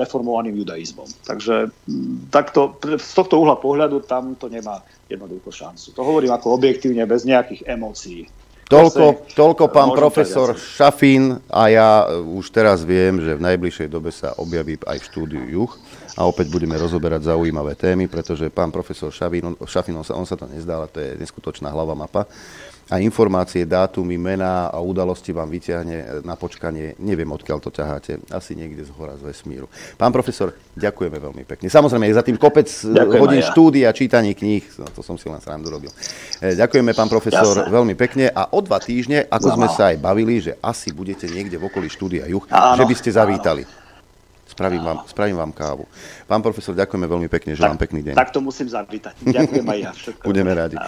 [0.03, 1.07] reformovaným judaizmom.
[1.23, 1.71] Takže
[2.35, 5.95] takto, z tohto uhla pohľadu tam to nemá jednoducho šancu.
[5.95, 8.27] To hovorím ako objektívne, bez nejakých emócií.
[8.67, 14.35] Toľko, toľko pán profesor Šafín a ja už teraz viem, že v najbližšej dobe sa
[14.43, 15.79] objaví aj v štúdiu Juch
[16.17, 20.25] a opäť budeme rozoberať zaujímavé témy, pretože pán profesor Šafín, on, Šafín on, sa, on
[20.25, 22.25] sa to nezdá, ale to je neskutočná hlava mapa
[22.87, 26.95] a informácie, dátumy, mená a udalosti vám vyťahne na počkanie.
[27.03, 28.23] Neviem, odkiaľ to ťaháte.
[28.31, 29.67] Asi niekde z hora, z vesmíru.
[29.99, 31.67] Pán profesor, ďakujeme veľmi pekne.
[31.67, 33.51] Samozrejme, za tým kopec eh, Ďakujem hodín ja.
[33.51, 34.63] štúdia, čítaní kníh.
[34.79, 35.91] No, to som si len srandu robil.
[36.39, 37.75] Eh, ďakujeme, pán profesor, Jasne.
[37.75, 38.31] veľmi pekne.
[38.31, 39.55] A o dva týždne, ako no.
[39.59, 42.79] sme sa aj bavili, že asi budete niekde v okolí štúdia Juch, Áno.
[42.79, 43.67] že by ste zavítali.
[43.67, 43.86] Áno.
[44.57, 45.85] Spravím vám, spravím vám kávu.
[46.25, 48.17] Pán profesor, ďakujeme veľmi pekne, že vám pekný deň.
[48.17, 49.13] Tak to musím zavítať.
[49.21, 49.93] Ďakujem aj ja.
[49.93, 50.81] Všetko Budeme radi.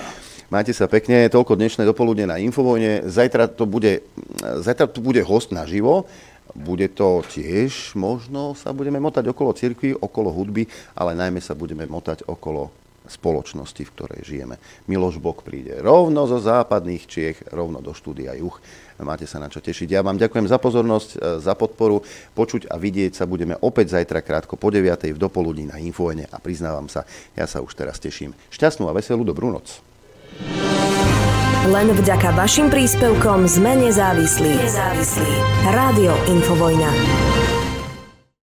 [0.48, 3.04] Majte sa pekne, toľko dnešné dopoludne na Infovojne.
[3.04, 4.00] Zajtra, to bude,
[4.40, 6.08] zajtra tu bude host naživo.
[6.56, 10.64] Bude to tiež, možno sa budeme motať okolo cirkvi, okolo hudby,
[10.96, 12.72] ale najmä sa budeme motať okolo
[13.08, 14.56] spoločnosti, v ktorej žijeme.
[14.88, 18.60] Miloš Bok príde rovno zo západných Čiech, rovno do štúdia Juch.
[18.98, 19.94] Máte sa na čo tešiť.
[19.94, 22.02] Ja vám ďakujem za pozornosť, e, za podporu.
[22.34, 25.14] Počuť a vidieť sa budeme opäť zajtra krátko po 9.
[25.14, 27.06] v dopoludní na Infovene a priznávam sa,
[27.38, 28.34] ja sa už teraz teším.
[28.50, 29.78] Šťastnú a veselú dobrú noc.
[31.68, 34.52] Len vďaka vašim príspevkom sme nezávislí.
[34.56, 35.32] Nezávislí.
[35.68, 36.90] Rádio Infovojna.